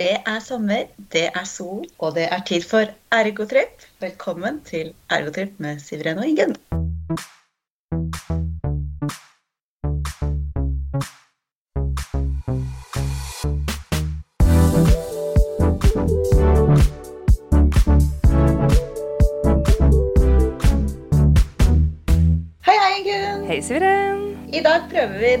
Det 0.00 0.12
er 0.26 0.38
sommer, 0.40 0.86
det 1.12 1.26
er 1.28 1.44
sol, 1.44 1.82
og 1.98 2.14
det 2.16 2.22
er 2.32 2.40
tid 2.48 2.62
for 2.64 2.88
ergotripp. 3.12 3.84
Velkommen 4.00 4.62
til 4.64 4.94
Ergotripp 5.12 5.60
med 5.60 5.84
Sivren 5.84 6.22
og 6.22 6.28
Ingunn. 6.28 6.56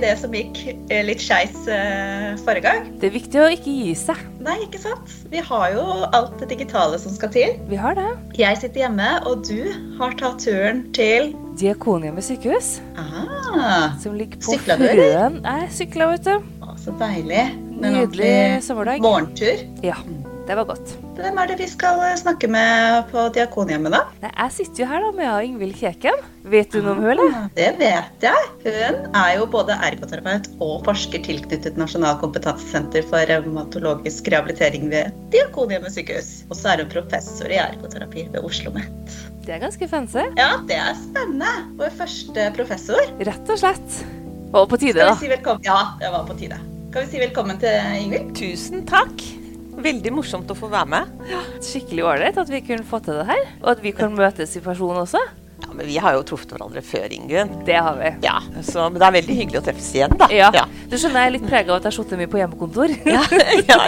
Det 0.02 0.12
som 0.20 0.32
gikk 0.34 0.58
eh, 0.90 1.02
litt 1.06 1.22
skeis 1.22 1.54
eh, 1.70 2.34
forrige 2.44 2.64
gang. 2.66 2.88
Det 3.00 3.10
er 3.10 3.14
viktig 3.14 3.40
å 3.42 3.48
ikke 3.54 3.74
gi 3.74 3.94
seg. 3.98 4.20
Nei, 4.42 4.56
ikke 4.66 4.80
sant? 4.82 5.12
Vi 5.32 5.42
har 5.44 5.66
jo 5.76 5.84
alt 6.16 6.36
det 6.40 6.48
digitale 6.54 6.98
som 7.02 7.12
skal 7.14 7.32
til. 7.34 7.56
Vi 7.70 7.78
har 7.80 7.96
det. 7.98 8.08
Jeg 8.40 8.60
sitter 8.62 8.86
hjemme, 8.86 9.10
og 9.28 9.44
du 9.48 9.70
har 10.00 10.16
tatt 10.20 10.40
turen 10.46 10.86
til 10.96 11.32
Diakonhjemmet 11.60 12.24
sykehus, 12.24 12.78
Ah, 12.96 13.90
som 14.00 14.14
ligger 14.16 14.38
på? 14.40 14.54
Frøen. 14.64 15.40
Jeg 15.44 15.70
sykla, 15.76 16.06
vet 16.14 16.24
du. 16.28 16.36
å, 16.64 16.72
så 16.80 16.94
deilig. 17.00 17.42
Nydelig 17.80 18.62
sommerdag. 18.64 19.00
morgentur. 19.04 19.60
Ja, 19.84 19.96
det 20.48 20.56
var 20.56 20.68
godt. 20.70 20.94
Hvem 21.20 21.36
er 21.36 21.50
det 21.50 21.56
vi 21.60 21.66
skal 21.68 22.00
eh, 22.04 22.14
snakke 22.16 22.48
med 22.48 23.10
på 23.10 23.26
Diakonhjemmet, 23.34 23.92
da? 23.92 24.00
Nei, 24.22 24.30
jeg 24.32 24.54
sitter 24.56 24.82
jo 24.82 24.86
her 24.88 25.02
da 25.04 25.10
med 25.16 25.48
Ingvild 25.50 25.76
Kjeken. 25.76 26.22
Vet 26.50 26.72
du 26.72 26.78
noe 26.80 26.94
om 26.94 27.02
hun, 27.04 27.10
eller? 27.12 27.34
Ah, 27.36 27.48
Det 27.56 27.66
vet 27.80 28.24
jeg. 28.24 28.46
Hun 28.64 29.18
er 29.20 29.34
jo 29.36 29.48
både 29.52 29.76
ergoterapeut 29.90 30.48
og 30.64 30.86
forsker 30.86 31.20
tilknyttet 31.26 31.76
Nasjonal 31.80 32.16
kompetansesenter 32.22 33.04
for 33.10 33.28
revmatologisk 33.28 34.30
rehabilitering 34.32 34.88
ved 34.92 35.12
Diakonhjemmet 35.34 35.92
sykehus. 35.92 36.30
Og 36.48 36.56
så 36.56 36.72
er 36.72 36.84
hun 36.84 36.92
professor 36.94 37.52
i 37.52 37.60
ergoterapi 37.60 38.26
ved 38.32 38.40
Oslo 38.40 38.70
OsloMet. 38.70 39.18
Det 39.46 39.54
er 39.56 39.62
ganske 39.62 39.88
fancy. 39.88 40.24
Ja, 40.38 40.50
det 40.68 40.76
er 40.76 40.96
spennende. 40.98 41.52
Vår 41.80 41.92
første 42.00 42.48
professor. 42.56 43.12
Rett 43.20 43.52
og 43.52 43.60
slett. 43.60 44.00
Og 44.52 44.68
på 44.70 44.80
tide, 44.80 44.98
da. 45.00 45.14
Skal 45.14 45.20
vi 45.20 45.28
si 45.28 45.34
velkommen? 45.36 45.64
Ja, 45.68 45.80
det 46.00 46.12
var 46.12 46.26
på 46.28 46.36
tide. 46.40 46.58
Skal 46.90 47.06
vi 47.06 47.12
si 47.12 47.22
velkommen 47.22 47.60
til 47.62 48.00
Ingvild? 48.00 48.34
Tusen 48.40 48.84
takk. 48.88 49.39
Veldig 49.80 50.12
morsomt 50.12 50.50
å 50.52 50.56
få 50.58 50.70
være 50.72 50.90
med. 50.92 51.28
Skikkelig 51.64 52.06
ålreit 52.06 52.40
at 52.40 52.50
vi 52.52 52.62
kunne 52.66 52.86
få 52.86 53.00
til 53.04 53.20
det 53.20 53.28
her. 53.30 53.44
Og 53.62 53.70
at 53.74 53.84
vi 53.84 53.94
kan 53.96 54.12
møtes 54.16 54.56
i 54.58 54.64
person 54.64 54.98
også. 55.02 55.22
Ja, 55.60 55.68
men 55.74 55.86
Vi 55.86 55.98
har 56.00 56.14
jo 56.16 56.22
truffet 56.24 56.52
hverandre 56.54 56.80
før, 56.84 57.12
Ingunn. 57.12 57.50
Det 57.66 57.76
har 57.76 57.98
vi. 57.98 58.12
Ja, 58.24 58.38
så, 58.64 58.86
Men 58.88 59.00
det 59.00 59.06
er 59.08 59.16
veldig 59.18 59.36
hyggelig 59.42 59.60
å 59.60 59.64
treffes 59.66 59.90
igjen, 59.94 60.16
da. 60.20 60.30
Ja. 60.32 60.48
ja. 60.56 60.64
Du 60.88 60.96
skjønner, 60.96 61.26
jeg 61.26 61.30
er 61.30 61.34
litt 61.36 61.46
prega 61.46 61.74
av 61.74 61.80
at 61.80 61.88
jeg 61.88 61.92
har 61.92 61.96
sittet 61.98 62.20
mye 62.20 62.32
på 62.32 62.40
hjemmekontor. 62.40 62.96
Ja, 63.10 63.22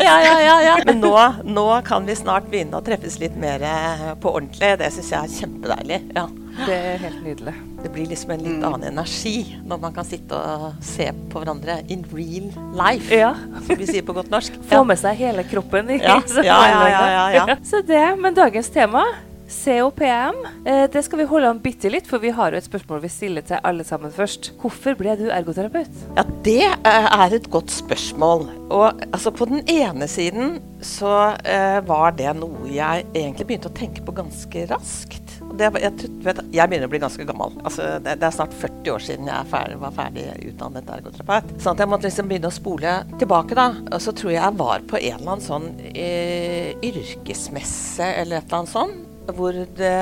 ja, 0.03 0.17
ja, 0.21 0.57
ja. 0.67 0.77
Men 0.87 1.01
nå, 1.03 1.15
nå 1.49 1.67
kan 1.87 2.07
vi 2.09 2.17
snart 2.19 2.51
begynne 2.53 2.79
å 2.79 2.85
treffes 2.85 3.19
litt 3.23 3.35
mer 3.41 3.65
eh, 3.65 4.07
på 4.21 4.35
ordentlig. 4.37 4.77
Det 4.83 4.93
syns 4.95 5.13
jeg 5.15 5.21
er 5.21 5.37
kjempedeilig. 5.41 6.01
Ja. 6.19 6.29
Det 6.53 6.75
er 6.77 7.01
helt 7.01 7.23
nydelig. 7.25 7.55
Det 7.83 7.91
blir 7.95 8.07
liksom 8.11 8.35
en 8.35 8.43
litt 8.45 8.65
annen 8.69 8.85
energi 8.93 9.57
når 9.67 9.81
man 9.83 9.95
kan 9.97 10.07
sitte 10.07 10.37
og 10.37 10.79
se 10.85 11.09
på 11.33 11.41
hverandre 11.43 11.81
in 11.93 12.05
real 12.13 12.51
life, 12.77 13.09
Ja. 13.15 13.33
som 13.67 13.77
vi 13.81 13.89
sier 13.89 14.05
på 14.07 14.15
godt 14.17 14.31
norsk. 14.33 14.57
Få 14.71 14.85
med 14.85 15.01
seg 15.01 15.17
hele 15.23 15.45
kroppen. 15.49 15.91
Ja, 16.03 16.21
ja, 16.29 16.43
ja, 16.45 16.89
ja, 16.89 17.05
ja, 17.33 17.47
ja. 17.47 17.57
Så 17.71 17.83
det, 17.87 18.03
Men 18.21 18.35
dagens 18.35 18.69
tema, 18.71 19.05
COPM, 19.53 20.39
eh, 20.65 20.87
det 20.93 21.03
skal 21.05 21.19
vi 21.21 21.27
holde 21.29 21.51
an 21.53 21.61
bitte 21.63 21.91
litt, 21.93 22.07
for 22.09 22.23
vi 22.23 22.31
har 22.35 22.53
jo 22.55 22.61
et 22.61 22.67
spørsmål 22.67 23.03
vi 23.05 23.11
stiller 23.13 23.45
til 23.47 23.61
alle 23.69 23.85
sammen 23.85 24.13
først. 24.15 24.53
Hvorfor 24.63 24.97
ble 24.99 25.17
du 25.21 25.27
ergoterapeut? 25.35 25.93
Ja, 26.17 26.25
det 26.47 26.63
eh, 26.71 27.09
er 27.13 27.37
et 27.37 27.51
godt 27.53 27.71
spørsmål. 27.75 28.47
Og 28.73 29.03
altså, 29.13 29.33
på 29.35 29.49
den 29.51 29.63
ene 29.69 30.09
siden 30.09 30.57
så 30.83 31.35
eh, 31.45 31.81
var 31.87 32.17
det 32.19 32.33
noe 32.41 32.65
jeg 32.73 33.05
egentlig 33.13 33.51
begynte 33.51 33.71
å 33.71 33.77
tenke 33.77 34.05
på 34.07 34.15
ganske 34.17 34.67
raskt. 34.73 35.22
Det, 35.59 35.69
jeg, 35.83 35.93
vet, 36.25 36.41
jeg 36.55 36.71
begynner 36.71 36.89
å 36.89 36.93
bli 36.93 37.03
ganske 37.03 37.27
gammel. 37.29 37.55
Altså, 37.63 37.87
det, 38.03 38.17
det 38.23 38.29
er 38.29 38.35
snart 38.35 38.57
40 38.57 38.93
år 38.95 39.05
siden 39.05 39.31
jeg 39.31 39.37
er 39.37 39.53
ferdig, 39.53 39.79
var 39.83 39.95
ferdig 39.97 40.27
utdannet 40.49 40.93
ergoterapeut. 40.97 41.55
Sånn 41.63 41.83
jeg 41.83 41.93
måtte 41.93 42.09
liksom 42.09 42.31
begynne 42.31 42.51
å 42.51 42.57
spole 42.57 42.97
tilbake. 43.21 43.59
da. 43.59 43.69
Og 43.93 44.03
så 44.03 44.17
tror 44.17 44.35
jeg 44.35 44.41
jeg 44.41 44.61
var 44.63 44.85
på 44.89 44.99
en 44.99 45.17
eller 45.21 45.35
annen 45.37 45.47
sånn 45.47 45.71
eh, 45.93 46.73
yrkesmesse 46.83 48.13
eller 48.23 48.41
et 48.41 48.47
eller 48.49 48.63
annet 48.63 48.75
sånt 48.75 49.09
hvor 49.31 49.57
det, 49.77 49.93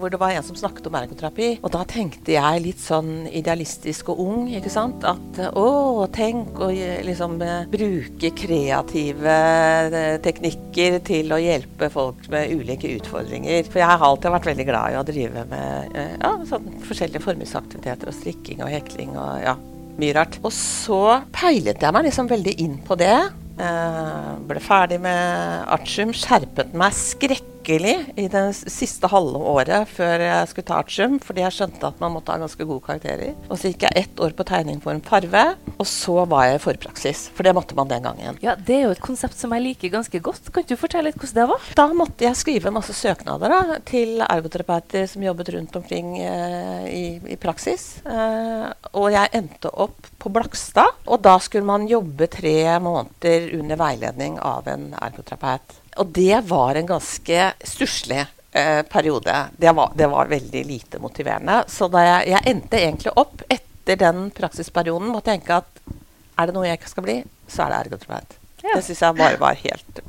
hvor 0.00 0.12
det 0.12 0.20
var 0.20 0.34
en 0.34 0.44
som 0.46 0.56
snakket 0.58 0.86
om 0.88 0.96
ergoterapi. 0.98 1.48
Og 1.60 1.72
da 1.74 1.82
tenkte 1.88 2.34
jeg 2.34 2.62
litt 2.64 2.82
sånn 2.82 3.26
idealistisk 3.28 4.12
og 4.14 4.22
ung, 4.24 4.46
ikke 4.52 4.72
sant. 4.72 5.04
At 5.08 5.40
å, 5.58 6.06
tenk 6.12 6.60
å 6.62 6.70
liksom 7.06 7.38
bruke 7.72 8.32
kreative 8.38 9.36
eh, 9.92 10.16
teknikker 10.24 11.00
til 11.06 11.34
å 11.34 11.40
hjelpe 11.42 11.90
folk 11.92 12.28
med 12.32 12.54
ulike 12.56 12.94
utfordringer. 12.96 13.68
For 13.68 13.82
jeg 13.82 13.90
har 13.92 14.06
alltid 14.06 14.36
vært 14.36 14.50
veldig 14.52 14.68
glad 14.68 14.94
i 14.94 15.00
å 15.00 15.04
drive 15.06 15.44
med 15.50 15.98
eh, 15.98 16.16
ja, 16.18 16.32
sånn 16.48 16.72
forskjellige 16.86 17.24
formingsaktiviteter 17.24 18.10
og 18.10 18.16
strikking 18.16 18.64
og 18.64 18.72
hekling 18.72 19.14
og 19.16 19.44
ja, 19.44 19.56
mye 20.00 20.16
rart. 20.16 20.40
Og 20.42 20.52
så 20.56 21.20
peilet 21.34 21.82
jeg 21.82 21.94
meg 21.94 22.08
liksom 22.08 22.30
veldig 22.30 22.58
inn 22.64 22.80
på 22.86 22.98
det. 23.00 23.16
Eh, 23.62 24.28
ble 24.48 24.62
ferdig 24.64 25.00
med 25.04 25.66
artium, 25.72 26.14
skjerpet 26.16 26.72
meg 26.78 26.96
skrekkelig 27.62 28.14
i 28.18 28.26
det 28.28 28.42
siste 28.70 29.08
halve 29.10 29.38
året 29.38 29.88
før 29.88 30.22
jeg 30.22 30.48
skulle 30.50 30.66
ta 30.66 30.78
artium, 30.82 31.18
fordi 31.22 31.42
jeg 31.44 31.54
skjønte 31.54 31.86
at 31.86 32.00
man 32.00 32.12
måtte 32.14 32.32
ha 32.32 32.40
ganske 32.40 32.64
gode 32.66 32.82
karakterer. 32.84 33.34
Og 33.48 33.58
så 33.58 33.70
gikk 33.70 33.86
jeg 33.86 34.02
ett 34.02 34.20
år 34.20 34.34
på 34.34 34.44
tegning 34.48 34.80
for 34.82 34.92
en 34.92 35.02
farve, 35.02 35.44
og 35.78 35.86
så 35.86 36.24
var 36.26 36.48
jeg 36.48 36.58
i 36.58 36.62
forpraksis. 36.62 37.28
For 37.36 37.46
det 37.46 37.54
måtte 37.54 37.76
man 37.78 37.90
den 37.90 38.02
gangen. 38.02 38.38
Ja, 38.42 38.56
Det 38.56 38.76
er 38.76 38.86
jo 38.86 38.94
et 38.96 39.02
konsept 39.02 39.38
som 39.38 39.52
jeg 39.54 39.62
liker 39.62 39.92
ganske 39.92 40.18
godt. 40.18 40.50
Kan 40.52 40.66
du 40.66 40.76
fortelle 40.76 41.10
litt 41.10 41.18
hvordan 41.20 41.38
det 41.38 41.48
var? 41.52 41.68
Da 41.78 41.86
måtte 41.92 42.26
jeg 42.26 42.38
skrive 42.40 42.74
masse 42.74 42.94
søknader 42.96 43.52
da, 43.52 43.78
til 43.86 44.22
ergoterapeuter 44.26 45.06
som 45.10 45.22
jobbet 45.22 45.52
rundt 45.54 45.76
omkring 45.78 46.16
eh, 46.18 46.86
i, 46.90 47.04
i 47.34 47.38
praksis. 47.40 48.02
Eh, 48.06 48.66
og 48.92 49.10
jeg 49.14 49.32
endte 49.38 49.70
opp 49.70 50.10
på 50.18 50.32
Blakstad, 50.32 50.98
og 51.06 51.22
da 51.22 51.38
skulle 51.42 51.66
man 51.66 51.88
jobbe 51.90 52.28
tre 52.32 52.56
måneder 52.82 53.52
under 53.58 53.78
veiledning 53.78 54.38
av 54.42 54.68
en 54.70 54.90
ergoterapeut. 54.98 55.81
Og 56.00 56.12
det 56.16 56.40
var 56.48 56.78
en 56.78 56.86
ganske 56.88 57.52
stusslig 57.64 58.22
eh, 58.52 58.82
periode. 58.82 59.34
Det 59.56 59.72
var, 59.76 59.92
det 59.94 60.08
var 60.12 60.30
veldig 60.30 60.64
lite 60.64 61.00
motiverende. 61.02 61.62
Så 61.68 61.88
da 61.92 62.04
jeg, 62.06 62.32
jeg 62.32 62.54
endte 62.54 62.80
egentlig 62.80 63.14
opp 63.16 63.42
etter 63.48 63.98
den 64.00 64.28
praksisperioden 64.34 65.10
med 65.10 65.20
å 65.20 65.26
tenke 65.26 65.60
at 65.60 65.82
er 66.38 66.48
det 66.48 66.54
noe 66.56 66.68
jeg 66.68 66.80
ikke 66.80 66.92
skal 66.94 67.06
bli, 67.06 67.18
så 67.50 67.64
er 67.64 67.72
det 67.72 67.80
ergoterapeut. 67.86 68.38
Ja. 68.62 68.76
Det 68.76 68.84
syns 68.86 69.02
jeg 69.02 69.18
bare 69.18 69.40
var 69.42 69.58
helt 69.58 70.00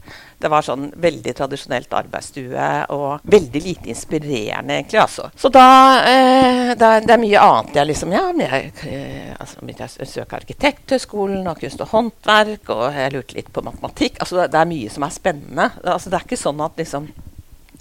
Det 0.43 0.51
var 0.51 0.65
sånn 0.65 0.89
veldig 0.99 1.33
tradisjonelt 1.37 1.93
arbeidsstue 1.95 2.69
og 2.91 3.23
veldig 3.31 3.61
lite 3.63 3.91
inspirerende, 3.93 4.75
egentlig. 4.81 4.99
altså. 4.99 5.29
Så 5.39 5.51
da 5.53 5.67
eh, 6.03 6.73
er, 6.73 7.05
det 7.05 7.15
er 7.15 7.21
mye 7.21 7.43
annet 7.47 7.79
jeg 7.79 7.91
liksom 7.93 8.11
Ja, 8.11 8.25
men 8.31 8.43
jeg, 8.45 8.71
eh, 8.91 9.33
altså, 9.37 9.63
jeg 9.63 9.91
å 10.03 10.09
søke 10.09 10.41
Arkitekthøgskolen 10.41 11.47
og 11.47 11.61
kunst 11.63 11.83
og 11.85 11.93
håndverk, 11.93 12.73
og 12.75 12.85
jeg 12.91 13.13
lurte 13.15 13.37
litt 13.39 13.53
på 13.55 13.63
matematikk. 13.63 14.19
Altså, 14.19 14.41
det, 14.41 14.49
det 14.53 14.59
er 14.59 14.73
mye 14.73 14.91
som 14.91 15.07
er 15.07 15.15
spennende. 15.15 15.69
Altså, 15.83 16.11
det 16.11 16.19
er 16.19 16.27
ikke 16.27 16.43
sånn 16.43 16.65
at 16.65 16.83
liksom 16.83 17.13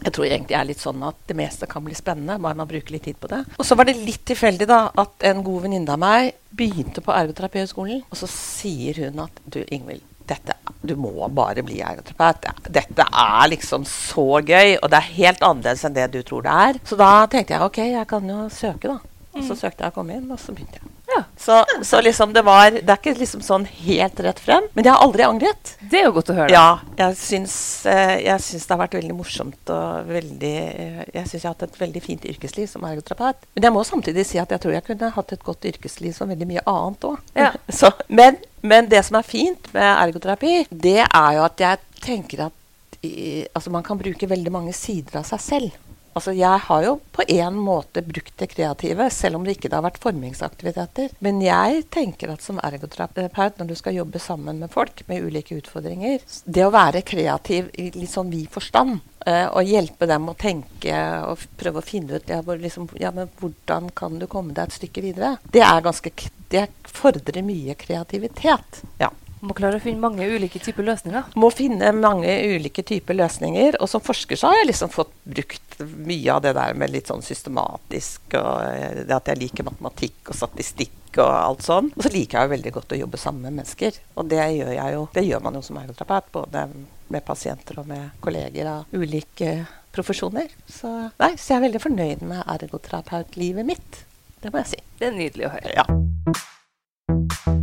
jeg 0.02 0.14
tror 0.16 0.26
egentlig 0.26 0.56
er 0.58 0.66
litt 0.66 0.82
sånn 0.82 1.02
at 1.06 1.18
det 1.30 1.36
meste 1.38 1.68
kan 1.70 1.84
bli 1.84 1.94
spennende, 1.94 2.40
bare 2.42 2.58
man 2.58 2.70
bruker 2.70 2.94
litt 2.94 3.04
tid 3.06 3.18
på 3.22 3.30
det. 3.30 3.42
Og 3.54 3.66
så 3.66 3.76
var 3.78 3.86
det 3.86 4.00
litt 4.00 4.24
tilfeldig 4.26 4.66
da, 4.66 4.80
at 4.98 5.28
en 5.30 5.44
god 5.46 5.66
venninne 5.68 5.94
av 5.94 6.00
meg 6.02 6.32
begynte 6.50 7.04
på 7.04 7.14
ergoterapihøgskolen. 7.14 8.02
Og 8.10 8.18
så 8.18 8.28
sier 8.30 9.04
hun 9.04 9.22
at 9.22 9.38
du 9.46 9.60
Ingvild, 9.62 10.02
dette, 10.32 10.56
du 10.82 10.96
må 10.98 11.28
bare 11.36 11.62
bli 11.66 11.78
ergoterapeut. 11.84 12.50
Dette 12.72 13.06
er 13.06 13.52
liksom 13.52 13.86
så 13.88 14.26
gøy, 14.40 14.78
og 14.80 14.90
det 14.90 14.98
er 14.98 15.14
helt 15.20 15.46
annerledes 15.46 15.86
enn 15.86 15.96
det 15.96 16.10
du 16.16 16.20
tror 16.26 16.44
det 16.46 16.58
er. 16.66 16.82
Så 16.88 16.98
da 17.00 17.12
tenkte 17.30 17.56
jeg 17.56 17.70
ok, 17.70 17.82
jeg 17.92 18.08
kan 18.10 18.34
jo 18.34 18.48
søke, 18.52 18.96
da. 18.96 18.98
Og 19.32 19.46
så 19.48 19.56
søkte 19.56 19.86
jeg 19.86 19.94
å 19.94 19.96
komme 19.96 20.18
inn, 20.18 20.26
og 20.28 20.40
så 20.40 20.52
begynte 20.52 20.80
jeg. 20.80 20.90
Ja, 21.12 21.24
Så, 21.36 21.64
så 21.82 22.00
liksom 22.00 22.32
det 22.32 22.42
var 22.42 22.70
Det 22.70 22.88
er 22.88 22.96
ikke 22.96 23.12
liksom 23.18 23.42
sånn 23.44 23.64
helt 23.82 24.20
rett 24.24 24.38
frem, 24.40 24.64
men 24.72 24.86
jeg 24.86 24.94
har 24.94 25.02
aldri 25.04 25.24
angret. 25.26 25.74
Det 25.80 26.00
er 26.00 26.06
jo 26.06 26.14
godt 26.16 26.30
å 26.32 26.36
høre. 26.36 26.52
Ja, 26.52 26.80
jeg 26.96 27.16
syns, 27.20 27.56
eh, 27.88 28.14
jeg 28.24 28.44
syns 28.44 28.64
det 28.64 28.74
har 28.74 28.80
vært 28.80 28.96
veldig 28.96 29.16
morsomt 29.16 29.72
og 29.74 30.08
veldig 30.08 30.54
eh, 30.54 31.02
Jeg 31.12 31.26
syns 31.26 31.40
jeg 31.40 31.48
har 31.48 31.56
hatt 31.56 31.66
et 31.66 31.80
veldig 31.82 32.04
fint 32.04 32.24
yrkesliv 32.32 32.70
som 32.70 32.86
ergoterapeut. 32.88 33.44
Men 33.56 33.68
jeg 33.68 33.76
må 33.76 33.84
samtidig 33.88 34.24
si 34.28 34.40
at 34.40 34.54
jeg 34.54 34.64
tror 34.64 34.76
jeg 34.76 34.86
kunne 34.88 35.12
hatt 35.16 35.36
et 35.36 35.44
godt 35.44 35.68
yrkesliv 35.72 36.16
som 36.16 36.32
veldig 36.32 36.48
mye 36.48 36.64
annet 36.72 37.08
òg. 37.10 37.20
Ja. 37.36 37.52
men, 38.20 38.40
men 38.62 38.88
det 38.90 39.02
som 39.06 39.18
er 39.18 39.26
fint 39.26 39.70
med 39.74 39.88
ergoterapi, 39.90 40.66
det 40.70 41.00
er 41.04 41.30
jo 41.36 41.46
at 41.46 41.62
jeg 41.62 42.02
tenker 42.02 42.46
at 42.48 42.58
i, 43.02 43.42
altså 43.50 43.72
man 43.74 43.82
kan 43.82 43.98
bruke 43.98 44.28
veldig 44.30 44.52
mange 44.54 44.74
sider 44.76 45.18
av 45.18 45.26
seg 45.26 45.42
selv. 45.42 45.78
Altså 46.12 46.34
Jeg 46.36 46.60
har 46.66 46.82
jo 46.84 46.96
på 47.14 47.24
en 47.28 47.56
måte 47.56 48.02
brukt 48.04 48.34
det 48.40 48.50
kreative, 48.52 49.08
selv 49.12 49.38
om 49.38 49.46
det 49.46 49.56
ikke 49.56 49.70
har 49.72 49.84
vært 49.84 50.00
formingsaktiviteter. 50.02 51.14
Men 51.24 51.40
jeg 51.44 51.86
tenker 51.92 52.34
at 52.34 52.44
som 52.44 52.60
ergoterapeut, 52.62 53.58
når 53.58 53.70
du 53.70 53.76
skal 53.78 53.96
jobbe 53.96 54.20
sammen 54.22 54.60
med 54.62 54.72
folk 54.72 55.04
med 55.08 55.24
ulike 55.24 55.56
utfordringer 55.60 56.20
Det 56.44 56.66
å 56.66 56.72
være 56.74 57.04
kreativ 57.06 57.70
i 57.78 57.90
litt 57.94 58.12
sånn 58.12 58.30
vid 58.32 58.50
forstand, 58.52 59.00
eh, 59.26 59.46
og 59.48 59.68
hjelpe 59.68 60.08
dem 60.10 60.28
å 60.28 60.36
tenke 60.38 60.98
og 61.28 61.46
prøve 61.60 61.80
å 61.80 61.86
finne 61.86 62.18
ut 62.18 62.28
ja, 62.28 62.42
liksom, 62.42 62.90
ja, 63.00 63.12
men 63.14 63.30
hvordan 63.40 63.90
kan 63.96 64.18
du 64.20 64.28
komme 64.30 64.54
deg 64.56 64.68
et 64.68 64.78
stykke 64.80 65.04
videre, 65.04 65.36
det 65.52 65.64
er 65.64 65.84
ganske 65.84 66.12
Det 66.52 66.66
fordrer 66.84 67.40
mye 67.40 67.72
kreativitet. 67.80 68.82
Ja. 69.00 69.08
Må 69.42 69.56
klare 69.58 69.80
å 69.80 69.82
finne 69.82 69.98
mange 69.98 70.26
ulike 70.28 70.60
typer 70.62 70.84
løsninger. 70.86 71.32
Må 71.34 71.48
finne 71.50 71.88
mange 71.96 72.30
ulike 72.52 72.84
typer 72.86 73.16
løsninger. 73.18 73.80
Og 73.82 73.88
som 73.90 74.04
forsker 74.04 74.38
så 74.38 74.52
har 74.52 74.60
jeg 74.60 74.68
liksom 74.68 74.92
fått 74.92 75.10
brukt 75.24 75.71
mye 75.86 76.34
av 76.34 76.42
det 76.44 76.54
der 76.56 76.74
med 76.78 76.92
litt 76.92 77.10
sånn 77.10 77.24
systematisk, 77.24 78.24
og 78.38 78.64
eh, 78.66 79.02
det 79.06 79.16
at 79.16 79.30
jeg 79.32 79.40
liker 79.42 79.68
matematikk 79.68 80.32
og 80.32 80.38
statistikk 80.38 81.20
og 81.20 81.28
alt 81.28 81.66
sånn. 81.66 81.90
Og 81.96 82.06
så 82.06 82.12
liker 82.12 82.38
jeg 82.38 82.48
jo 82.48 82.54
veldig 82.54 82.72
godt 82.78 82.94
å 82.94 83.00
jobbe 83.02 83.20
sammen 83.20 83.46
med 83.46 83.60
mennesker. 83.60 84.00
Og 84.16 84.30
det 84.32 84.40
gjør, 84.40 84.72
jeg 84.78 84.96
jo, 84.96 85.04
det 85.14 85.26
gjør 85.28 85.44
man 85.44 85.58
jo 85.58 85.64
som 85.66 85.80
ergoterapeut, 85.82 86.32
både 86.34 86.66
med 87.12 87.26
pasienter 87.26 87.82
og 87.82 87.90
med 87.90 88.22
kolleger 88.24 88.70
av 88.70 88.96
ulike 88.96 89.54
profesjoner. 89.92 90.54
Så, 90.64 90.88
nei, 91.20 91.34
så 91.36 91.54
jeg 91.54 91.58
er 91.58 91.66
veldig 91.66 91.82
fornøyd 91.84 92.24
med 92.24 92.46
ergoterapeutlivet 92.56 93.68
mitt. 93.68 94.04
Det 94.42 94.52
må 94.52 94.64
jeg 94.64 94.72
si. 94.72 94.80
Det 94.98 95.10
er 95.10 95.18
nydelig 95.18 95.50
å 95.50 95.52
høre. 95.58 95.76
Ja. 95.76 97.60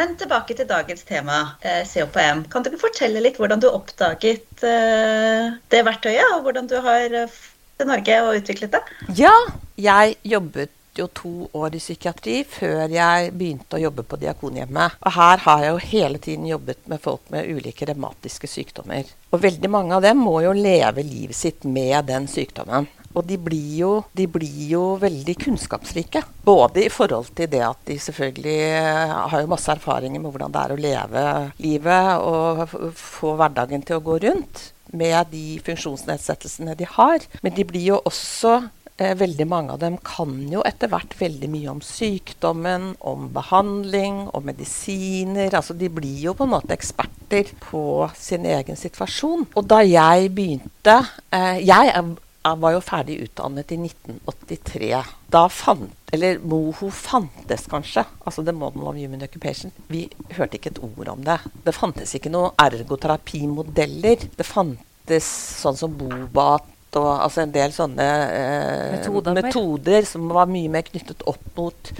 Men 0.00 0.14
tilbake 0.16 0.54
til 0.56 0.64
dagens 0.64 1.02
tema, 1.04 1.38
eh, 1.60 1.82
COPM. 1.84 2.46
Kan 2.48 2.64
du 2.64 2.72
fortelle 2.80 3.20
litt 3.20 3.36
hvordan 3.36 3.60
du 3.60 3.66
oppdaget 3.68 4.62
eh, 4.64 5.50
det 5.68 5.80
verktøyet, 5.84 6.24
og 6.36 6.46
hvordan 6.46 6.70
du 6.70 6.78
har 6.80 7.16
eh, 7.18 7.34
til 7.76 7.90
Norge 7.90 8.20
og 8.24 8.38
utviklet 8.38 8.78
det? 8.78 8.80
Ja, 9.18 9.34
jeg 9.76 10.16
jobbet 10.24 10.72
jo 10.96 11.06
to 11.12 11.32
år 11.52 11.76
i 11.76 11.82
psykiatri 11.82 12.38
før 12.48 12.88
jeg 12.90 13.34
begynte 13.36 13.76
å 13.76 13.82
jobbe 13.82 14.06
på 14.08 14.16
Diakonhjemmet. 14.22 14.96
Og 15.04 15.14
her 15.18 15.44
har 15.44 15.66
jeg 15.66 15.74
jo 15.74 15.84
hele 15.92 16.22
tiden 16.24 16.48
jobbet 16.48 16.80
med 16.88 17.04
folk 17.04 17.28
med 17.34 17.52
ulike 17.52 17.90
revmatiske 17.92 18.48
sykdommer. 18.48 19.04
Og 19.30 19.44
veldig 19.44 19.70
mange 19.70 19.98
av 19.98 20.08
dem 20.08 20.24
må 20.24 20.38
jo 20.46 20.56
leve 20.56 21.04
livet 21.04 21.36
sitt 21.36 21.68
med 21.68 22.08
den 22.08 22.24
sykdommen. 22.30 22.88
Og 23.18 23.26
de 23.26 23.36
blir, 23.42 23.70
jo, 23.80 23.92
de 24.14 24.26
blir 24.30 24.58
jo 24.70 24.82
veldig 25.02 25.34
kunnskapsrike. 25.42 26.22
Både 26.46 26.84
i 26.86 26.90
forhold 26.92 27.32
til 27.38 27.50
det 27.50 27.62
at 27.66 27.80
de 27.88 27.98
selvfølgelig 27.98 28.58
eh, 28.78 29.14
har 29.32 29.42
jo 29.42 29.50
masse 29.50 29.72
erfaringer 29.72 30.22
med 30.22 30.30
hvordan 30.30 30.54
det 30.54 30.60
er 30.62 30.74
å 30.74 30.82
leve 30.84 31.24
livet 31.62 32.26
og 32.26 32.76
få 32.96 33.34
hverdagen 33.40 33.82
til 33.86 33.98
å 33.98 34.04
gå 34.06 34.20
rundt 34.26 34.68
med 34.94 35.30
de 35.32 35.58
funksjonsnedsettelsene 35.66 36.76
de 36.78 36.86
har. 36.98 37.26
Men 37.42 37.56
de 37.56 37.66
blir 37.66 37.88
jo 37.92 37.98
også 38.04 38.60
eh, 39.00 39.16
Veldig 39.18 39.46
mange 39.48 39.74
av 39.74 39.82
dem 39.82 39.98
kan 40.06 40.32
jo 40.52 40.62
etter 40.66 40.90
hvert 40.92 41.14
veldig 41.18 41.50
mye 41.50 41.74
om 41.74 41.82
sykdommen, 41.82 42.92
om 43.00 43.26
behandling, 43.34 44.26
om 44.36 44.46
medisiner. 44.46 45.50
Altså 45.50 45.74
de 45.74 45.90
blir 45.90 46.26
jo 46.28 46.38
på 46.38 46.46
en 46.46 46.54
måte 46.54 46.76
eksperter 46.78 47.50
på 47.66 48.10
sin 48.14 48.46
egen 48.46 48.78
situasjon. 48.78 49.48
Og 49.56 49.70
da 49.70 49.82
jeg 49.82 50.30
begynte 50.36 51.00
eh, 51.34 51.64
Jeg 51.66 51.94
jeg 52.40 52.56
var 52.62 52.72
jo 52.72 52.80
ferdig 52.80 53.16
utdannet 53.26 53.72
i 53.74 53.76
1983. 53.76 54.92
Da 55.32 55.42
fant 55.52 55.96
Eller 56.10 56.40
MOHO 56.42 56.88
fantes 56.90 57.66
kanskje. 57.70 58.02
Altså 58.26 58.42
The 58.42 58.54
Model 58.56 58.88
of 58.88 58.96
Human 58.96 59.22
Occupation. 59.22 59.70
Vi 59.92 60.08
hørte 60.34 60.56
ikke 60.58 60.72
et 60.72 60.80
ord 60.82 61.12
om 61.12 61.20
det. 61.26 61.36
Det 61.66 61.74
fantes 61.76 62.16
ikke 62.16 62.32
noen 62.32 62.56
ergoterapimodeller. 62.58 64.24
Det 64.34 64.46
fantes 64.48 65.28
sånn 65.60 65.78
som 65.78 65.94
Bobat 66.00 66.66
og 66.98 67.10
altså 67.12 67.44
en 67.44 67.52
del 67.54 67.70
sånne 67.70 68.06
eh, 68.34 68.96
Metoder, 68.96 69.36
metoder 69.36 70.08
som 70.08 70.24
var 70.34 70.48
mye 70.50 70.72
mer 70.72 70.82
knyttet 70.88 71.22
opp 71.30 71.44
mot 71.54 71.92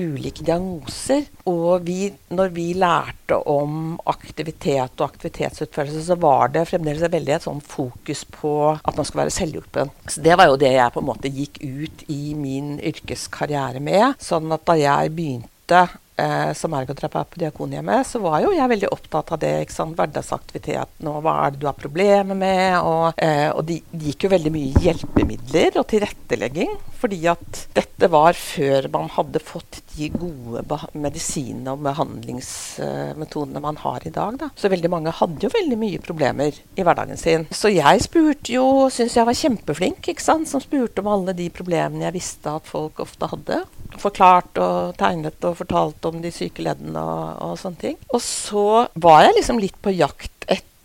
ulike 0.00 0.44
diagnoser. 0.46 1.26
Og 1.50 1.86
vi, 1.86 2.10
når 2.32 2.52
vi 2.56 2.66
lærte 2.78 3.38
om 3.50 3.94
aktivitet 4.10 4.98
og 4.98 5.06
aktivitetsutførelse, 5.08 6.04
så 6.08 6.18
var 6.20 6.52
det 6.54 6.66
fremdeles 6.70 7.04
veldig 7.12 7.36
et 7.36 7.46
sånn 7.46 7.62
fokus 7.64 8.24
på 8.34 8.54
at 8.74 8.96
man 8.96 9.06
skulle 9.06 9.26
være 9.26 9.36
selvhjulpen. 9.38 9.94
Så 10.08 10.24
det 10.24 10.36
var 10.40 10.50
jo 10.50 10.60
det 10.60 10.74
jeg 10.74 10.94
på 10.94 11.02
en 11.02 11.10
måte 11.10 11.32
gikk 11.32 11.60
ut 11.62 12.04
i 12.10 12.34
min 12.38 12.76
yrkeskarriere 12.78 13.82
med. 13.84 14.18
Sånn 14.22 14.50
at 14.54 14.66
da 14.68 14.78
jeg 14.80 15.14
begynte 15.16 15.86
eh, 16.20 16.52
som 16.56 16.74
ergoterapeut 16.76 17.30
på 17.32 17.40
Diakonhjemmet, 17.42 18.06
så 18.06 18.20
var 18.22 18.40
jo 18.44 18.52
jeg 18.54 18.72
veldig 18.74 18.90
opptatt 18.92 19.32
av 19.34 19.40
det. 19.42 19.54
ikke 19.64 19.76
sant, 19.76 19.96
Hverdagsaktiviteten 19.98 21.08
og 21.10 21.22
hva 21.24 21.36
er 21.46 21.54
det 21.54 21.62
du 21.62 21.66
har 21.68 21.78
problemer 21.78 22.38
med. 22.38 22.76
Og, 22.84 23.16
eh, 23.16 23.48
og 23.50 23.64
de, 23.68 23.80
de, 23.90 24.10
gikk 24.10 24.26
jo 24.26 24.32
veldig 24.34 24.52
mye 24.54 24.84
hjelpemidler 24.84 25.80
og 25.80 25.88
tilrettelegging. 25.92 26.76
Fordi 27.00 27.20
at 27.32 27.62
dette 27.76 28.10
var 28.12 28.36
før 28.36 28.90
man 28.92 29.08
hadde 29.14 29.40
fått 29.40 29.80
de 29.94 30.10
gode 30.12 30.80
medisinene 30.92 31.74
og 31.74 31.84
behandlingsmetodene 31.86 33.62
man 33.64 33.80
har 33.80 34.04
i 34.06 34.14
dag. 34.14 34.36
Da. 34.40 34.50
Så 34.58 34.70
veldig 34.72 34.92
mange 34.92 35.14
hadde 35.16 35.46
jo 35.46 35.52
veldig 35.54 35.80
mye 35.80 36.02
problemer 36.04 36.54
i 36.76 36.84
hverdagen 36.84 37.20
sin. 37.20 37.48
Så 37.54 37.72
jeg 37.72 38.04
spurte 38.04 38.52
jo, 38.52 38.88
syns 38.92 39.16
jeg 39.16 39.28
var 39.28 39.38
kjempeflink, 39.38 40.12
ikke 40.12 40.24
sant, 40.24 40.48
som 40.50 40.62
spurte 40.62 41.02
om 41.02 41.10
alle 41.12 41.36
de 41.36 41.48
problemene 41.54 42.06
jeg 42.08 42.18
visste 42.20 42.52
at 42.60 42.68
folk 42.68 43.00
ofte 43.02 43.30
hadde. 43.30 43.62
Forklart 44.00 44.58
og 44.62 44.96
tegnet 45.00 45.44
og 45.46 45.58
fortalt 45.60 46.10
om 46.10 46.20
de 46.24 46.32
syke 46.34 46.64
leddene 46.64 47.00
og, 47.00 47.40
og 47.44 47.56
sånne 47.60 47.82
ting. 47.84 47.96
Og 48.10 48.22
så 48.24 48.66
var 48.94 49.26
jeg 49.26 49.38
liksom 49.38 49.60
litt 49.62 49.78
på 49.82 49.94
jakt 49.94 50.32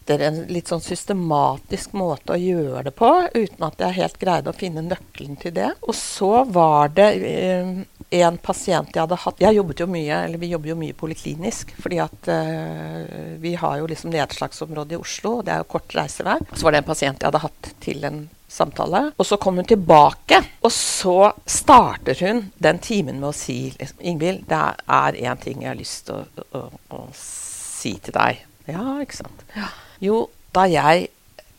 etter 0.06 0.22
en 0.28 0.44
litt 0.54 0.70
sånn 0.70 0.84
systematisk 0.86 1.96
måte 1.98 2.36
å 2.36 2.38
gjøre 2.38 2.84
det 2.86 2.94
på, 2.94 3.10
uten 3.34 3.66
at 3.66 3.80
jeg 3.82 3.98
helt 3.98 4.20
greide 4.22 4.52
å 4.52 4.58
finne 4.58 4.84
nøkkelen 4.86 5.40
til 5.42 5.56
det. 5.56 5.72
Og 5.82 5.96
så 5.98 6.44
var 6.46 6.94
det 6.94 7.08
eh, 7.26 7.72
en 8.20 8.38
pasient 8.38 8.94
jeg 8.94 9.02
hadde 9.02 9.18
hatt 9.18 9.42
Jeg 9.42 9.58
jobbet 9.58 9.82
jo 9.82 9.88
mye, 9.90 10.20
eller 10.28 10.42
vi 10.42 10.52
jobber 10.52 10.72
jo 10.72 10.78
mye 10.78 10.98
poliklinisk, 10.98 11.74
fordi 11.82 12.00
at 12.04 12.30
eh, 12.32 13.34
vi 13.42 13.56
har 13.58 13.80
jo 13.82 13.90
liksom 13.90 14.14
nedslagsområde 14.14 14.94
i 14.94 15.02
Oslo, 15.02 15.40
og 15.40 15.48
det 15.48 15.56
er 15.56 15.64
jo 15.64 15.72
kort 15.74 15.98
reisevei. 15.98 16.38
Så 16.54 16.68
var 16.68 16.76
det 16.76 16.84
en 16.84 16.92
pasient 16.92 17.18
jeg 17.18 17.32
hadde 17.32 17.46
hatt 17.48 17.72
til 17.82 18.06
en 18.06 18.26
samtale. 18.56 19.02
Og 19.20 19.28
så 19.28 19.38
kom 19.42 19.60
hun 19.60 19.68
tilbake, 19.68 20.42
og 20.66 20.72
så 20.74 21.32
starter 21.50 22.18
hun 22.26 22.46
den 22.62 22.80
timen 22.84 23.20
med 23.22 23.30
å 23.32 23.36
si 23.36 23.60
liksom, 23.76 24.02
Ingvild, 24.12 24.46
det 24.50 24.62
er 25.00 25.20
én 25.26 25.42
ting 25.42 25.64
jeg 25.64 25.72
har 25.74 25.80
lyst 25.80 26.08
til 26.10 26.24
å, 26.24 26.46
å, 26.60 26.64
å, 26.96 27.04
si 27.16 27.96
til 28.04 28.16
deg. 28.16 28.46
Ja, 28.72 28.98
ikke 29.04 29.20
sant. 29.20 29.46
Ja. 29.56 29.70
Jo, 30.04 30.26
da 30.56 30.66
jeg 30.70 31.10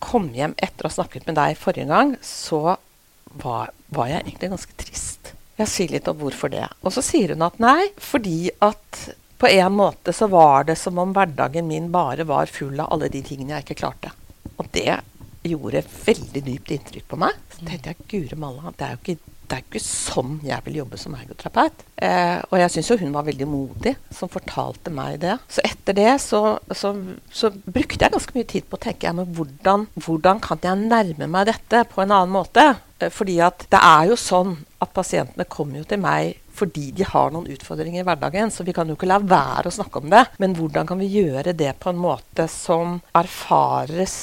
kom 0.03 0.29
hjem 0.37 0.57
etter 0.63 0.87
å 0.87 0.91
ha 0.91 0.97
snakket 0.99 1.29
med 1.29 1.39
deg 1.39 1.57
forrige 1.61 1.89
gang, 1.91 2.17
så 2.25 2.77
var, 3.43 3.73
var 3.93 4.11
jeg 4.11 4.25
egentlig 4.25 4.53
ganske 4.53 4.81
trist. 4.81 5.33
Jeg 5.57 5.73
sier 5.73 5.95
litt 5.95 6.09
om 6.11 6.19
hvorfor 6.21 6.53
det. 6.53 6.67
Og 6.85 6.93
så 6.93 7.05
sier 7.05 7.33
hun 7.33 7.45
at 7.47 7.57
nei, 7.63 7.89
fordi 8.01 8.51
at 8.65 9.07
på 9.41 9.49
en 9.49 9.73
måte 9.77 10.13
så 10.17 10.29
var 10.33 10.65
det 10.69 10.79
som 10.81 10.99
om 11.01 11.13
hverdagen 11.17 11.69
min 11.69 11.91
bare 11.93 12.25
var 12.29 12.49
full 12.49 12.79
av 12.81 12.93
alle 12.93 13.11
de 13.13 13.23
tingene 13.25 13.57
jeg 13.57 13.67
ikke 13.67 13.81
klarte. 13.83 14.13
Og 14.57 14.69
det 14.73 15.01
gjorde 15.55 15.87
veldig 15.87 16.43
dypt 16.51 16.75
inntrykk 16.77 17.09
på 17.13 17.21
meg. 17.23 17.41
Så 17.55 17.65
tenkte 17.65 17.95
jeg 17.95 18.11
gure 18.13 18.41
malla, 18.41 18.75
det 18.77 18.87
er 18.87 18.97
jo 18.97 19.03
ikke 19.05 19.35
er 19.55 19.63
ikke 19.63 19.83
sånn 19.83 20.39
jeg 20.45 20.65
vil 20.67 20.81
jobbe 20.81 20.99
som 21.01 21.15
ergoterapeut. 21.17 21.85
Eh, 22.03 22.39
og 22.51 22.59
jeg 22.61 22.73
syns 22.75 22.91
jo 22.91 22.99
hun 23.01 23.15
var 23.15 23.27
veldig 23.27 23.49
modig 23.51 23.95
som 24.15 24.31
fortalte 24.33 24.93
meg 24.95 25.21
det. 25.23 25.37
Så 25.53 25.63
etter 25.67 25.97
det 25.97 26.09
så, 26.23 26.59
så, 26.75 26.93
så 27.31 27.53
brukte 27.65 28.03
jeg 28.03 28.15
ganske 28.15 28.37
mye 28.37 28.49
tid 28.49 28.67
på 28.67 28.79
å 28.79 28.83
tenke 28.83 29.09
ja, 29.09 29.15
hvordan, 29.15 29.87
hvordan, 30.01 30.43
kan 30.45 30.63
jeg 30.65 30.89
nærme 30.89 31.31
meg 31.31 31.51
dette 31.51 31.85
på 31.93 32.03
en 32.03 32.15
annen 32.17 32.35
måte? 32.35 32.67
Eh, 32.99 33.13
fordi 33.13 33.39
at 33.45 33.69
det 33.73 33.83
er 33.83 34.11
jo 34.11 34.19
sånn 34.21 34.57
at 34.83 34.93
pasientene 34.97 35.49
kommer 35.49 35.83
jo 35.83 35.89
til 35.89 36.03
meg 36.03 36.43
fordi 36.57 36.87
de 36.97 37.05
har 37.05 37.33
noen 37.35 37.51
utfordringer 37.53 38.01
i 38.01 38.07
hverdagen. 38.07 38.49
Så 38.49 38.65
vi 38.65 38.73
kan 38.77 38.89
jo 38.89 38.97
ikke 38.97 39.11
la 39.11 39.21
være 39.21 39.69
å 39.69 39.77
snakke 39.77 40.01
om 40.01 40.09
det. 40.09 40.23
Men 40.41 40.57
hvordan 40.57 40.89
kan 40.89 40.97
vi 41.03 41.11
gjøre 41.13 41.53
det 41.53 41.75
på 41.83 41.93
en 41.93 42.01
måte 42.01 42.49
som 42.49 42.97
erfares 43.13 44.17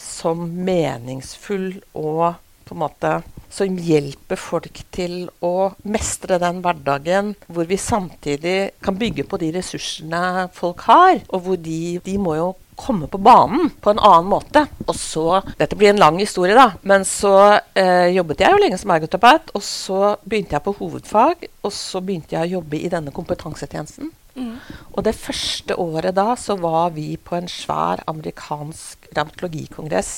som 0.00 0.46
meningsfull 0.64 1.74
og 1.98 2.40
på 2.70 2.76
en 2.76 2.82
måte 2.84 3.12
som 3.50 3.78
hjelper 3.82 4.38
folk 4.38 4.78
til 4.94 5.24
å 5.42 5.72
mestre 5.90 6.38
den 6.38 6.60
hverdagen, 6.62 7.32
hvor 7.50 7.66
vi 7.66 7.78
samtidig 7.80 8.58
kan 8.84 8.98
bygge 8.98 9.26
på 9.26 9.40
de 9.42 9.50
ressursene 9.56 10.46
folk 10.54 10.86
har, 10.86 11.18
og 11.28 11.46
hvor 11.46 11.58
de, 11.58 11.98
de 12.06 12.14
må 12.22 12.36
jo 12.38 12.52
komme 12.80 13.10
på 13.10 13.18
banen 13.20 13.72
på 13.82 13.92
en 13.92 14.00
annen 14.00 14.30
måte. 14.30 14.64
Og 14.86 14.94
så 14.96 15.42
Dette 15.58 15.76
blir 15.76 15.92
en 15.92 16.00
lang 16.00 16.20
historie, 16.22 16.54
da. 16.56 16.70
Men 16.86 17.04
så 17.04 17.34
eh, 17.74 18.08
jobbet 18.14 18.40
jeg 18.40 18.54
jo 18.54 18.62
lenge 18.62 18.78
som 18.80 18.94
ergoterapeut. 18.94 19.52
Og 19.58 19.64
så 19.66 20.14
begynte 20.24 20.56
jeg 20.56 20.64
på 20.64 20.76
hovedfag, 20.78 21.44
og 21.66 21.74
så 21.76 22.00
begynte 22.00 22.38
jeg 22.38 22.48
å 22.48 22.60
jobbe 22.60 22.80
i 22.80 22.92
denne 22.92 23.12
kompetansetjenesten. 23.12 24.14
Mm. 24.40 24.56
Og 24.96 25.04
det 25.06 25.16
første 25.18 25.76
året 25.80 26.16
da 26.16 26.32
så 26.40 26.56
var 26.60 26.94
vi 26.96 27.12
på 27.16 27.36
en 27.38 27.50
svær 27.50 28.02
amerikansk 28.10 29.10
revmatologikongress 29.12 30.14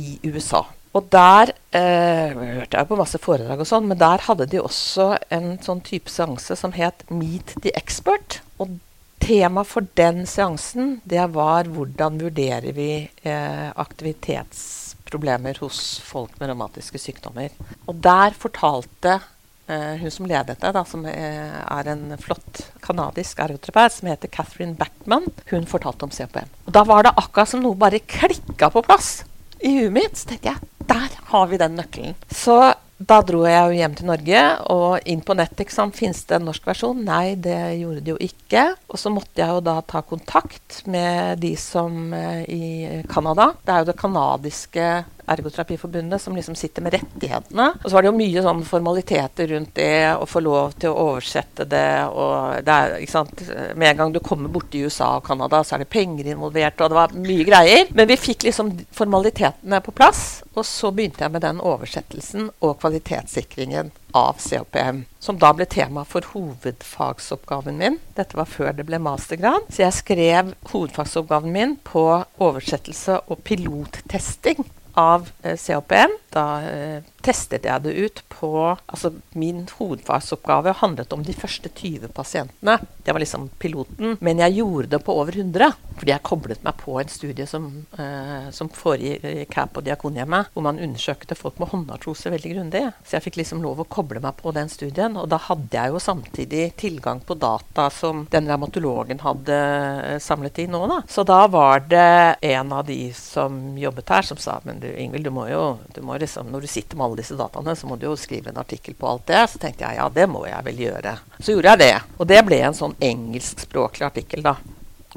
i 0.00 0.18
USA. 0.24 0.64
Og 0.96 1.10
der 1.12 1.52
eh, 1.76 2.32
hørte 2.32 2.78
jeg 2.78 2.88
på 2.88 2.96
masse 2.96 3.20
foredrag 3.20 3.60
og 3.60 3.68
sånn, 3.68 3.88
men 3.90 4.00
der 4.00 4.24
hadde 4.24 4.48
de 4.48 4.62
også 4.62 5.12
en 5.34 5.56
sånn 5.64 5.82
type 5.84 6.12
seanse 6.12 6.56
som 6.56 6.72
het 6.76 7.04
Meet 7.12 7.52
the 7.60 7.74
Expert. 7.76 8.40
Og 8.62 8.78
tema 9.20 9.64
for 9.66 9.84
den 9.98 10.24
seansen 10.28 11.00
det 11.08 11.24
var 11.34 11.68
hvordan 11.72 12.20
vurderer 12.22 12.72
vi 12.76 12.90
eh, 13.28 13.68
aktivitetsproblemer 13.76 15.60
hos 15.60 15.98
folk 16.04 16.36
med 16.40 16.52
revmatiske 16.52 17.00
sykdommer. 17.02 17.52
Og 17.86 18.00
der 18.04 18.36
fortalte 18.38 19.18
Uh, 19.66 19.96
hun 19.98 20.12
som 20.14 20.28
ledet 20.30 20.60
det, 20.62 20.72
da, 20.76 20.84
som 20.86 21.02
er, 21.10 21.56
er 21.66 21.88
en 21.90 22.14
flott 22.22 22.62
kanadisk 22.84 23.40
ergoterapeut 23.42 23.96
som 23.96 24.10
heter 24.12 24.30
Catherine 24.30 24.76
Backman, 24.78 25.26
hun 25.50 25.66
fortalte 25.66 26.06
om 26.06 26.14
CPM. 26.14 26.52
Og 26.68 26.74
da 26.76 26.84
var 26.86 27.06
det 27.06 27.16
akkurat 27.18 27.50
som 27.50 27.64
noe 27.64 27.78
bare 27.78 27.98
klikka 28.06 28.70
på 28.70 28.84
plass 28.86 29.24
i 29.58 29.74
huet 29.80 29.94
mitt. 29.96 30.18
Så 30.18 30.30
tenkte 30.30 30.54
jeg 30.54 30.72
der 30.86 31.14
har 31.32 31.46
vi 31.50 31.58
den 31.58 31.74
nøkkelen. 31.80 32.14
Så 32.30 32.60
da 32.96 33.18
dro 33.20 33.42
jeg 33.44 33.60
jo 33.60 33.76
hjem 33.76 33.94
til 33.98 34.08
Norge, 34.08 34.42
og 34.72 35.08
inn 35.10 35.20
på 35.20 35.34
nett. 35.36 35.58
ikke 35.60 35.84
Fins 35.92 36.22
det 36.24 36.38
en 36.38 36.46
norsk 36.48 36.64
versjon? 36.64 37.02
Nei, 37.04 37.34
det 37.36 37.76
gjorde 37.76 38.00
det 38.00 38.14
jo 38.14 38.16
ikke. 38.24 38.62
Og 38.88 39.00
så 39.00 39.12
måtte 39.12 39.42
jeg 39.42 39.52
jo 39.52 39.60
da 39.66 39.80
ta 39.84 40.00
kontakt 40.00 40.80
med 40.88 41.42
de 41.42 41.52
som 41.60 42.14
uh, 42.14 42.40
i 42.48 43.02
Canada. 43.10 43.50
Det 43.60 43.74
er 43.74 43.82
jo 43.82 43.90
det 43.90 43.98
canadiske 44.00 44.86
Ergoterapiforbundet 45.26 46.22
som 46.22 46.36
liksom 46.36 46.54
sitter 46.54 46.84
med 46.84 46.94
rettighetene. 46.94 47.68
Og 47.82 47.88
så 47.88 47.96
var 47.96 48.04
det 48.04 48.10
jo 48.12 48.18
mye 48.18 48.44
sånn 48.44 48.62
formaliteter 48.66 49.50
rundt 49.52 49.74
det, 49.78 50.14
å 50.14 50.28
få 50.28 50.42
lov 50.44 50.76
til 50.80 50.92
å 50.92 51.08
oversette 51.10 51.66
det. 51.66 51.90
og 52.06 52.62
det 52.66 52.76
er, 52.76 52.96
ikke 53.02 53.16
sant, 53.16 53.42
Med 53.74 53.90
en 53.90 53.96
gang 53.96 54.12
du 54.14 54.20
kommer 54.20 54.52
borti 54.52 54.84
USA 54.86 55.16
og 55.18 55.26
Canada, 55.26 55.62
så 55.64 55.76
er 55.76 55.84
det 55.84 55.90
penger 55.90 56.30
involvert, 56.30 56.80
og 56.80 56.90
det 56.90 57.00
var 57.00 57.16
mye 57.16 57.46
greier. 57.48 57.90
Men 57.94 58.08
vi 58.08 58.16
fikk 58.20 58.46
liksom 58.46 58.72
formalitetene 58.94 59.80
på 59.82 59.94
plass, 59.96 60.42
og 60.54 60.64
så 60.66 60.92
begynte 60.94 61.24
jeg 61.24 61.34
med 61.34 61.44
den 61.44 61.60
oversettelsen 61.60 62.50
og 62.60 62.78
kvalitetssikringen 62.80 63.92
av 64.16 64.38
COPM, 64.40 65.02
som 65.20 65.38
da 65.40 65.50
ble 65.52 65.66
tema 65.68 66.06
for 66.08 66.24
hovedfagsoppgaven 66.32 67.76
min. 67.76 67.98
Dette 68.16 68.38
var 68.38 68.48
før 68.48 68.72
det 68.76 68.86
ble 68.88 69.00
mastergrad. 69.02 69.68
Så 69.68 69.84
jeg 69.84 69.98
skrev 69.98 70.54
hovedfagsoppgaven 70.70 71.52
min 71.52 71.76
på 71.84 72.06
oversettelse 72.38 73.20
og 73.26 73.44
pilottesting 73.44 74.64
av 74.96 75.30
eh, 75.42 75.56
COPM. 75.56 76.16
Da 76.32 76.46
eh, 76.68 77.04
testet 77.24 77.66
jeg 77.66 77.82
det 77.84 77.94
ut 77.96 78.22
på 78.30 78.50
Altså 78.66 79.10
min 79.38 79.64
hovedfagsoppgave 79.78 80.74
handlet 80.80 81.12
om 81.14 81.22
de 81.24 81.34
første 81.34 81.70
20 81.72 82.12
pasientene. 82.14 82.78
Det 83.04 83.14
var 83.14 83.22
liksom 83.22 83.48
piloten. 83.62 84.16
Men 84.20 84.42
jeg 84.44 84.58
gjorde 84.60 84.92
det 84.94 85.02
på 85.04 85.16
over 85.16 85.36
100. 85.36 85.72
Fordi 85.96 86.12
jeg 86.12 86.24
koblet 86.26 86.64
meg 86.64 86.76
på 86.80 86.98
en 87.00 87.08
studie 87.08 87.46
som, 87.48 87.68
eh, 87.98 88.48
som 88.52 88.68
foregikk 88.68 89.54
her 89.56 89.70
på 89.72 89.82
Diakonhjemmet, 89.84 90.52
hvor 90.52 90.66
man 90.66 90.80
undersøkte 90.82 91.36
folk 91.38 91.58
med 91.60 91.70
håndartrose 91.72 92.32
veldig 92.32 92.52
grundig. 92.52 92.82
Så 93.04 93.16
jeg 93.16 93.26
fikk 93.26 93.40
liksom 93.40 93.62
lov 93.64 93.80
å 93.80 93.88
koble 93.88 94.20
meg 94.20 94.36
på 94.36 94.52
den 94.52 94.68
studien. 94.72 95.16
Og 95.16 95.28
da 95.32 95.40
hadde 95.48 95.72
jeg 95.72 95.94
jo 95.94 96.02
samtidig 96.02 96.64
tilgang 96.76 97.22
på 97.24 97.38
data 97.40 97.88
som 97.90 98.26
den 98.30 98.48
revmatologen 98.50 99.24
hadde 99.24 99.56
eh, 99.56 100.18
samlet 100.20 100.60
inn 100.64 100.76
nå, 100.76 100.84
da. 100.90 101.00
Så 101.08 101.24
da 101.24 101.46
var 101.48 101.86
det 101.88 102.36
en 102.44 102.72
av 102.72 102.84
de 102.86 103.12
som 103.16 103.76
jobbet 103.80 104.12
her, 104.12 104.22
som 104.22 104.40
sa 104.40 104.60
men 104.66 104.80
du 104.86 104.92
Ingvild, 105.02 105.26
du 105.26 105.34
må 105.34 105.48
jo 105.50 105.64
du 105.94 106.00
må 106.06 106.16
liksom, 106.20 106.48
når 106.52 106.64
du 106.64 106.70
sitter 106.70 106.96
med 106.96 107.08
alle 107.08 107.20
disse 107.20 107.36
dataene, 107.38 107.74
så 107.76 107.90
må 107.90 107.98
du 107.98 108.06
jo 108.08 108.14
skrive 108.20 108.52
en 108.52 108.62
artikkel 108.62 108.96
på 108.96 109.10
alt 109.10 109.26
det. 109.28 109.42
Så 109.52 109.60
tenkte 109.62 109.84
jeg 109.84 109.98
ja, 109.98 110.06
det 110.12 110.28
må 110.30 110.46
jeg 110.46 110.62
vel 110.70 110.80
gjøre. 110.86 111.18
Så 111.40 111.52
gjorde 111.52 111.74
jeg 111.74 111.82
det. 111.84 111.92
Og 112.16 112.30
det 112.30 112.40
ble 112.46 112.62
en 112.64 112.78
sånn 112.78 112.96
engelskspråklig 113.10 114.08
artikkel, 114.08 114.46
da. 114.46 114.56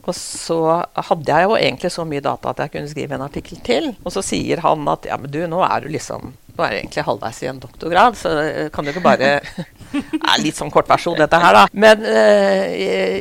Og 0.06 0.14
så 0.16 0.60
hadde 0.96 1.34
jeg 1.34 1.48
jo 1.48 1.56
egentlig 1.58 1.92
så 1.92 2.06
mye 2.08 2.24
data 2.24 2.52
at 2.52 2.62
jeg 2.64 2.74
kunne 2.76 2.92
skrive 2.92 3.18
en 3.18 3.26
artikkel 3.26 3.60
til. 3.66 3.90
Og 4.04 4.14
så 4.16 4.24
sier 4.26 4.62
han 4.64 4.88
at 4.92 5.08
ja, 5.10 5.18
men 5.20 5.32
du, 5.32 5.42
nå 5.50 5.60
er 5.66 5.84
du 5.84 5.92
liksom 5.92 6.34
Nå 6.60 6.66
er 6.68 6.82
egentlig 6.82 7.06
halvveis 7.08 7.38
i 7.46 7.48
en 7.48 7.60
doktorgrad, 7.64 8.18
så 8.20 8.32
kan 8.76 8.84
du 8.84 8.92
ikke 8.92 9.04
bare 9.06 9.30
ja, 9.96 10.34
Litt 10.44 10.58
sånn 10.60 10.72
kortversjon, 10.74 11.16
dette 11.22 11.40
her, 11.40 11.56
da. 11.56 11.62
Men 11.72 12.04
øh, 12.04 12.66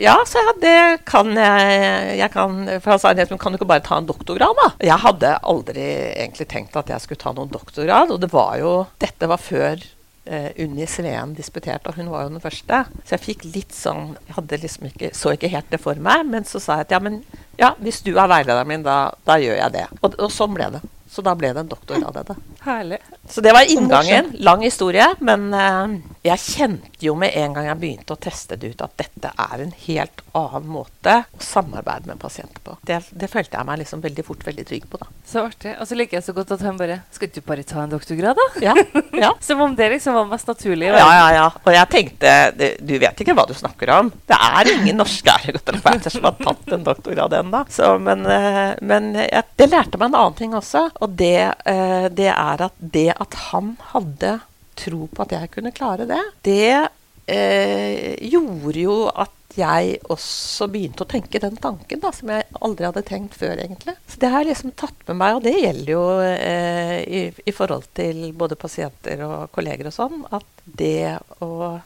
ja, 0.03 0.17
så 0.27 0.43
ja, 0.43 0.55
det 0.59 0.81
kan 1.09 1.31
jeg, 1.39 2.17
jeg 2.19 2.33
kan, 2.35 2.57
For 2.83 2.97
han 2.97 3.03
sa 3.03 3.15
kan 3.15 3.55
du 3.55 3.61
ikke 3.61 3.71
bare 3.71 3.85
ta 3.87 4.01
en 4.01 4.09
doktorgrad, 4.09 4.59
da? 4.59 4.73
Jeg 4.91 5.05
hadde 5.05 5.37
aldri 5.53 5.87
egentlig 6.11 6.49
tenkt 6.51 6.75
at 6.81 6.91
jeg 6.91 7.05
skulle 7.05 7.23
ta 7.23 7.33
noen 7.37 7.53
doktorgrad, 7.53 8.11
og 8.11 8.19
det 8.25 8.33
var 8.35 8.59
jo 8.59 8.75
Dette 8.99 9.31
var 9.31 9.39
før 9.39 9.79
uh, 9.79 10.51
Unni 10.59 10.91
Sveen 10.91 11.37
disputerte, 11.39 11.93
og 11.93 11.99
hun 12.01 12.11
var 12.11 12.27
jo 12.27 12.35
den 12.35 12.43
første. 12.43 12.83
Så 13.05 13.17
jeg 13.17 13.25
fikk 13.25 13.49
litt 13.55 13.75
sånn 13.77 14.17
Jeg 14.27 14.39
hadde 14.41 14.63
liksom 14.67 14.91
ikke, 14.91 15.15
så 15.15 15.37
ikke 15.39 15.53
helt 15.55 15.71
det 15.71 15.83
for 15.83 16.03
meg, 16.11 16.27
men 16.29 16.49
så 16.49 16.63
sa 16.63 16.81
jeg 16.81 16.89
at 16.89 16.99
ja, 16.99 17.03
men 17.07 17.23
ja, 17.61 17.73
hvis 17.79 18.03
du 18.03 18.13
er 18.17 18.31
veilederen 18.31 18.71
min, 18.71 18.87
da, 18.87 19.01
da 19.29 19.39
gjør 19.41 19.63
jeg 19.63 19.77
det. 19.79 19.89
Og, 20.03 20.19
og 20.19 20.35
sånn 20.35 20.59
ble 20.59 20.73
det. 20.77 20.85
Så 21.09 21.25
da 21.25 21.35
ble 21.39 21.53
det 21.57 21.65
en 21.65 21.71
doktorgrad 21.71 22.17
av 22.17 22.25
det. 22.29 22.37
Herlig. 22.61 22.99
Så 23.29 23.41
det 23.41 23.53
var 23.57 23.71
inngangen. 23.73 24.33
Lang 24.45 24.63
historie. 24.63 25.07
Men 25.25 25.49
uh, 25.55 25.97
jeg 26.29 26.43
kjente 26.45 27.05
jo 27.05 27.15
med 27.19 27.35
en 27.39 27.55
gang 27.57 27.69
jeg 27.69 27.81
begynte 27.81 28.15
å 28.15 28.21
teste 28.21 28.59
det 28.61 28.73
ut, 28.75 28.83
at 28.85 28.95
dette 29.01 29.31
er 29.33 29.63
en 29.65 29.75
helt 29.87 30.23
annen 30.39 30.69
måte 30.71 31.15
å 31.25 31.43
samarbeide 31.43 32.11
med 32.11 32.21
pasienter 32.23 32.61
på. 32.65 32.77
Det, 32.87 33.01
det 33.11 33.31
følte 33.31 33.59
jeg 33.59 33.69
meg 33.69 33.81
liksom 33.83 34.03
veldig 34.05 34.25
fort 34.27 34.45
veldig 34.47 34.65
trygg 34.69 34.89
på. 34.91 35.01
da. 35.01 35.11
Så 35.29 35.45
artig. 35.45 35.75
Og 35.81 35.89
så 35.89 35.99
liker 35.99 36.19
jeg 36.19 36.27
så 36.27 36.35
godt 36.37 36.53
at 36.55 36.65
han 36.65 36.79
bare 36.79 37.01
Skal 37.15 37.31
du 37.35 37.41
bare 37.45 37.65
ta 37.67 37.83
en 37.83 37.93
doktorgrad, 37.93 38.39
da? 38.39 38.47
Ja, 38.65 38.75
ja. 39.13 39.33
Som 39.45 39.63
om 39.65 39.75
det 39.79 39.91
liksom 39.95 40.17
var 40.17 40.29
mest 40.31 40.49
naturlig. 40.49 40.91
Ja, 40.91 41.09
ja, 41.19 41.29
ja. 41.37 41.47
Og 41.63 41.73
jeg 41.75 41.91
tenkte 41.93 42.35
det, 42.57 42.71
Du 42.81 42.95
vet 43.01 43.23
ikke 43.23 43.37
hva 43.37 43.47
du 43.49 43.55
snakker 43.57 43.93
om. 43.99 44.13
Det 44.29 44.39
er 44.49 44.73
ingen 44.75 45.01
norske 45.01 45.35
ergoterapeuter 45.45 46.15
som 46.15 46.29
har 46.29 46.39
tatt 46.41 46.75
en 46.77 46.87
doktorgrad 46.87 47.39
ennå. 47.41 47.65
Men, 48.05 48.27
uh, 48.27 48.75
men 48.81 49.11
jeg, 49.21 49.45
det 49.61 49.71
lærte 49.71 50.01
meg 50.01 50.11
en 50.11 50.21
annen 50.23 50.39
ting 50.39 50.57
også. 50.59 50.89
Og 51.05 51.17
det, 51.19 51.51
uh, 51.69 52.09
det 52.13 52.31
er 52.35 52.69
at 52.69 52.77
det 52.79 53.11
at 53.17 53.37
han 53.49 53.77
hadde 53.93 54.39
tro 54.79 55.09
på 55.11 55.25
at 55.25 55.35
jeg 55.37 55.53
kunne 55.57 55.75
klare 55.75 56.07
det, 56.09 56.23
det 56.47 56.89
eh, 57.29 58.15
gjorde 58.31 58.81
jo 58.81 59.01
at 59.11 59.35
jeg 59.59 59.97
også 60.13 60.69
begynte 60.71 61.05
å 61.05 61.09
tenke 61.09 61.41
den 61.43 61.57
tanken 61.59 62.01
da, 62.03 62.13
som 62.15 62.31
jeg 62.31 62.47
aldri 62.61 62.87
hadde 62.87 63.05
tenkt 63.07 63.37
før. 63.39 63.57
egentlig. 63.59 63.95
Så 64.07 64.21
Det 64.21 64.31
har 64.31 64.47
liksom 64.47 64.75
tatt 64.77 65.07
med 65.09 65.19
meg, 65.19 65.37
og 65.37 65.43
det 65.47 65.55
gjelder 65.57 65.93
jo 65.93 66.05
eh, 66.23 66.97
i, 67.03 67.23
i, 67.45 67.55
forhold 67.55 67.89
til 67.97 68.29
både 68.39 68.59
pasienter 68.61 69.25
og 69.27 69.51
kolleger 69.55 69.91
og 69.91 69.97
sånn, 69.97 70.27
at 70.31 70.65
det 70.65 71.19
å 71.43 71.79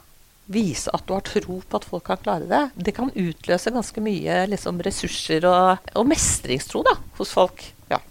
vise 0.53 0.91
at 0.93 1.07
du 1.07 1.15
har 1.15 1.25
tro 1.25 1.61
på 1.63 1.79
at 1.79 1.87
folk 1.87 2.05
kan 2.11 2.21
klare 2.21 2.49
det, 2.51 2.63
det 2.75 2.93
kan 2.97 3.13
utløse 3.15 3.73
ganske 3.73 4.03
mye 4.05 4.43
liksom, 4.51 4.83
ressurser 4.85 5.47
og, 5.49 5.93
og 5.95 6.09
mestringstro 6.11 6.83
da, 6.87 6.97
hos 7.17 7.33
folk. 7.33 7.63
Ja. 7.93 8.03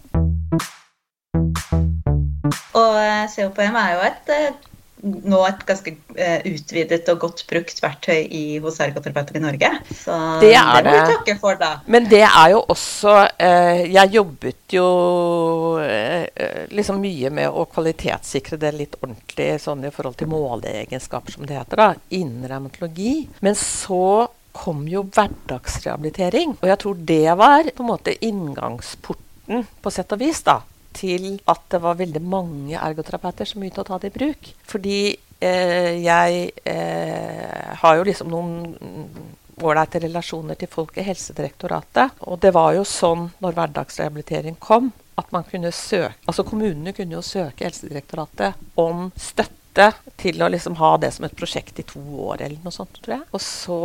Og 2.72 2.98
eh, 2.98 3.24
COPM 3.30 3.76
er 3.78 3.94
jo 3.94 4.04
et 4.08 4.32
eh, 4.32 4.70
nå 5.02 5.38
et 5.48 5.62
ganske 5.66 5.94
uh, 6.14 6.44
utvidet 6.46 7.08
og 7.10 7.24
godt 7.24 7.44
brukt 7.50 7.80
verktøy 7.82 8.20
i, 8.22 8.42
hos 8.62 8.78
ergoterapeuter 8.84 9.38
i 9.38 9.42
Norge. 9.42 9.70
Så 9.90 10.16
det, 10.42 10.52
er 10.58 10.84
det 10.86 10.92
må 10.92 10.94
vi 10.94 11.16
takke 11.16 11.36
for, 11.42 11.58
da. 11.60 11.72
Men 11.90 12.06
det 12.10 12.22
er 12.28 12.52
jo 12.54 12.62
også 12.72 13.16
uh, 13.26 13.82
Jeg 13.82 14.14
jobbet 14.14 14.76
jo 14.76 14.86
uh, 15.82 16.68
liksom 16.70 17.02
mye 17.02 17.32
med 17.34 17.50
å 17.50 17.66
kvalitetssikre 17.72 18.60
det 18.62 18.74
litt 18.76 18.96
ordentlig 19.00 19.50
sånn 19.62 19.82
i 19.88 19.92
forhold 19.94 20.20
til 20.20 20.30
måleegenskaper, 20.32 21.34
som 21.34 21.48
det 21.48 21.58
heter, 21.58 21.82
da, 21.82 21.90
innen 22.14 22.46
revmatologi. 22.48 23.16
Men 23.42 23.58
så 23.58 24.28
kom 24.52 24.84
jo 24.88 25.06
hverdagsrehabilitering. 25.08 26.58
Og 26.60 26.68
jeg 26.68 26.80
tror 26.82 27.06
det 27.08 27.36
var 27.40 27.70
på 27.72 27.84
en 27.84 27.90
måte 27.90 28.14
inngangsporten, 28.22 29.64
på 29.82 29.90
sett 29.90 30.12
og 30.14 30.20
vis, 30.22 30.42
da, 30.46 30.60
til 30.94 31.36
at 31.50 31.68
det 31.72 31.82
var 31.82 32.00
veldig 32.00 32.22
mange 32.22 32.78
ergoterapeuter 32.78 33.48
som 33.48 33.62
begynte 33.62 33.84
å 33.84 33.88
ta 33.88 33.98
det 34.02 34.12
i 34.12 34.16
bruk. 34.16 34.50
Fordi 34.68 34.96
eh, 35.12 35.92
jeg 36.02 36.50
eh, 36.68 37.70
har 37.82 37.98
jo 37.98 38.08
liksom 38.08 38.32
noen 38.32 38.58
ålreite 39.62 40.00
relasjoner 40.02 40.58
til 40.58 40.70
folk 40.72 40.98
i 40.98 41.06
Helsedirektoratet. 41.06 42.18
Og 42.28 42.40
det 42.42 42.52
var 42.56 42.74
jo 42.76 42.84
sånn 42.88 43.28
når 43.42 43.58
hverdagsrehabilitering 43.58 44.58
kom, 44.62 44.92
at 45.20 45.28
man 45.34 45.44
kunne 45.44 45.68
søke 45.76 46.16
Altså 46.24 46.44
kommunene 46.48 46.94
kunne 46.96 47.18
jo 47.18 47.24
søke 47.24 47.66
Helsedirektoratet 47.66 48.56
om 48.80 49.10
støtte 49.12 49.90
til 50.20 50.40
å 50.42 50.48
liksom 50.52 50.78
ha 50.80 50.94
det 51.00 51.12
som 51.14 51.26
et 51.28 51.36
prosjekt 51.36 51.80
i 51.80 51.84
to 51.88 52.00
år 52.28 52.46
eller 52.46 52.64
noe 52.64 52.74
sånt, 52.74 52.96
tror 53.00 53.18
jeg. 53.18 53.28
Og 53.32 53.44
så 53.44 53.82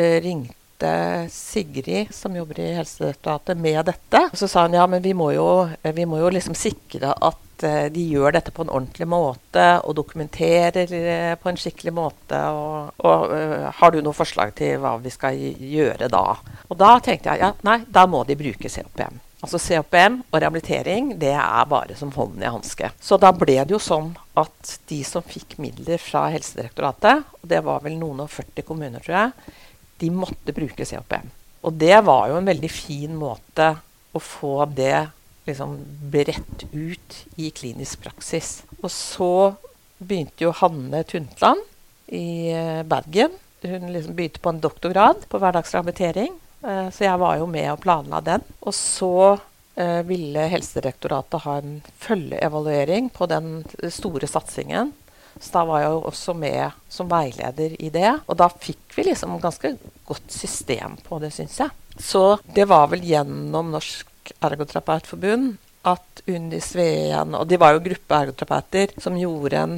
eh, 0.00 0.18
ringte 0.24 0.56
ringte 0.80 1.28
Sigrid, 1.30 2.14
som 2.14 2.36
jobber 2.36 2.60
i 2.60 2.74
Helsedirektoratet, 2.74 3.56
med 3.56 3.84
dette. 3.84 4.28
Og 4.32 4.38
så 4.38 4.48
sa 4.48 4.62
hun 4.62 4.74
ja, 4.74 4.86
men 4.86 5.02
vi 5.02 5.14
må 5.14 5.32
jo, 5.32 5.68
vi 5.82 6.06
må 6.06 6.18
jo 6.18 6.30
liksom 6.30 6.54
sikre 6.54 7.12
at 7.12 7.62
eh, 7.62 7.90
de 7.92 8.00
gjør 8.00 8.32
dette 8.32 8.50
på 8.50 8.62
en 8.62 8.70
ordentlig 8.70 9.06
måte 9.08 9.80
og 9.84 9.96
dokumenterer 9.96 10.92
eh, 10.92 11.34
på 11.36 11.48
en 11.48 11.56
skikkelig 11.56 11.92
måte. 11.92 12.40
Og, 12.50 12.92
og 12.98 13.72
har 13.80 13.92
du 13.92 14.00
noe 14.00 14.16
forslag 14.16 14.54
til 14.56 14.80
hva 14.80 14.96
vi 14.98 15.10
skal 15.10 15.36
gjøre 15.36 16.08
da? 16.08 16.38
Og 16.68 16.78
da 16.78 16.98
tenkte 17.00 17.34
jeg 17.34 17.44
ja, 17.44 17.52
nei, 17.62 17.82
da 17.88 18.06
må 18.06 18.24
de 18.24 18.38
bruke 18.38 18.70
COPM. 18.70 19.20
Altså 19.40 19.56
COPM 19.56 20.18
og 20.28 20.34
rehabilitering 20.36 21.14
det 21.20 21.32
er 21.32 21.68
bare 21.68 21.94
som 21.96 22.12
hånden 22.12 22.42
i 22.44 22.50
hanske. 22.52 22.90
Så 23.00 23.16
da 23.16 23.30
ble 23.32 23.56
det 23.62 23.72
jo 23.72 23.80
sånn 23.80 24.12
at 24.36 24.74
de 24.90 25.00
som 25.04 25.24
fikk 25.24 25.56
midler 25.60 26.00
fra 26.00 26.26
Helsedirektoratet, 26.28 27.24
og 27.40 27.48
det 27.48 27.62
var 27.64 27.80
vel 27.84 27.96
noen 27.96 28.20
og 28.26 28.28
40 28.34 28.66
kommuner, 28.68 29.00
tror 29.00 29.16
jeg, 29.16 29.56
de 30.00 30.10
måtte 30.14 30.54
bruke 30.56 30.86
COPM. 30.86 31.28
Og 31.66 31.76
det 31.76 31.96
var 32.06 32.30
jo 32.30 32.38
en 32.40 32.48
veldig 32.48 32.70
fin 32.72 33.16
måte 33.16 33.74
å 34.16 34.22
få 34.22 34.64
det 34.72 35.10
liksom 35.48 35.76
bredt 36.12 36.64
ut 36.72 37.18
i 37.40 37.50
klinisk 37.54 38.04
praksis. 38.04 38.62
Og 38.80 38.90
så 38.92 39.32
begynte 40.00 40.46
jo 40.46 40.54
Hanne 40.56 41.02
Tuntland 41.08 41.60
i 42.16 42.50
eh, 42.54 42.80
Bergen. 42.88 43.34
Hun 43.62 43.92
liksom 43.92 44.16
begynte 44.16 44.40
på 44.40 44.52
en 44.54 44.62
doktorgrad 44.62 45.26
på 45.28 45.40
hverdagsrehabilitering. 45.40 46.32
Eh, 46.64 46.88
så 46.94 47.06
jeg 47.06 47.20
var 47.20 47.38
jo 47.40 47.48
med 47.50 47.68
og 47.74 47.82
planla 47.84 48.22
den. 48.24 48.46
Og 48.64 48.74
så 48.76 49.12
eh, 49.76 50.00
ville 50.08 50.48
Helsedirektoratet 50.54 51.44
ha 51.44 51.58
en 51.60 51.78
følgeevaluering 52.00 53.12
på 53.12 53.28
den 53.30 53.60
store 53.92 54.30
satsingen 54.30 54.94
så 55.40 55.54
da 55.54 55.64
var 55.70 55.80
jeg 55.82 55.92
jo 55.94 56.00
også 56.10 56.34
med 56.36 56.78
som 56.92 57.08
veileder 57.08 57.76
i 57.80 57.88
det. 57.92 58.12
Og 58.28 58.36
da 58.36 58.50
fikk 58.52 58.96
vi 58.96 59.06
liksom 59.08 59.38
ganske 59.40 59.74
godt 60.08 60.32
system 60.34 60.98
på 61.06 61.18
det, 61.22 61.32
syns 61.32 61.58
jeg. 61.62 61.72
Så 62.00 62.24
det 62.54 62.68
var 62.68 62.90
vel 62.92 63.04
gjennom 63.04 63.72
Norsk 63.72 64.34
Ergoterapeutforbund 64.44 65.56
at 65.88 66.20
Unni 66.28 66.60
Sveen 66.60 67.34
Og 67.34 67.48
de 67.48 67.56
var 67.60 67.72
jo 67.72 67.84
gruppe 67.84 68.18
ergoterapeuter 68.18 68.92
som 69.00 69.16
gjorde 69.16 69.56
en 69.56 69.74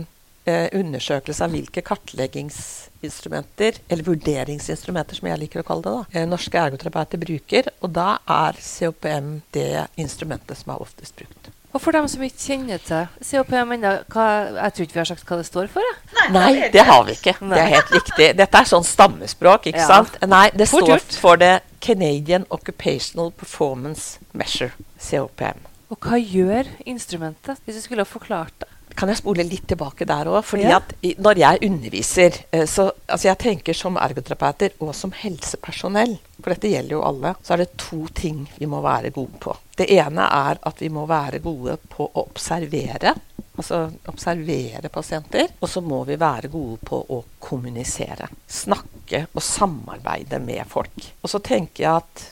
eh, 0.51 0.67
undersøkelse 0.75 1.47
av 1.47 1.55
hvilke 1.55 1.85
kartleggingsinstrumenter, 1.87 3.79
eller 3.87 4.09
vurderingsinstrumenter 4.11 5.21
som 5.21 5.31
jeg 5.31 5.43
liker 5.45 5.63
å 5.63 5.67
kalle 5.69 5.87
det, 5.87 5.95
da, 5.95 6.05
eh, 6.19 6.29
norske 6.29 6.59
ergoterapeuter 6.59 7.23
bruker. 7.23 7.71
Og 7.83 7.95
da 7.95 8.19
er 8.27 8.59
COPM 8.59 9.37
det 9.55 9.87
instrumentet 10.03 10.59
som 10.59 10.75
er 10.75 10.83
oftest 10.83 11.15
brukt. 11.19 11.52
Og 11.73 11.81
for 11.81 11.95
dem 11.97 12.05
som 12.11 12.21
ikke 12.25 12.37
kjenner 12.37 12.81
til 12.85 13.07
COPM 13.25 13.71
ennå, 13.79 13.93
jeg 14.13 14.73
tror 14.77 14.85
ikke 14.85 14.93
vi 14.97 15.01
har 15.01 15.09
sagt 15.09 15.25
hva 15.29 15.39
det 15.41 15.47
står 15.49 15.71
for? 15.73 15.87
Jeg. 16.13 16.33
Nei, 16.35 16.69
det 16.75 16.85
har 16.85 17.05
vi 17.09 17.15
ikke. 17.17 17.33
Det 17.41 17.61
er 17.63 17.71
helt 17.73 17.93
riktig. 17.97 18.27
Dette 18.37 18.61
er 18.61 18.69
sånn 18.69 18.85
stammespråk, 18.85 19.71
ikke 19.71 19.81
Ja. 19.81 19.87
sant? 19.89 20.19
Nei, 20.29 20.51
det 20.53 20.69
Fort 20.69 20.85
står 20.85 20.93
gjort. 20.99 21.17
for 21.25 21.37
det 21.41 21.53
Canadian 21.81 22.45
Occupational 22.51 23.31
Performance 23.33 24.19
Measure, 24.35 24.73
COPM. 25.01 25.65
Og 25.91 25.99
hva 26.01 26.21
gjør 26.21 26.69
instrumentet, 26.87 27.59
hvis 27.65 27.77
du 27.77 27.81
skulle 27.87 28.05
ha 28.05 28.09
forklart 28.09 28.53
det? 28.61 28.69
Kan 28.95 29.09
jeg 29.09 29.19
spole 29.23 29.45
litt 29.47 29.67
tilbake 29.71 30.07
der 30.09 30.29
òg? 30.31 30.43
Fordi 30.45 30.63
Ja. 30.69 30.77
at 30.77 30.93
i, 31.03 31.15
når 31.19 31.39
jeg 31.39 31.63
underviser 31.69 32.39
eh, 32.53 32.67
så, 32.67 32.91
altså 33.09 33.29
Jeg 33.29 33.39
tenker 33.39 33.75
som 33.75 33.97
ergoterapeuter 33.97 34.71
og 34.81 34.95
som 34.95 35.13
helsepersonell, 35.13 36.19
for 36.43 36.51
dette 36.55 36.69
gjelder 36.73 36.97
jo 36.97 37.03
alle, 37.07 37.35
så 37.43 37.55
er 37.55 37.63
det 37.65 37.77
to 37.79 38.07
ting 38.15 38.49
vi 38.59 38.67
må 38.67 38.81
være 38.83 39.11
gode 39.11 39.39
på. 39.41 39.57
Det 39.77 39.89
ene 39.91 40.27
er 40.29 40.59
at 40.63 40.81
vi 40.83 40.89
må 40.93 41.07
være 41.07 41.39
gode 41.43 41.79
på 41.89 42.11
å 42.13 42.27
observere. 42.29 43.15
Altså 43.57 43.91
observere 44.09 44.89
pasienter. 44.89 45.49
Og 45.61 45.69
så 45.69 45.81
må 45.85 46.03
vi 46.09 46.17
være 46.17 46.49
gode 46.49 46.79
på 46.89 47.01
å 47.09 47.23
kommunisere. 47.41 48.29
Snakke 48.49 49.27
og 49.35 49.43
samarbeide 49.43 50.39
med 50.41 50.65
folk. 50.69 51.13
Og 51.23 51.31
så 51.31 51.39
tenker 51.45 51.85
jeg 51.85 52.03
at 52.03 52.29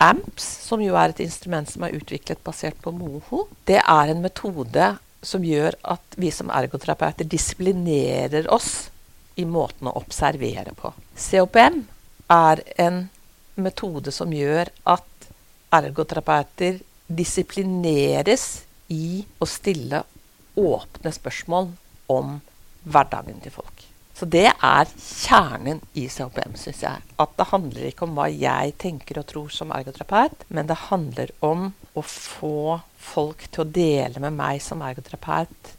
AMPS, 0.00 0.44
som 0.68 0.80
jo 0.82 0.94
er 0.94 1.10
et 1.10 1.20
instrument 1.24 1.68
som 1.70 1.82
er 1.82 1.96
utviklet 1.98 2.42
basert 2.46 2.76
på 2.84 2.92
MOHO, 2.94 3.46
det 3.66 3.80
er 3.82 4.12
en 4.12 4.20
metode 4.22 4.92
som 5.22 5.44
gjør 5.44 5.76
at 5.94 6.16
vi 6.16 6.30
som 6.34 6.50
ergoterapeuter 6.54 7.26
disiplinerer 7.28 8.48
oss 8.54 8.88
i 9.38 9.46
måten 9.46 9.90
å 9.90 9.96
observere 9.98 10.74
på. 10.78 10.92
COPM 11.18 11.82
er 12.32 12.62
en 12.78 13.04
metode 13.58 14.12
som 14.14 14.32
gjør 14.32 14.70
at 14.86 15.28
ergoterapeuter 15.74 16.80
disiplineres 17.08 18.46
i 18.92 19.24
å 19.38 19.48
stille 19.48 20.02
åpne 20.58 21.12
spørsmål 21.14 21.70
om 22.12 22.38
hverdagen 22.88 23.40
til 23.44 23.54
folk. 23.54 23.84
Så 24.18 24.26
det 24.26 24.48
er 24.50 24.88
kjernen 24.98 25.78
i 25.94 26.08
COPM, 26.10 26.56
syns 26.58 26.80
jeg. 26.82 27.02
At 27.22 27.36
det 27.38 27.50
handler 27.52 27.86
ikke 27.86 28.08
om 28.08 28.16
hva 28.18 28.26
jeg 28.32 28.74
tenker 28.82 29.20
og 29.20 29.28
tror 29.30 29.52
som 29.54 29.70
ergoterapeut, 29.74 30.42
men 30.50 30.66
det 30.66 30.78
handler 30.88 31.30
om 31.44 31.68
å 31.94 32.02
få 32.02 32.80
folk 32.98 33.46
til 33.52 33.64
å 33.64 33.70
dele 33.70 34.22
med 34.22 34.36
meg 34.36 34.62
som 34.62 34.82
ergoterapeut 34.84 35.74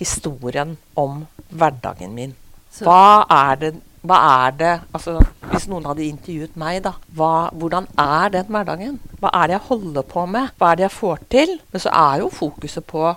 historien 0.00 0.76
om 0.98 1.24
hverdagen 1.50 2.14
min. 2.16 2.34
Hva 2.80 3.26
er 3.30 3.56
det 3.60 3.76
hva 4.00 4.16
er 4.46 4.52
det 4.56 4.74
altså 4.96 5.18
Hvis 5.50 5.66
noen 5.68 5.84
hadde 5.84 6.06
intervjuet 6.06 6.54
meg, 6.56 6.78
da. 6.86 6.94
Hva, 7.12 7.50
hvordan 7.52 7.88
er 8.00 8.30
den 8.32 8.46
hverdagen? 8.48 8.94
Hva 9.20 9.32
er 9.34 9.50
det 9.50 9.56
jeg 9.58 9.66
holder 9.66 10.06
på 10.08 10.22
med? 10.30 10.52
Hva 10.56 10.70
er 10.70 10.78
det 10.78 10.86
jeg 10.86 10.94
får 10.94 11.24
til? 11.34 11.52
Men 11.72 11.82
så 11.84 11.92
er 11.92 12.22
jo 12.22 12.30
fokuset 12.32 12.86
på 12.86 13.10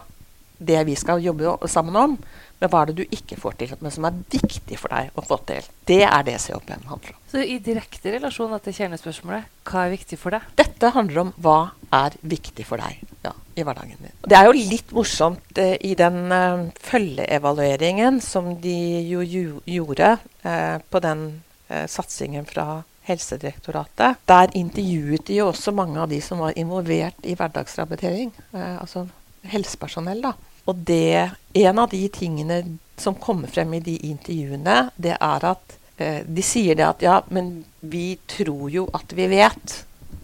det 0.58 0.82
vi 0.90 0.96
skal 1.00 1.24
jobbe 1.24 1.56
sammen 1.72 2.00
om. 2.02 2.18
Men 2.64 2.72
hva 2.72 2.82
er 2.86 2.94
det 2.94 3.04
du 3.04 3.16
ikke 3.18 3.36
får 3.36 3.58
til, 3.60 3.72
men 3.84 3.92
som 3.92 4.06
er 4.08 4.20
viktig 4.32 4.78
for 4.80 4.94
deg 4.96 5.18
å 5.20 5.24
få 5.28 5.36
til? 5.50 5.66
Det 5.84 6.00
er 6.08 6.22
det 6.24 6.38
COPM 6.40 6.86
handler 6.88 7.12
om. 7.12 7.18
Så 7.28 7.42
i 7.44 7.58
direkte 7.60 8.14
relasjon 8.14 8.54
til 8.64 8.76
kjernespørsmålet, 8.78 9.50
hva 9.68 9.82
er 9.84 9.92
viktig 9.92 10.18
for 10.22 10.32
deg? 10.32 10.46
Dette 10.56 10.92
handler 10.96 11.26
om 11.26 11.34
hva 11.44 11.58
er 11.98 12.16
viktig 12.22 12.64
for 12.70 12.80
deg 12.80 13.02
ja, 13.28 13.34
i 13.60 13.66
hverdagen 13.68 14.00
din. 14.00 14.14
Det 14.24 14.38
er 14.38 14.48
jo 14.48 14.54
litt 14.56 14.94
morsomt 14.96 15.60
eh, 15.60 15.76
i 15.84 15.92
den 16.00 16.32
eh, 16.32 16.64
følgeevalueringen 16.88 18.22
som 18.24 18.54
de 18.64 18.78
jo, 19.10 19.26
jo 19.28 19.60
gjorde 19.68 20.14
eh, 20.48 20.80
på 20.88 21.04
den 21.04 21.28
eh, 21.68 21.84
satsingen 21.92 22.48
fra 22.48 22.86
Helsedirektoratet. 23.10 24.24
Der 24.32 24.56
intervjuet 24.56 25.28
de 25.28 25.42
jo 25.42 25.50
også 25.52 25.76
mange 25.76 26.00
av 26.00 26.08
de 26.16 26.24
som 26.24 26.40
var 26.40 26.56
involvert 26.56 27.28
i 27.28 27.36
hverdagsrehabilitering. 27.36 28.32
Eh, 28.56 28.74
altså 28.80 29.10
helsepersonell, 29.52 30.24
da. 30.24 30.38
Og 30.66 30.76
det, 30.76 31.32
en 31.54 31.80
av 31.80 31.90
de 31.92 32.02
tingene 32.10 32.62
som 32.98 33.16
kommer 33.16 33.52
frem 33.52 33.74
i 33.74 33.82
de 33.84 33.98
intervjuene, 34.08 34.78
det 34.96 35.16
er 35.18 35.48
at 35.50 35.78
eh, 35.98 36.22
de 36.24 36.46
sier 36.46 36.78
det 36.80 36.86
at 36.88 37.04
ja, 37.04 37.18
men 37.34 37.66
vi 37.82 38.14
tror 38.32 38.70
jo 38.72 38.86
at 38.96 39.16
vi 39.18 39.28
vet 39.32 39.82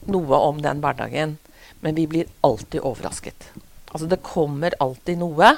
noe 0.09 0.39
om 0.49 0.61
den 0.63 0.79
hverdagen, 0.83 1.37
men 1.81 1.97
vi 1.97 2.07
blir 2.07 2.31
alltid 2.45 2.85
overrasket. 2.85 3.51
Altså 3.91 4.07
det 4.07 4.23
kommer 4.23 4.75
alltid 4.79 5.19
noe 5.19 5.55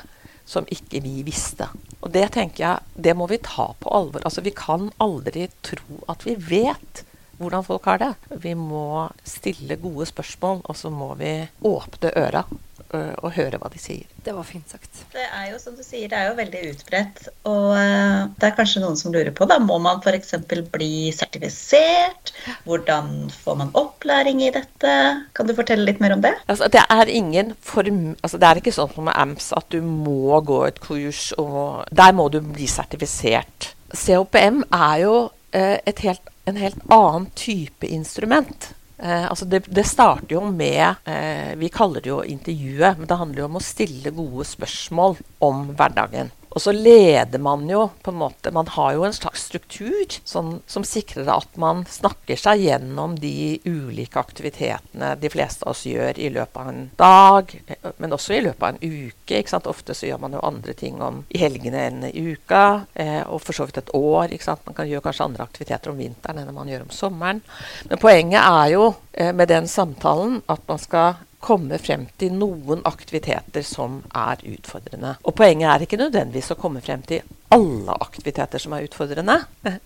som 0.47 0.67
ikke 0.71 1.03
vi 1.03 1.21
visste. 1.27 1.67
Og 2.01 2.11
det 2.15 2.31
tenker 2.33 2.63
jeg, 2.63 2.91
det 2.95 3.13
må 3.17 3.27
vi 3.29 3.39
ta 3.43 3.71
på 3.79 3.91
alvor. 3.93 4.23
Altså 4.25 4.43
vi 4.43 4.53
kan 4.55 4.89
aldri 5.03 5.47
tro 5.65 6.01
at 6.11 6.25
vi 6.25 6.35
vet 6.35 7.05
hvordan 7.41 7.65
folk 7.65 7.85
har 7.89 8.01
det. 8.01 8.11
Vi 8.43 8.53
må 8.57 9.07
stille 9.25 9.79
gode 9.81 10.05
spørsmål, 10.09 10.61
og 10.63 10.77
så 10.77 10.91
må 10.93 11.13
vi 11.17 11.33
åpne 11.65 12.13
øra 12.21 12.43
og 12.93 13.33
høre 13.35 13.59
hva 13.61 13.69
de 13.71 13.79
sier. 13.81 14.07
Det 14.23 14.33
var 14.35 14.45
fint 14.47 14.67
sagt. 14.69 15.03
Det 15.13 15.23
er 15.23 15.51
jo 15.51 15.59
som 15.61 15.75
du 15.77 15.83
sier, 15.85 16.09
det 16.11 16.17
er 16.17 16.29
jo 16.29 16.37
veldig 16.37 16.61
utbredt. 16.71 17.21
Og 17.49 17.69
eh, 17.77 18.17
det 18.37 18.49
er 18.49 18.55
kanskje 18.57 18.83
noen 18.83 18.99
som 18.99 19.13
lurer 19.13 19.31
på, 19.35 19.47
da 19.49 19.57
må 19.63 19.77
man 19.83 20.01
f.eks. 20.03 20.35
bli 20.73 21.11
sertifisert? 21.15 22.33
Hvordan 22.67 23.29
får 23.33 23.59
man 23.61 23.73
opplæring 23.79 24.43
i 24.45 24.51
dette? 24.53 24.95
Kan 25.37 25.49
du 25.49 25.55
fortelle 25.57 25.87
litt 25.87 26.01
mer 26.03 26.15
om 26.17 26.23
det? 26.25 26.33
Altså, 26.51 26.69
det 26.71 26.83
er 26.83 27.11
ingen 27.11 27.55
form 27.61 28.15
altså, 28.21 28.39
Det 28.41 28.49
er 28.49 28.61
ikke 28.61 28.75
sånn 28.75 28.91
som 28.93 29.07
med 29.07 29.17
AMS 29.17 29.51
at 29.57 29.69
du 29.73 29.79
må 29.85 30.41
gå 30.45 30.63
et 30.67 30.81
kurs, 30.83 31.29
og 31.41 31.85
der 31.95 32.15
må 32.17 32.27
du 32.33 32.41
bli 32.43 32.67
sertifisert. 32.69 33.71
COPM 33.91 34.63
er 34.71 34.99
jo 35.03 35.15
eh, 35.55 35.79
et 35.87 36.03
helt, 36.05 36.29
en 36.47 36.59
helt 36.59 36.85
annen 36.91 37.27
type 37.39 37.87
instrument. 37.87 38.71
Eh, 39.01 39.29
altså 39.29 39.47
det, 39.49 39.63
det 39.65 39.85
starter 39.89 40.35
jo 40.35 40.43
med 40.53 41.07
eh, 41.09 41.55
Vi 41.57 41.71
kaller 41.73 42.03
det 42.03 42.11
jo 42.11 42.19
intervjuet, 42.21 42.99
men 42.99 43.09
det 43.09 43.17
handler 43.17 43.41
jo 43.41 43.47
om 43.47 43.57
å 43.57 43.63
stille 43.65 44.13
gode 44.13 44.45
spørsmål 44.45 45.17
om 45.41 45.71
hverdagen. 45.73 46.29
Og 46.51 46.61
så 46.61 46.73
leder 46.75 47.39
man 47.39 47.63
jo 47.69 47.85
på 48.03 48.11
en 48.11 48.19
måte 48.19 48.51
Man 48.51 48.67
har 48.75 48.93
jo 48.97 49.05
en 49.07 49.15
slags 49.15 49.45
struktur 49.47 50.17
som, 50.27 50.59
som 50.67 50.83
sikrer 50.87 51.29
at 51.31 51.55
man 51.59 51.85
snakker 51.89 52.39
seg 52.39 52.65
gjennom 52.65 53.15
de 53.19 53.61
ulike 53.65 54.19
aktivitetene 54.19 55.13
de 55.21 55.31
fleste 55.31 55.65
av 55.65 55.73
oss 55.73 55.85
gjør 55.87 56.19
i 56.19 56.29
løpet 56.33 56.59
av 56.59 56.69
en 56.71 56.81
dag, 56.99 57.53
men 57.97 58.15
også 58.15 58.35
i 58.35 58.41
løpet 58.43 58.63
av 58.63 58.73
en 58.73 58.81
uke. 58.81 59.39
ikke 59.39 59.53
sant? 59.53 59.69
Ofte 59.69 59.95
så 59.97 60.09
gjør 60.09 60.21
man 60.25 60.35
jo 60.35 60.43
andre 60.45 60.75
ting 60.77 60.99
om, 61.03 61.21
i 61.29 61.41
helgene 61.41 61.85
enn 61.87 62.05
i 62.09 62.25
uka, 62.33 62.63
eh, 62.93 63.21
og 63.23 63.41
for 63.45 63.55
så 63.55 63.67
vidt 63.67 63.81
et 63.81 63.93
år. 63.97 64.33
ikke 64.33 64.49
sant? 64.49 64.65
Man 64.67 64.77
kan 64.77 64.89
gjøre 64.89 65.05
kanskje 65.07 65.27
andre 65.29 65.47
aktiviteter 65.47 65.93
om 65.93 65.99
vinteren 66.01 66.41
enn 66.43 66.55
man 66.55 66.71
gjør 66.71 66.87
om 66.87 66.93
sommeren. 66.95 67.41
Men 67.89 68.01
poenget 68.01 68.41
er 68.41 68.73
jo 68.75 68.87
eh, 69.13 69.31
med 69.35 69.51
den 69.51 69.69
samtalen 69.71 70.41
at 70.51 70.65
man 70.67 70.81
skal 70.81 71.21
komme 71.41 71.79
frem 71.81 72.05
til 72.21 72.33
noen 72.37 72.83
aktiviteter 72.87 73.65
som 73.65 73.99
er 74.15 74.41
utfordrende. 74.53 75.15
Og 75.25 75.35
poenget 75.37 75.69
er 75.71 75.85
ikke 75.85 75.99
nødvendigvis 76.01 76.53
å 76.53 76.59
komme 76.61 76.83
frem 76.85 77.03
til 77.07 77.25
alle 77.51 77.95
aktiviteter 78.05 78.61
som 78.61 78.75
er 78.77 78.85
utfordrende. 78.87 79.37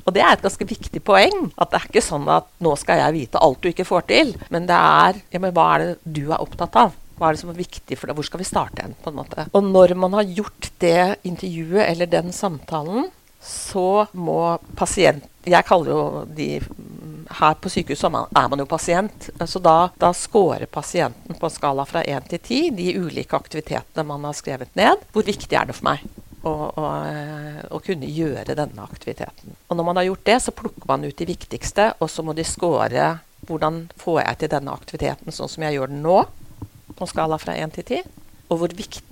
Og 0.06 0.14
det 0.14 0.22
er 0.22 0.36
et 0.36 0.44
ganske 0.46 0.68
viktig 0.70 1.02
poeng. 1.06 1.50
At 1.58 1.72
det 1.72 1.80
er 1.80 1.90
ikke 1.90 2.06
sånn 2.06 2.28
at 2.32 2.52
nå 2.64 2.76
skal 2.80 3.02
jeg 3.02 3.18
vite 3.18 3.42
alt 3.42 3.64
du 3.64 3.72
ikke 3.72 3.88
får 3.88 4.08
til. 4.12 4.36
Men 4.54 4.70
det 4.70 4.78
er 4.78 5.24
ja, 5.34 5.42
men 5.42 5.56
hva 5.56 5.72
er 5.74 5.86
det 5.86 6.16
du 6.20 6.24
er 6.28 6.42
opptatt 6.42 6.78
av? 6.84 6.96
Hva 7.16 7.30
er 7.30 7.36
det 7.36 7.42
som 7.46 7.52
er 7.54 7.62
viktig 7.62 7.98
for 7.98 8.12
deg? 8.12 8.18
Hvor 8.18 8.28
skal 8.28 8.42
vi 8.42 8.48
starte 8.48 8.84
hen? 8.84 8.96
på 9.02 9.12
en 9.12 9.20
måte? 9.22 9.48
Og 9.56 9.64
når 9.64 9.96
man 10.00 10.18
har 10.20 10.28
gjort 10.28 10.72
det 10.84 11.22
intervjuet 11.24 11.86
eller 11.88 12.12
den 12.12 12.36
samtalen, 12.36 13.08
så 13.46 14.08
må 14.18 14.58
pasient 14.78 15.28
Jeg 15.46 15.66
kaller 15.68 15.92
jo 15.92 16.04
de 16.34 16.58
her 17.40 17.56
på 17.62 17.70
sykehuset 17.70 18.14
er 18.38 18.50
man 18.50 18.62
jo 18.62 18.68
pasient, 18.70 19.30
så 19.46 19.60
da, 19.64 19.90
da 20.00 20.12
scorer 20.14 20.66
pasienten 20.72 21.38
på 21.40 21.48
en 21.48 21.54
skala 21.54 21.86
fra 21.90 22.04
1 22.04 22.30
til 22.30 22.42
10 22.42 22.70
de 22.78 22.94
ulike 23.00 23.38
aktivitetene 23.38 24.06
man 24.08 24.28
har 24.28 24.38
skrevet 24.38 24.76
ned. 24.78 25.04
Hvor 25.14 25.26
viktig 25.26 25.58
er 25.58 25.70
det 25.70 25.78
for 25.78 25.90
meg 25.90 26.04
å, 26.46 26.54
å 27.74 27.82
kunne 27.86 28.10
gjøre 28.10 28.58
denne 28.58 28.86
aktiviteten? 28.86 29.58
Og 29.68 29.80
når 29.80 29.90
man 29.90 30.02
har 30.02 30.10
gjort 30.10 30.28
det, 30.30 30.40
så 30.46 30.56
plukker 30.56 30.90
man 30.92 31.08
ut 31.08 31.18
de 31.18 31.30
viktigste, 31.30 31.92
og 32.00 32.12
så 32.12 32.26
må 32.26 32.38
de 32.38 32.46
score 32.48 33.08
hvordan 33.46 33.84
får 34.02 34.22
jeg 34.22 34.42
til 34.42 34.54
denne 34.56 34.74
aktiviteten 34.74 35.36
sånn 35.36 35.52
som 35.52 35.66
jeg 35.66 35.78
gjør 35.78 35.92
den 35.92 36.06
nå, 36.06 36.22
på 36.96 37.04
en 37.04 37.12
skala 37.12 37.38
fra 37.42 37.58
1 37.58 37.76
til 37.78 37.90
10. 38.02 38.16
Og 38.54 38.62
hvor, 38.62 38.74
viktig, 38.78 39.04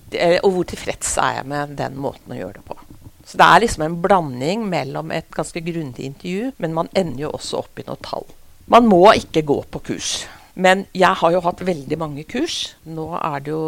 og 0.45 0.51
hvor 0.55 0.67
tilfreds 0.69 1.15
er 1.21 1.39
jeg 1.39 1.49
med 1.49 1.73
den 1.79 1.97
måten 2.01 2.35
å 2.35 2.37
gjøre 2.37 2.59
det 2.59 2.67
på. 2.67 2.77
Så 3.25 3.39
det 3.39 3.47
er 3.47 3.63
liksom 3.63 3.85
en 3.85 3.99
blanding 4.03 4.67
mellom 4.69 5.11
et 5.15 5.29
ganske 5.33 5.63
grundig 5.63 6.05
intervju, 6.09 6.53
men 6.57 6.75
man 6.75 6.91
ender 6.93 7.27
jo 7.27 7.33
også 7.33 7.63
opp 7.63 7.79
i 7.79 7.87
noe 7.87 7.99
tall. 8.03 8.27
Man 8.71 8.87
må 8.87 9.05
ikke 9.17 9.45
gå 9.47 9.61
på 9.71 9.83
kurs. 9.91 10.15
Men 10.53 10.83
jeg 10.93 11.17
har 11.17 11.33
jo 11.33 11.41
hatt 11.41 11.63
veldig 11.65 11.97
mange 11.97 12.23
kurs. 12.29 12.75
Nå 12.85 13.07
er 13.17 13.41
det 13.41 13.53
jo 13.53 13.63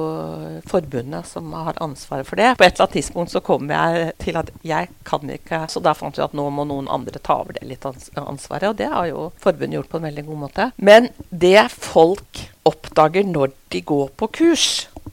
forbundet 0.70 1.26
som 1.26 1.50
har 1.58 1.80
ansvaret 1.82 2.28
for 2.28 2.38
det. 2.38 2.52
På 2.60 2.66
et 2.66 2.76
eller 2.76 2.86
annet 2.86 2.98
tidspunkt 3.00 3.34
så 3.34 3.42
kom 3.46 3.72
jeg 3.74 4.12
til 4.22 4.38
at 4.38 4.52
jeg 4.66 4.92
kan 5.08 5.32
ikke 5.34 5.64
Så 5.72 5.82
da 5.82 5.96
fant 5.98 6.18
vi 6.18 6.24
at 6.26 6.36
nå 6.38 6.46
må 6.54 6.68
noen 6.70 6.90
andre 6.92 7.20
ta 7.20 7.40
over 7.42 7.58
det 7.58 7.66
litt 7.66 7.86
ansvaret, 7.86 8.70
og 8.70 8.78
det 8.78 8.92
har 8.92 9.10
jo 9.10 9.32
forbundet 9.42 9.80
gjort 9.80 9.90
på 9.90 10.02
en 10.02 10.10
veldig 10.12 10.26
god 10.30 10.42
måte. 10.46 10.70
Men 10.78 11.10
det 11.30 11.72
folk 11.74 12.46
oppdager 12.66 13.26
når 13.26 13.54
de 13.74 13.82
går 13.82 14.14
på 14.18 14.30
kurs, 14.38 14.68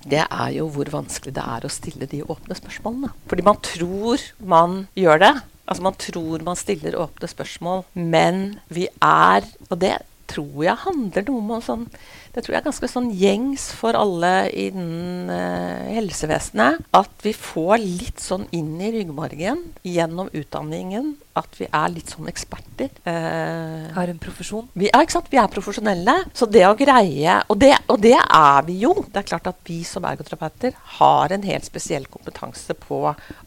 det 0.09 0.25
er 0.25 0.51
jo 0.57 0.69
hvor 0.75 0.91
vanskelig 0.93 1.35
det 1.37 1.45
er 1.45 1.65
å 1.67 1.73
stille 1.73 2.09
de 2.11 2.23
åpne 2.25 2.57
spørsmålene. 2.59 3.13
Fordi 3.31 3.47
man 3.47 3.61
tror 3.63 4.25
man 4.39 4.79
gjør 4.99 5.23
det. 5.23 5.35
Altså 5.63 5.83
Man 5.87 5.95
tror 5.95 6.43
man 6.43 6.59
stiller 6.59 6.99
åpne 6.99 7.29
spørsmål, 7.31 7.85
men 7.95 8.59
vi 8.69 8.89
er 9.01 9.47
Og 9.71 9.79
det 9.79 9.99
tror 10.33 10.65
jeg 10.65 10.83
handler 10.85 11.25
noe 11.29 11.59
om 11.59 11.63
sånn 11.65 11.87
det 12.33 12.43
tror 12.45 12.55
jeg 12.55 12.63
er 12.63 12.69
ganske 12.69 12.89
sånn 12.89 13.11
gjengs 13.13 13.67
for 13.77 13.97
alle 13.99 14.33
innen 14.57 15.29
eh, 15.33 15.91
helsevesenet. 15.99 16.81
At 16.97 17.27
vi 17.27 17.35
får 17.37 17.77
litt 17.83 18.23
sånn 18.25 18.47
inn 18.57 18.79
i 18.81 18.89
ryggmargen 18.95 19.61
gjennom 19.85 20.31
utdanningen 20.33 21.13
at 21.37 21.57
vi 21.57 21.67
er 21.69 21.93
litt 21.93 22.13
sånn 22.13 22.29
eksperter. 22.29 22.91
Eh, 23.09 23.93
Har 23.93 24.09
en 24.09 24.21
profesjon? 24.21 24.67
Vi, 24.77 24.89
ja, 24.91 25.01
ikke 25.05 25.17
sant? 25.17 25.31
Vi 25.33 25.41
er 25.41 25.53
profesjonelle. 25.53 26.17
Så 26.37 26.49
det 26.49 26.65
å 26.69 26.75
greie 26.79 27.39
og 27.53 27.61
det, 27.61 27.73
og 27.93 28.01
det 28.05 28.17
er 28.17 28.67
vi 28.69 28.79
jo. 28.83 28.95
Det 29.09 29.23
er 29.23 29.29
klart 29.29 29.49
at 29.53 29.61
vi 29.69 29.83
som 29.89 30.05
ergoterapeuter 30.09 30.77
har 30.99 31.37
en 31.37 31.47
helt 31.49 31.69
spesiell 31.69 32.09
kompetanse 32.13 32.77
på 32.81 33.03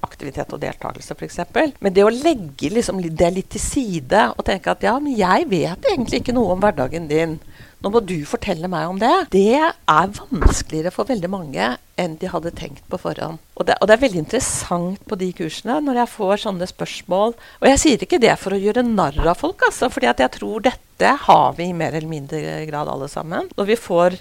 aktivitet 0.05 0.53
og 0.53 0.61
deltakelse, 0.61 1.17
f.eks. 1.17 1.41
Men 1.81 1.93
det 1.93 2.05
å 2.05 2.13
legge 2.13 2.73
liksom 2.73 3.01
det 3.05 3.33
litt 3.33 3.51
til 3.53 3.65
side 3.65 4.27
og 4.33 4.45
tenke 4.45 4.73
at 4.73 4.85
ja, 4.85 4.97
men 5.01 5.17
jeg 5.17 5.49
vet 5.49 5.89
egentlig 5.89 6.21
ikke 6.21 6.37
noe 6.37 6.53
om 6.53 6.61
hverdagen 6.61 7.09
din. 7.09 7.39
Nå 7.85 7.91
må 7.93 7.99
du 8.01 8.17
fortelle 8.25 8.65
meg 8.65 8.89
om 8.89 8.97
det. 8.97 9.13
Det 9.29 9.59
er 9.61 10.13
vanskeligere 10.17 10.89
for 10.89 11.05
veldig 11.05 11.29
mange 11.29 11.67
enn 12.01 12.15
de 12.17 12.31
hadde 12.31 12.49
tenkt 12.57 12.81
på 12.89 12.97
forhånd. 12.97 13.37
Og 13.53 13.67
det, 13.67 13.75
og 13.77 13.85
det, 13.85 13.93
er 13.93 14.01
veldig 14.01 14.23
interessant 14.23 15.03
på 15.05 15.17
de 15.21 15.27
kursene 15.37 15.75
når 15.85 15.99
jeg 16.01 16.11
får 16.15 16.41
sånne 16.47 16.67
spørsmål. 16.71 17.35
Og 17.61 17.67
jeg 17.69 17.81
sier 17.83 18.07
ikke 18.07 18.19
det 18.23 18.33
for 18.41 18.55
å 18.55 18.59
gjøre 18.59 18.81
narr 18.87 19.21
av 19.21 19.37
folk, 19.37 19.61
altså, 19.69 19.91
fordi 19.93 20.09
jeg 20.09 20.33
tror 20.33 20.65
dette 20.65 21.11
har 21.27 21.53
vi 21.59 21.69
i 21.69 21.77
mer 21.77 21.93
eller 21.93 22.09
mindre 22.09 22.57
grad 22.71 22.89
alle 22.89 23.11
sammen. 23.11 23.53
Når 23.53 23.69
vi 23.69 23.77
får 23.77 24.17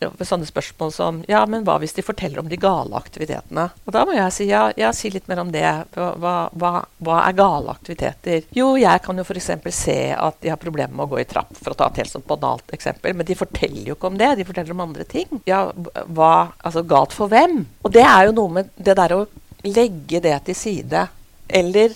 sånne 0.00 0.46
spørsmål 0.46 0.92
som 0.94 1.22
Ja, 1.28 1.44
men 1.46 1.64
hva 1.66 1.78
hvis 1.82 1.94
de 1.96 2.04
forteller 2.06 2.40
om 2.40 2.48
de 2.48 2.56
gale 2.60 2.96
aktivitetene? 2.96 3.68
Og 3.84 3.94
da 3.94 4.04
må 4.06 4.14
jeg 4.14 4.34
si 4.34 4.46
ja, 4.48 4.68
ja 4.78 4.92
si 4.94 5.10
litt 5.10 5.28
mer 5.28 5.42
om 5.42 5.50
det. 5.52 5.66
Hva, 5.94 6.38
hva, 6.52 6.72
hva 7.04 7.18
er 7.24 7.36
gale 7.38 7.74
aktiviteter? 7.74 8.46
Jo, 8.54 8.70
jeg 8.78 9.02
kan 9.04 9.18
jo 9.18 9.26
f.eks. 9.26 9.50
se 9.74 9.98
at 10.14 10.40
de 10.42 10.52
har 10.52 10.60
problemer 10.60 10.94
med 10.94 11.06
å 11.06 11.10
gå 11.14 11.22
i 11.22 11.28
trapp, 11.28 11.50
for 11.58 11.74
å 11.74 11.78
ta 11.78 11.90
et 11.90 12.02
helt 12.02 12.12
sånt 12.12 12.28
banalt 12.28 12.74
eksempel. 12.74 13.16
Men 13.18 13.26
de 13.26 13.38
forteller 13.38 13.90
jo 13.90 13.98
ikke 13.98 14.10
om 14.12 14.18
det, 14.20 14.34
de 14.38 14.46
forteller 14.48 14.76
om 14.76 14.84
andre 14.86 15.06
ting. 15.08 15.42
Ja, 15.48 15.68
hva 16.06 16.32
Altså 16.68 16.82
galt 16.86 17.14
for 17.16 17.30
hvem? 17.30 17.62
Og 17.86 17.92
det 17.94 18.04
er 18.04 18.28
jo 18.28 18.34
noe 18.36 18.52
med 18.58 18.70
det 18.76 18.94
der 18.98 19.14
å 19.16 19.24
legge 19.66 20.20
det 20.22 20.36
til 20.46 20.56
side. 20.58 21.06
Eller, 21.48 21.94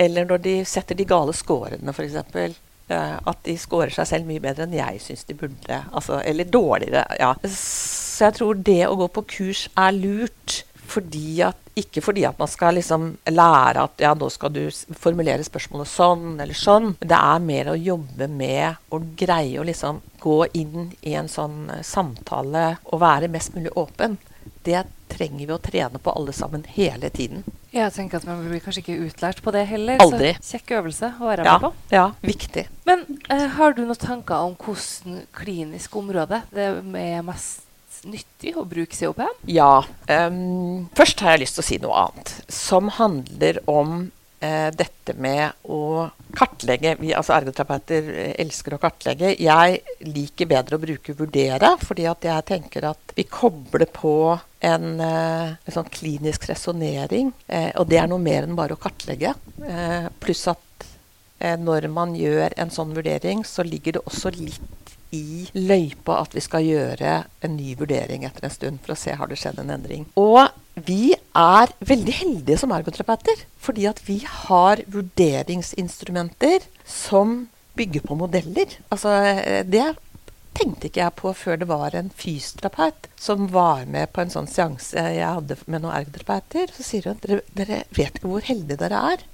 eller 0.00 0.28
når 0.28 0.42
de 0.44 0.54
setter 0.68 0.98
de 0.98 1.06
gale 1.08 1.34
scorene, 1.36 1.94
f.eks. 1.94 2.58
Uh, 2.90 3.16
at 3.30 3.38
de 3.46 3.54
scorer 3.56 3.92
seg 3.94 4.08
selv 4.08 4.28
mye 4.28 4.42
bedre 4.42 4.66
enn 4.66 4.74
jeg 4.76 4.98
syns 5.00 5.22
de 5.28 5.36
burde. 5.38 5.78
Altså, 5.94 6.18
eller 6.26 6.48
dårligere. 6.50 7.06
Ja. 7.20 7.30
Så 7.46 8.26
jeg 8.26 8.36
tror 8.40 8.58
det 8.58 8.82
å 8.88 8.98
gå 8.98 9.08
på 9.14 9.26
kurs 9.38 9.68
er 9.78 9.94
lurt. 9.96 10.62
Fordi 10.92 11.38
at, 11.46 11.56
ikke 11.78 12.02
fordi 12.04 12.24
at 12.28 12.36
man 12.36 12.50
skal 12.50 12.76
liksom 12.76 13.06
lære 13.30 13.84
at 13.86 14.02
ja, 14.02 14.10
nå 14.18 14.28
skal 14.34 14.52
du 14.52 14.66
formulere 14.98 15.46
spørsmålet 15.46 15.88
sånn 15.88 16.26
eller 16.42 16.58
sånn. 16.58 16.90
Det 17.00 17.16
er 17.16 17.46
mer 17.46 17.70
å 17.72 17.78
jobbe 17.78 18.28
med 18.28 18.92
å 18.92 19.00
greie 19.16 19.60
å 19.60 19.64
liksom 19.64 20.02
gå 20.20 20.36
inn 20.58 20.90
i 21.00 21.14
en 21.18 21.30
sånn 21.32 21.70
uh, 21.70 21.80
samtale 21.86 22.66
og 22.90 23.00
være 23.02 23.30
mest 23.32 23.56
mulig 23.56 23.72
åpen. 23.78 24.18
Det 24.62 24.84
trenger 25.12 25.46
vi 25.46 25.54
å 25.54 25.60
trene 25.62 26.00
på 26.02 26.14
alle 26.16 26.32
sammen 26.36 26.64
hele 26.76 27.10
tiden. 27.12 27.42
Jeg 27.72 27.92
tenker 27.94 28.20
at 28.20 28.28
Man 28.28 28.44
blir 28.46 28.62
kanskje 28.62 28.82
ikke 28.84 29.08
utlært 29.08 29.42
på 29.44 29.52
det 29.54 29.64
heller. 29.70 30.00
Aldri. 30.04 30.34
Så 30.40 30.58
kjekk 30.58 30.76
øvelse 30.80 31.12
å 31.18 31.28
være 31.28 31.46
ja, 31.48 31.56
med 31.56 31.66
på. 31.66 31.72
Ja, 31.92 32.06
viktig. 32.24 32.66
Men 32.88 33.04
eh, 33.32 33.48
har 33.56 33.76
du 33.76 33.84
noen 33.84 34.00
tanker 34.00 34.46
om 34.46 34.56
hvordan 34.60 35.22
klinisk 35.36 35.96
område 36.00 36.42
det 36.52 36.70
er 36.72 37.26
mest 37.26 37.68
nyttig 38.08 38.56
å 38.58 38.64
bruke 38.68 38.96
COPM? 38.96 39.36
Ja. 39.50 39.84
Um, 40.08 40.88
først 40.96 41.22
har 41.22 41.36
jeg 41.36 41.44
lyst 41.44 41.58
til 41.58 41.64
å 41.64 41.68
si 41.68 41.78
noe 41.82 42.02
annet. 42.06 42.34
Som 42.52 42.90
handler 42.98 43.60
om 43.70 43.94
uh, 44.42 44.70
dette 44.74 45.16
med 45.16 45.64
å 45.64 46.08
kartlegge. 46.36 46.96
Vi 47.00 47.12
altså 47.16 47.36
ergoterapeuter 47.36 48.08
eh, 48.12 48.32
elsker 48.42 48.76
å 48.76 48.80
kartlegge. 48.82 49.34
Jeg 49.40 49.82
liker 50.08 50.50
bedre 50.50 50.78
å 50.78 50.82
bruke 50.82 51.14
'vurdere', 51.16 51.76
fordi 51.82 52.08
at 52.10 52.24
jeg 52.26 52.48
tenker 52.48 52.90
at 52.92 53.14
vi 53.16 53.28
kobler 53.28 53.88
på 53.92 54.14
en, 54.62 55.00
uh, 55.00 55.54
en 55.54 55.74
sånn 55.74 55.90
klinisk 55.92 56.46
resonnering. 56.50 57.32
Uh, 57.50 57.70
og 57.80 57.88
det 57.90 57.98
er 58.02 58.10
noe 58.10 58.22
mer 58.22 58.46
enn 58.46 58.58
bare 58.58 58.76
å 58.76 58.80
kartlegge. 58.80 59.34
Uh, 59.62 60.08
pluss 60.22 60.46
at 60.52 60.60
når 61.58 61.88
man 61.90 62.12
gjør 62.14 62.52
en 62.62 62.70
sånn 62.70 62.92
vurdering, 62.94 63.40
så 63.42 63.64
ligger 63.66 63.96
det 63.96 64.02
også 64.06 64.30
litt 64.30 64.92
i 65.10 65.48
løypa 65.58 66.20
at 66.22 66.36
vi 66.36 66.42
skal 66.44 66.62
gjøre 66.62 67.14
en 67.42 67.56
ny 67.56 67.72
vurdering 67.80 68.22
etter 68.28 68.46
en 68.46 68.52
stund 68.54 68.78
for 68.84 68.94
å 68.94 68.98
se 69.00 69.16
har 69.18 69.26
det 69.26 69.40
skjedd 69.40 69.58
en 69.58 69.72
endring. 69.74 70.04
Og 70.22 70.38
vi 70.86 71.16
er 71.18 71.74
veldig 71.82 72.14
heldige 72.20 72.60
som 72.62 72.70
ergoterapeuter, 72.76 73.42
fordi 73.58 73.88
at 73.90 73.98
vi 74.06 74.20
har 74.22 74.84
vurderingsinstrumenter 74.94 76.62
som 76.86 77.48
bygger 77.74 78.06
på 78.06 78.20
modeller. 78.22 78.78
Altså, 78.94 79.18
det 79.66 79.88
tenkte 80.56 80.88
ikke 80.88 81.02
jeg 81.02 81.16
på 81.18 81.32
før 81.36 81.60
det 81.60 81.68
var 81.70 81.96
en 81.96 82.12
fysioterapeut 82.16 83.08
som 83.20 83.48
var 83.52 83.86
med 83.90 84.12
på 84.12 84.24
en 84.24 84.32
sånn 84.32 84.50
seanse 84.50 85.04
jeg 85.16 85.26
hadde 85.26 85.58
med 85.66 85.84
noen 85.84 85.96
ergoterapeuter. 86.00 86.72
Så 86.76 86.86
sier 86.86 87.08
hun 87.08 87.18
at 87.18 87.26
dere, 87.26 87.44
dere 87.58 87.84
vet 87.94 88.18
ikke 88.18 88.32
hvor 88.32 88.44
heldige 88.46 88.80
dere 88.84 89.04
er 89.12 89.28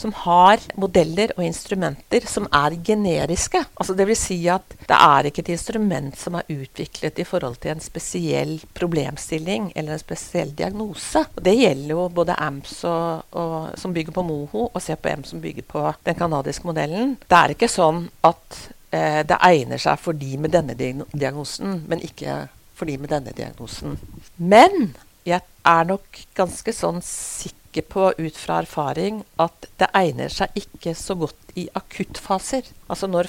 som 0.00 0.12
har 0.16 0.62
modeller 0.80 1.32
og 1.36 1.44
instrumenter 1.44 2.24
som 2.28 2.46
er 2.56 2.76
generiske. 2.84 3.60
Altså 3.74 3.96
vil 3.98 4.16
si 4.16 4.38
at 4.48 4.74
det 4.88 4.96
er 4.96 5.28
ikke 5.28 5.44
et 5.44 5.52
instrument 5.56 6.16
som 6.18 6.38
er 6.38 6.48
utviklet 6.54 7.20
i 7.20 7.26
forhold 7.28 7.60
til 7.60 7.74
en 7.74 7.84
spesiell 7.84 8.56
problemstilling 8.76 9.70
eller 9.74 9.96
en 9.96 10.02
spesiell 10.02 10.54
diagnose. 10.56 11.24
Og 11.36 11.44
det 11.44 11.56
gjelder 11.58 11.94
jo 11.94 12.08
både 12.16 12.38
AMS 12.38 12.76
og, 12.88 13.36
og, 13.36 13.56
som 13.80 13.94
bygger 13.96 14.16
på 14.16 14.24
Moho, 14.26 14.68
og 14.70 14.82
CPM 14.82 15.24
som 15.28 15.42
bygger 15.42 15.68
på 15.68 15.86
den 16.06 16.18
canadiske 16.18 16.68
modellen. 16.68 17.16
Det 17.26 17.40
er 17.42 17.56
ikke 17.56 17.70
sånn 17.70 18.06
at 18.26 18.60
eh, 18.90 19.20
det 19.26 19.38
egner 19.46 19.80
seg 19.80 20.00
for 20.00 20.16
de 20.16 20.36
med 20.40 20.54
denne 20.54 20.76
diagnosen, 20.76 21.84
men 21.88 22.02
ikke 22.04 22.46
for 22.74 22.88
de 22.88 22.96
med 22.98 23.12
denne 23.12 23.34
diagnosen. 23.36 23.98
Men 24.36 24.94
jeg 25.28 25.42
er 25.68 25.88
nok 25.88 26.22
ganske 26.36 26.72
sånn 26.72 27.02
sikker 27.04 27.84
på 27.86 28.08
ut 28.18 28.38
fra 28.40 28.62
erfaring 28.64 29.20
at 29.38 29.68
det 29.78 29.90
egner 29.94 30.32
seg 30.32 30.56
ikke 30.58 30.94
så 30.98 31.14
godt 31.20 31.52
i 31.60 31.68
akuttfaser. 31.78 32.66
Altså 32.88 33.06
når 33.06 33.28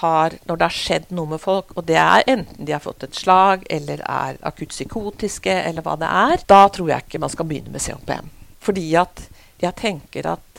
har 0.00 0.36
Når 0.46 0.56
det 0.56 0.66
har 0.68 0.76
skjedd 0.76 1.10
noe 1.10 1.26
med 1.26 1.40
folk, 1.40 1.72
og 1.76 1.86
det 1.86 1.96
er 1.96 2.22
enten 2.26 2.66
de 2.66 2.72
har 2.72 2.84
fått 2.84 3.02
et 3.02 3.14
slag 3.14 3.64
eller 3.70 4.04
er 4.06 4.38
akutt 4.42 4.70
psykotiske 4.70 5.50
eller 5.50 5.82
hva 5.82 5.96
det 5.96 6.06
er, 6.08 6.44
da 6.46 6.68
tror 6.68 6.88
jeg 6.90 7.02
ikke 7.06 7.18
man 7.18 7.30
skal 7.30 7.46
begynne 7.46 7.72
med 7.72 7.80
COPM. 7.80 8.30
Fordi 8.60 8.94
at 8.94 9.28
jeg 9.62 9.74
tenker 9.78 10.26
at 10.26 10.51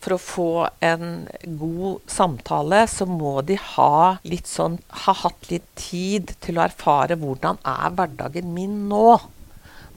for 0.00 0.16
å 0.16 0.22
få 0.22 0.52
en 0.84 1.26
god 1.60 2.00
samtale, 2.10 2.86
så 2.88 3.06
må 3.08 3.40
de 3.46 3.58
ha 3.74 4.16
litt 4.24 4.48
sånn 4.48 4.78
Ha 5.04 5.14
hatt 5.24 5.50
litt 5.50 5.66
tid 5.78 6.34
til 6.40 6.58
å 6.58 6.64
erfare 6.64 7.18
hvordan 7.20 7.60
er 7.68 7.92
hverdagen 7.96 8.54
min 8.56 8.88
nå 8.90 9.20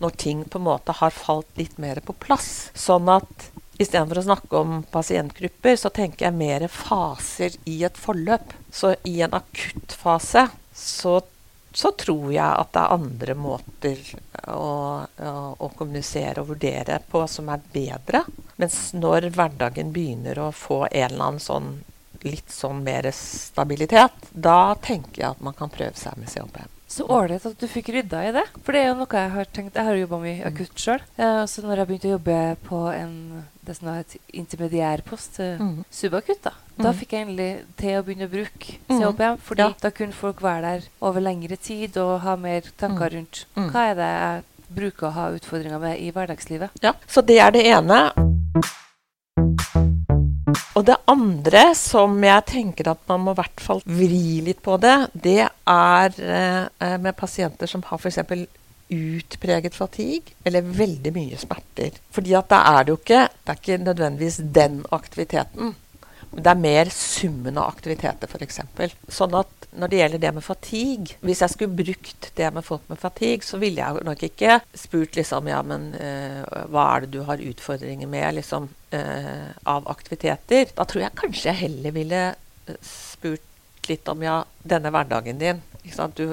når 0.04 0.16
ting 0.20 0.44
på 0.44 0.60
en 0.60 0.68
måte 0.68 0.96
har 0.98 1.14
falt 1.16 1.48
litt 1.60 1.78
mer 1.80 2.02
på 2.04 2.16
plass. 2.20 2.72
Sånn 2.76 3.08
at 3.14 3.50
istedenfor 3.80 4.20
å 4.20 4.26
snakke 4.26 4.60
om 4.60 4.82
pasientgrupper, 4.92 5.78
så 5.80 5.92
tenker 5.94 6.28
jeg 6.28 6.38
mer 6.38 6.66
faser 6.72 7.56
i 7.70 7.80
et 7.88 7.98
forløp. 8.00 8.52
Så 8.74 8.96
i 9.08 9.20
en 9.24 9.38
akuttfase 9.38 10.48
så, 10.74 11.20
så 11.74 11.92
tror 11.98 12.28
jeg 12.34 12.46
at 12.46 12.74
det 12.76 12.82
er 12.82 12.96
andre 12.96 13.36
måter 13.38 14.02
å, 14.48 14.66
å, 15.04 15.32
å, 15.58 15.70
kommunisere 15.78 16.44
og 16.44 16.52
vurdere 16.54 17.00
på 17.10 17.24
som 17.28 17.50
er 17.50 17.64
bedre. 17.74 18.24
Mens 18.62 18.92
når 18.94 19.32
hverdagen 19.34 19.90
begynner 19.96 20.40
å 20.40 20.52
få 20.54 20.84
en 20.86 21.10
eller 21.10 21.26
annen 21.32 21.44
sånn 21.44 21.74
litt 22.24 22.52
sånn 22.54 22.84
mer 22.86 23.10
stabilitet, 23.16 24.30
da 24.32 24.76
tenker 24.80 25.22
jeg 25.22 25.34
at 25.34 25.42
man 25.44 25.58
kan 25.58 25.72
prøve 25.74 25.98
seg 26.00 26.16
med 26.22 26.32
COPM. 26.32 26.70
Så 26.94 27.06
ålreit 27.10 27.46
at 27.48 27.58
du 27.58 27.66
fikk 27.70 27.90
rydda 27.96 28.20
i 28.28 28.34
det. 28.36 28.44
For 28.62 28.76
det 28.76 28.84
er 28.84 28.92
jo 28.92 28.98
noe 29.00 29.18
jeg 29.18 29.32
har 29.34 29.50
tenkt 29.50 29.78
Jeg 29.80 29.88
har 29.88 29.98
jobba 29.98 30.20
mye 30.22 30.46
akutt 30.46 30.78
sjøl. 30.78 31.02
Eh, 31.18 31.42
så 31.50 31.64
når 31.66 31.82
jeg 31.82 31.90
begynte 31.90 32.10
å 32.10 32.14
jobbe 32.14 32.38
på 32.68 32.82
en, 32.94 33.16
det 33.66 33.78
som 33.80 33.90
er 33.90 34.04
et 34.04 34.16
intermediærpost, 34.44 35.40
eh, 35.42 35.64
mm. 35.64 35.80
subakutt, 35.90 36.44
da, 36.46 36.54
mm. 36.76 36.84
da 36.86 36.94
fikk 37.00 37.16
jeg 37.16 37.26
endelig 37.26 37.50
til 37.82 37.98
å 37.98 38.06
begynne 38.06 38.30
å 38.30 38.34
bruke 38.36 38.78
COPM. 38.92 39.42
Fordi 39.48 39.66
ja. 39.66 39.72
da 39.88 39.94
kunne 39.98 40.20
folk 40.20 40.46
være 40.46 40.66
der 40.68 40.90
over 41.10 41.26
lengre 41.26 41.58
tid 41.58 41.98
og 42.04 42.20
ha 42.28 42.38
mer 42.38 42.70
tanker 42.78 43.10
mm. 43.10 43.16
rundt 43.18 43.46
mm. 43.58 43.70
hva 43.74 43.88
er 43.90 43.98
det 43.98 44.12
jeg 44.14 44.44
bruker 44.74 45.10
å 45.10 45.16
ha 45.18 45.32
utfordringer 45.34 45.82
med 45.82 45.98
i 45.98 46.14
hverdagslivet. 46.14 46.78
Ja, 46.86 46.94
Så 47.10 47.26
det 47.26 47.42
er 47.42 47.54
det 47.58 47.66
ene. 47.74 48.06
Og 50.78 50.86
det 50.88 50.98
andre 51.10 51.66
som 51.78 52.16
jeg 52.24 52.46
tenker 52.50 52.92
at 52.94 53.02
man 53.10 53.24
må 53.26 53.36
i 53.36 53.40
hvert 53.42 53.64
fall 53.64 53.84
vri 53.86 54.42
litt 54.46 54.62
på 54.66 54.78
det, 54.82 54.96
det 55.14 55.40
er 55.44 56.20
eh, 56.20 56.98
med 57.02 57.18
pasienter 57.18 57.70
som 57.70 57.84
har 57.88 58.02
f.eks. 58.02 58.20
utpreget 58.94 59.76
fatigue 59.76 60.36
eller 60.46 60.66
veldig 60.66 61.14
mye 61.16 61.40
smerter. 61.42 61.96
Fordi 62.14 62.36
at 62.38 62.52
da 62.52 62.64
er 62.74 62.84
det 62.84 62.94
jo 62.94 63.00
ikke 63.00 63.24
Det 63.34 63.54
er 63.54 63.62
ikke 63.62 63.84
nødvendigvis 63.84 64.42
den 64.56 64.84
aktiviteten 64.92 65.74
Det 66.34 66.50
er 66.50 66.60
mer 66.60 66.90
summen 66.94 67.58
av 67.62 67.70
aktiviteter, 67.76 68.30
f.eks. 68.30 68.62
Sånn 69.14 69.36
at 69.38 69.68
når 69.74 69.90
det 69.90 70.00
gjelder 70.00 70.22
det 70.22 70.32
med 70.36 70.46
fatigue 70.46 71.16
Hvis 71.26 71.40
jeg 71.42 71.50
skulle 71.50 71.78
brukt 71.78 72.28
det 72.38 72.50
med 72.54 72.66
folk 72.66 72.84
med 72.92 73.00
fatigue, 73.02 73.46
så 73.46 73.58
ville 73.62 73.82
jeg 73.82 74.06
nok 74.06 74.26
ikke 74.28 74.60
spurt 74.78 75.18
liksom 75.18 75.50
Ja, 75.50 75.64
men 75.66 75.92
uh, 75.98 76.44
hva 76.74 76.88
er 76.92 77.06
det 77.06 77.14
du 77.16 77.24
har 77.26 77.42
utfordringer 77.42 78.10
med 78.10 78.38
liksom 78.38 78.70
uh, 78.94 79.50
av 79.70 79.90
aktiviteter? 79.90 80.70
Da 80.78 80.86
tror 80.86 81.06
jeg 81.06 81.18
kanskje 81.18 81.50
jeg 81.50 81.62
heller 81.64 81.96
ville 81.96 82.22
spurt 82.86 83.90
litt 83.90 84.08
om 84.08 84.22
ja, 84.24 84.44
denne 84.64 84.92
hverdagen 84.94 85.42
din. 85.42 85.62
Du, 86.16 86.26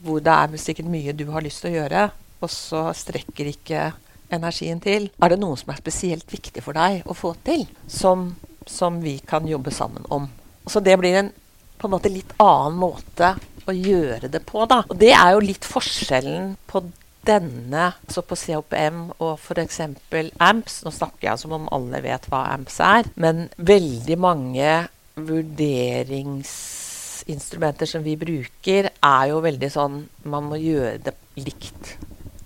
hvor 0.00 0.22
det 0.24 0.32
er 0.32 0.60
sikkert 0.60 0.88
mye 0.90 1.12
du 1.16 1.26
har 1.34 1.44
lyst 1.44 1.60
til 1.64 1.74
å 1.74 1.80
gjøre, 1.82 2.06
og 2.40 2.52
så 2.52 2.86
strekker 2.96 3.50
ikke 3.50 3.90
energien 4.32 4.80
til. 4.82 5.10
Er 5.20 5.32
det 5.32 5.40
noe 5.42 5.58
som 5.60 5.72
er 5.72 5.80
spesielt 5.80 6.32
viktig 6.32 6.62
for 6.64 6.76
deg 6.78 7.04
å 7.04 7.16
få 7.16 7.34
til, 7.44 7.66
som, 7.90 8.30
som 8.66 9.00
vi 9.04 9.18
kan 9.18 9.48
jobbe 9.48 9.70
sammen 9.70 10.04
om? 10.08 10.28
Så 10.66 10.80
det 10.80 10.98
blir 11.00 11.22
en 11.22 11.32
på 11.80 11.88
en 11.88 11.94
måte 11.94 12.10
litt 12.12 12.34
annen 12.36 12.76
måte 12.76 13.38
å 13.64 13.72
gjøre 13.72 14.28
det 14.32 14.40
på, 14.44 14.66
da. 14.68 14.82
Og 14.88 14.96
det 15.00 15.12
er 15.16 15.32
jo 15.32 15.40
litt 15.44 15.64
forskjellen 15.64 16.56
på 16.68 16.82
denne, 17.26 17.92
altså 18.06 18.22
på 18.24 18.36
COPM 18.36 19.12
og 19.18 19.38
f.eks. 19.38 19.80
AMPS. 19.80 20.84
Nå 20.84 20.90
snakker 20.92 21.28
jeg 21.30 21.38
som 21.42 21.52
om 21.56 21.68
alle 21.72 22.00
vet 22.04 22.28
hva 22.30 22.40
AMPS 22.54 22.80
er, 22.84 23.04
men 23.20 23.48
veldig 23.56 24.18
mange 24.20 24.88
vurderingsinstrumenter 25.20 27.86
som 27.88 28.02
vi 28.04 28.16
bruker, 28.20 28.90
er 28.92 29.24
jo 29.32 29.40
veldig 29.44 29.70
sånn 29.72 30.08
Man 30.28 30.44
må 30.48 30.56
gjøre 30.60 30.98
det 31.08 31.14
likt. 31.40 31.96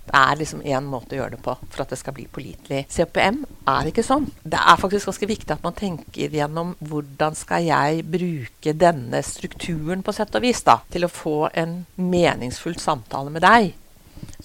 Det 0.05 0.19
er 0.19 0.37
liksom 0.37 0.61
én 0.61 0.85
måte 0.85 1.15
å 1.15 1.19
gjøre 1.19 1.35
det 1.35 1.43
på 1.45 1.55
for 1.57 1.83
at 1.83 1.91
det 1.91 1.97
skal 1.99 2.13
bli 2.15 2.27
pålitelig. 2.31 2.83
CPM 2.93 3.41
er 3.71 3.89
ikke 3.89 4.05
sånn. 4.05 4.27
Det 4.43 4.59
er 4.59 4.81
faktisk 4.81 5.09
ganske 5.09 5.29
viktig 5.29 5.55
at 5.55 5.65
man 5.65 5.77
tenker 5.77 6.35
gjennom 6.37 6.75
hvordan 6.85 7.37
skal 7.37 7.65
jeg 7.65 8.05
bruke 8.13 8.75
denne 8.77 9.23
strukturen 9.25 10.05
på 10.05 10.13
sett 10.15 10.37
og 10.37 10.45
vis 10.45 10.61
da, 10.67 10.77
til 10.93 11.07
å 11.07 11.11
få 11.11 11.49
en 11.53 11.79
meningsfull 11.97 12.77
samtale 12.81 13.33
med 13.33 13.45
deg. 13.45 13.73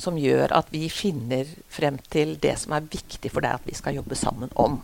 Som 0.00 0.16
gjør 0.20 0.56
at 0.56 0.72
vi 0.72 0.88
finner 0.92 1.48
frem 1.70 2.00
til 2.10 2.38
det 2.40 2.56
som 2.62 2.72
er 2.76 2.88
viktig 2.88 3.30
for 3.32 3.44
deg 3.44 3.60
at 3.60 3.68
vi 3.68 3.76
skal 3.76 4.00
jobbe 4.00 4.18
sammen 4.18 4.52
om. 4.56 4.80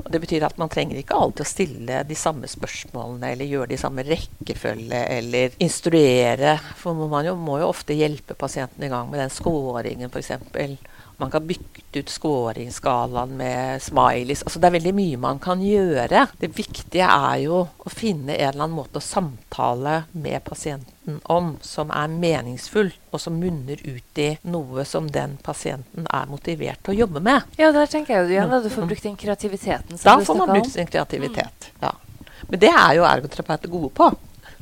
Og 0.00 0.10
Det 0.12 0.20
betyr 0.22 0.46
at 0.46 0.58
man 0.60 0.70
trenger 0.72 1.00
ikke 1.00 1.18
alltid 1.18 1.44
å 1.44 1.48
stille 1.48 2.00
de 2.08 2.18
samme 2.18 2.48
spørsmålene 2.50 3.32
eller 3.32 3.50
gjøre 3.50 3.72
de 3.72 3.80
samme 3.80 4.04
rekkefølge 4.06 5.02
eller 5.18 5.56
instruere. 5.62 6.56
For 6.80 6.96
man 6.96 7.28
jo, 7.28 7.36
må 7.38 7.60
jo 7.62 7.70
ofte 7.70 7.96
hjelpe 7.96 8.36
pasienten 8.38 8.86
i 8.86 8.92
gang 8.92 9.10
med 9.12 9.22
den 9.22 9.32
scoringen 9.32 10.12
f.eks. 10.12 10.32
Man 11.16 11.30
kan 11.30 11.46
bytte 11.46 12.00
ut 12.00 12.08
scoringsskalaen 12.08 13.36
med 13.36 13.82
smileys. 13.82 14.42
Altså, 14.42 14.58
det 14.58 14.68
er 14.68 14.76
veldig 14.78 14.94
mye 14.96 15.20
man 15.20 15.40
kan 15.42 15.62
gjøre. 15.62 16.26
Det 16.40 16.50
viktige 16.56 17.06
er 17.06 17.36
jo 17.44 17.60
å 17.66 17.92
finne 17.92 18.34
en 18.34 18.48
eller 18.48 18.64
annen 18.64 18.78
måte 18.78 18.98
å 18.98 19.04
samtale 19.04 20.02
med 20.12 20.42
pasienten 20.44 21.20
om 21.30 21.56
som 21.60 21.90
er 21.90 22.10
meningsfull, 22.10 22.92
og 23.10 23.20
som 23.20 23.38
munner 23.38 23.80
ut 23.82 24.18
i 24.22 24.28
noe 24.46 24.84
som 24.88 25.08
den 25.10 25.36
pasienten 25.42 26.06
er 26.06 26.30
motivert 26.30 26.82
til 26.84 26.94
å 26.94 27.00
jobbe 27.04 27.22
med. 27.24 27.48
Ja, 27.58 27.72
der 27.74 27.90
tenker 27.90 28.16
jeg 28.16 28.26
jo 28.28 28.36
igjen 28.36 28.54
at 28.54 28.66
du 28.66 28.70
får 28.72 28.88
brukt 28.90 29.08
den 29.08 29.18
kreativiteten. 29.18 29.98
da 30.02 30.18
får 30.20 30.38
man 30.38 30.54
brukt 30.54 30.72
sin 30.72 30.86
kreativitet. 30.86 31.70
Mm. 31.74 31.86
Ja. 31.86 31.94
Men 32.48 32.62
det 32.62 32.70
er 32.70 32.94
jo 32.98 33.08
ergoterapeuter 33.08 33.70
gode 33.72 33.90
på. 33.96 34.12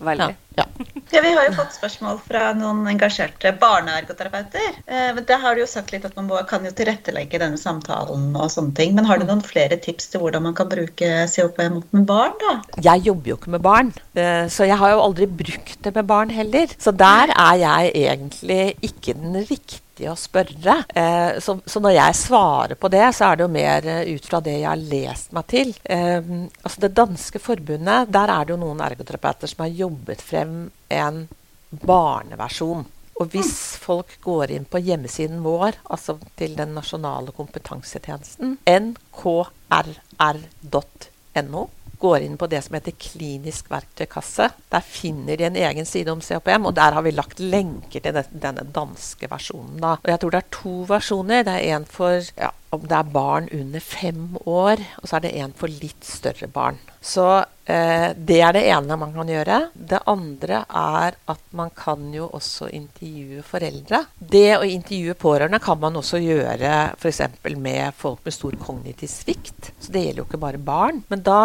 Veldig. 0.01 0.37
Ja. 0.57 0.65
ja. 1.11 1.21
Vi 1.23 1.33
har 1.37 1.47
jo 1.47 1.57
fått 1.59 1.75
spørsmål 1.77 2.21
fra 2.25 2.51
noen 2.57 2.87
engasjerte 2.89 3.53
barneergoterapeuter. 3.61 4.79
Eh, 4.87 5.21
det 5.29 5.39
har 5.43 5.57
du 5.57 5.63
jo 5.63 5.69
sagt 5.69 5.93
litt 5.93 6.07
at 6.09 6.17
Man 6.17 6.31
må, 6.31 6.41
kan 6.49 6.65
jo 6.65 6.73
tilrettelegge 6.77 7.41
denne 7.43 7.61
samtalen. 7.61 8.31
og 8.37 8.49
sånne 8.53 8.75
ting, 8.77 8.95
Men 8.97 9.09
har 9.09 9.21
du 9.21 9.27
noen 9.29 9.45
flere 9.45 9.77
tips 9.77 10.11
til 10.13 10.25
hvordan 10.25 10.49
man 10.49 10.57
kan 10.57 10.71
bruke 10.71 11.11
COPM 11.29 11.83
med 11.91 12.07
barn? 12.09 12.35
da? 12.41 12.57
Jeg 12.91 13.07
jobber 13.11 13.35
jo 13.35 13.37
ikke 13.41 13.55
med 13.57 13.65
barn, 13.67 13.93
eh, 14.15 14.47
så 14.49 14.69
jeg 14.69 14.81
har 14.81 14.97
jo 14.97 15.05
aldri 15.05 15.27
brukt 15.27 15.79
det 15.85 15.95
med 15.95 16.09
barn 16.09 16.31
heller. 16.31 16.73
Så 16.79 16.97
der 16.97 17.35
er 17.37 17.61
jeg 17.61 17.95
egentlig 18.07 18.65
ikke 18.83 19.15
den 19.21 19.41
riktige 19.45 19.85
viktig 20.01 20.09
å 20.11 20.17
spørre. 20.17 20.85
Eh, 20.95 21.41
så, 21.41 21.61
så, 21.67 21.81
når 21.81 21.91
jeg 21.97 22.15
svarer 22.17 22.77
på 22.77 22.89
det, 22.89 23.15
så 23.15 23.25
er 23.29 23.37
det 23.37 23.45
jo 23.45 23.51
mer 23.53 23.87
eh, 23.87 24.15
ut 24.15 24.27
fra 24.27 24.41
det 24.41 24.59
jeg 24.59 24.69
har 24.69 24.77
lest 24.77 25.33
meg 25.33 25.47
til. 25.47 25.75
Eh, 25.85 26.23
altså 26.63 26.81
Det 26.81 26.97
danske 26.97 27.39
forbundet, 27.39 28.09
der 28.09 28.29
er 28.29 28.45
det 28.45 28.53
jo 28.55 28.61
noen 28.61 28.81
ergoterapeuter 28.81 29.47
som 29.51 29.65
har 29.65 29.71
jobbet 29.85 30.23
frem 30.23 30.71
en 30.89 31.29
barneversjon. 31.71 32.85
Og 33.21 33.29
hvis 33.35 33.77
folk 33.77 34.17
går 34.25 34.51
inn 34.57 34.65
på 34.65 34.81
hjemmesiden 34.81 35.43
vår, 35.45 35.73
altså 35.93 36.19
til 36.41 36.57
den 36.57 36.73
nasjonale 36.75 37.33
kompetansetjenesten, 37.37 38.57
nkrr.no, 38.65 39.21
går 42.01 42.27
inn 42.27 42.39
på 42.41 42.49
det 42.51 42.63
som 42.65 42.77
heter 42.79 42.97
klinisk 43.01 43.71
verktøykasse. 43.73 44.51
Der 44.73 44.87
finner 44.87 45.37
de 45.37 45.49
en 45.49 45.59
egen 45.61 45.89
side 45.89 46.13
om 46.13 46.23
COPM, 46.25 46.71
og 46.71 46.77
der 46.79 46.97
har 46.97 47.05
vi 47.07 47.15
lagt 47.15 47.43
lenker 47.43 48.05
til 48.05 48.23
denne 48.31 48.65
danske 48.75 49.29
versjonen. 49.31 49.79
Da. 49.83 49.97
Og 50.01 50.13
jeg 50.13 50.23
tror 50.23 50.35
det 50.35 50.43
er 50.43 50.55
to 50.57 50.77
versjoner. 50.89 51.45
Det 51.47 51.59
er 51.59 51.77
en 51.77 51.89
for 51.89 52.33
ja, 52.39 52.53
om 52.71 52.85
det 52.87 52.97
er 52.97 53.15
barn 53.15 53.49
under 53.53 53.83
fem 53.83 54.37
år, 54.47 54.83
og 55.01 55.09
så 55.09 55.19
er 55.19 55.25
det 55.25 55.33
en 55.43 55.55
for 55.59 55.73
litt 55.83 56.07
større 56.07 56.47
barn. 56.51 56.79
Så 57.01 57.25
eh, 57.65 58.11
det 58.15 58.39
er 58.45 58.55
det 58.55 58.63
ene 58.71 58.99
man 59.01 59.15
kan 59.15 59.31
gjøre. 59.33 59.59
Det 59.75 60.03
andre 60.11 60.63
er 60.69 61.17
at 61.33 61.43
man 61.57 61.73
kan 61.75 62.11
jo 62.15 62.29
også 62.37 62.69
intervjue 62.77 63.43
foreldre. 63.47 64.05
Det 64.19 64.59
å 64.59 64.69
intervjue 64.69 65.17
pårørende 65.19 65.63
kan 65.65 65.81
man 65.83 65.99
også 65.99 66.21
gjøre 66.23 66.75
f.eks. 66.95 67.23
med 67.57 67.97
folk 67.99 68.23
med 68.25 68.37
stor 68.37 68.59
kognitiv 68.63 69.11
svikt. 69.11 69.73
Så 69.81 69.91
det 69.91 70.05
gjelder 70.05 70.23
jo 70.23 70.29
ikke 70.29 70.45
bare 70.47 70.63
barn. 70.63 71.03
Men 71.11 71.25
da 71.27 71.41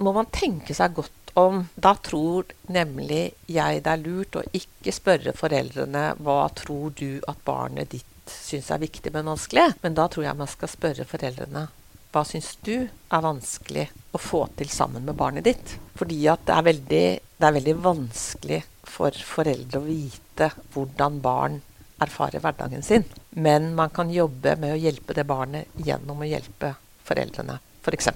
må 0.00 0.12
man 0.16 0.30
tenke 0.32 0.74
seg 0.76 0.94
godt 0.96 1.34
om. 1.38 1.64
Da 1.74 1.94
tror 2.02 2.50
nemlig 2.72 3.30
jeg 3.50 3.82
det 3.84 3.92
er 3.92 4.04
lurt 4.04 4.38
å 4.40 4.46
ikke 4.56 4.94
spørre 4.94 5.34
foreldrene 5.36 6.10
hva 6.24 6.40
tror 6.56 6.94
du 6.98 7.20
at 7.30 7.44
barnet 7.46 7.92
ditt 7.94 8.06
syns 8.30 8.70
er 8.70 8.82
viktig, 8.82 9.12
men 9.14 9.30
vanskelig. 9.32 9.74
Men 9.82 9.96
da 9.98 10.08
tror 10.10 10.26
jeg 10.26 10.40
man 10.40 10.50
skal 10.50 10.72
spørre 10.72 11.08
foreldrene 11.08 11.68
hva 12.10 12.24
syns 12.26 12.56
du 12.66 12.74
er 12.74 13.22
vanskelig 13.22 13.84
å 14.10 14.18
få 14.18 14.42
til 14.58 14.70
sammen 14.72 15.04
med 15.06 15.14
barnet 15.18 15.46
ditt? 15.46 15.76
Fordi 15.98 16.18
at 16.32 16.42
det 16.48 16.56
er 16.56 16.66
veldig, 16.66 17.04
det 17.38 17.46
er 17.46 17.54
veldig 17.54 17.74
vanskelig 17.84 18.60
for 18.90 19.14
foreldre 19.14 19.78
å 19.78 19.86
vite 19.86 20.50
hvordan 20.74 21.20
barn 21.22 21.60
erfarer 22.02 22.42
hverdagen 22.42 22.82
sin. 22.82 23.06
Men 23.38 23.76
man 23.78 23.94
kan 23.94 24.10
jobbe 24.10 24.56
med 24.58 24.74
å 24.74 24.80
hjelpe 24.80 25.14
det 25.14 25.28
barnet 25.28 25.70
gjennom 25.86 26.24
å 26.24 26.30
hjelpe 26.32 26.74
foreldrene 27.06 27.60
f.eks. 27.80 28.10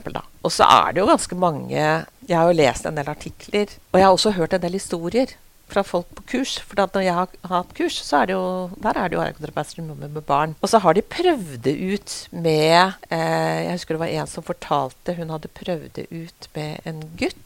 Og 0.45 0.53
så 0.53 0.67
er 0.69 0.93
det 0.93 1.03
jo 1.03 1.09
ganske 1.09 1.39
mange 1.39 1.79
Jeg 1.79 2.37
har 2.37 2.49
jo 2.49 2.59
lest 2.59 2.87
en 2.87 2.99
del 2.99 3.09
artikler, 3.09 3.73
og 3.93 3.99
jeg 3.99 4.07
har 4.07 4.13
også 4.13 4.35
hørt 4.37 4.55
en 4.57 4.63
del 4.63 4.79
historier 4.79 5.35
fra 5.71 5.83
folk 5.87 6.11
på 6.17 6.25
kurs. 6.35 6.57
For 6.61 6.79
når 6.79 7.05
jeg 7.05 7.17
har 7.17 7.31
hatt 7.51 7.73
kurs, 7.77 7.97
så 8.05 8.21
er 8.21 8.31
det 8.31 8.37
jo, 8.37 8.45
der 8.85 8.99
er 9.01 9.09
det 9.09 9.19
jo 9.19 9.23
ergoterapeuter 9.25 9.87
med 9.89 10.21
barn. 10.27 10.55
Og 10.61 10.71
så 10.71 10.81
har 10.85 10.97
de 10.97 11.03
prøvd 11.03 11.57
det 11.65 11.75
ut 11.75 12.17
med 12.31 12.95
eh, 13.11 13.65
Jeg 13.65 13.73
husker 13.73 13.97
det 13.97 14.05
var 14.05 14.13
en 14.13 14.31
som 14.31 14.47
fortalte 14.47 15.17
hun 15.19 15.33
hadde 15.35 15.53
prøvd 15.57 15.89
det 16.01 16.07
ut 16.13 16.49
med 16.57 16.89
en 16.89 17.03
gutt 17.21 17.41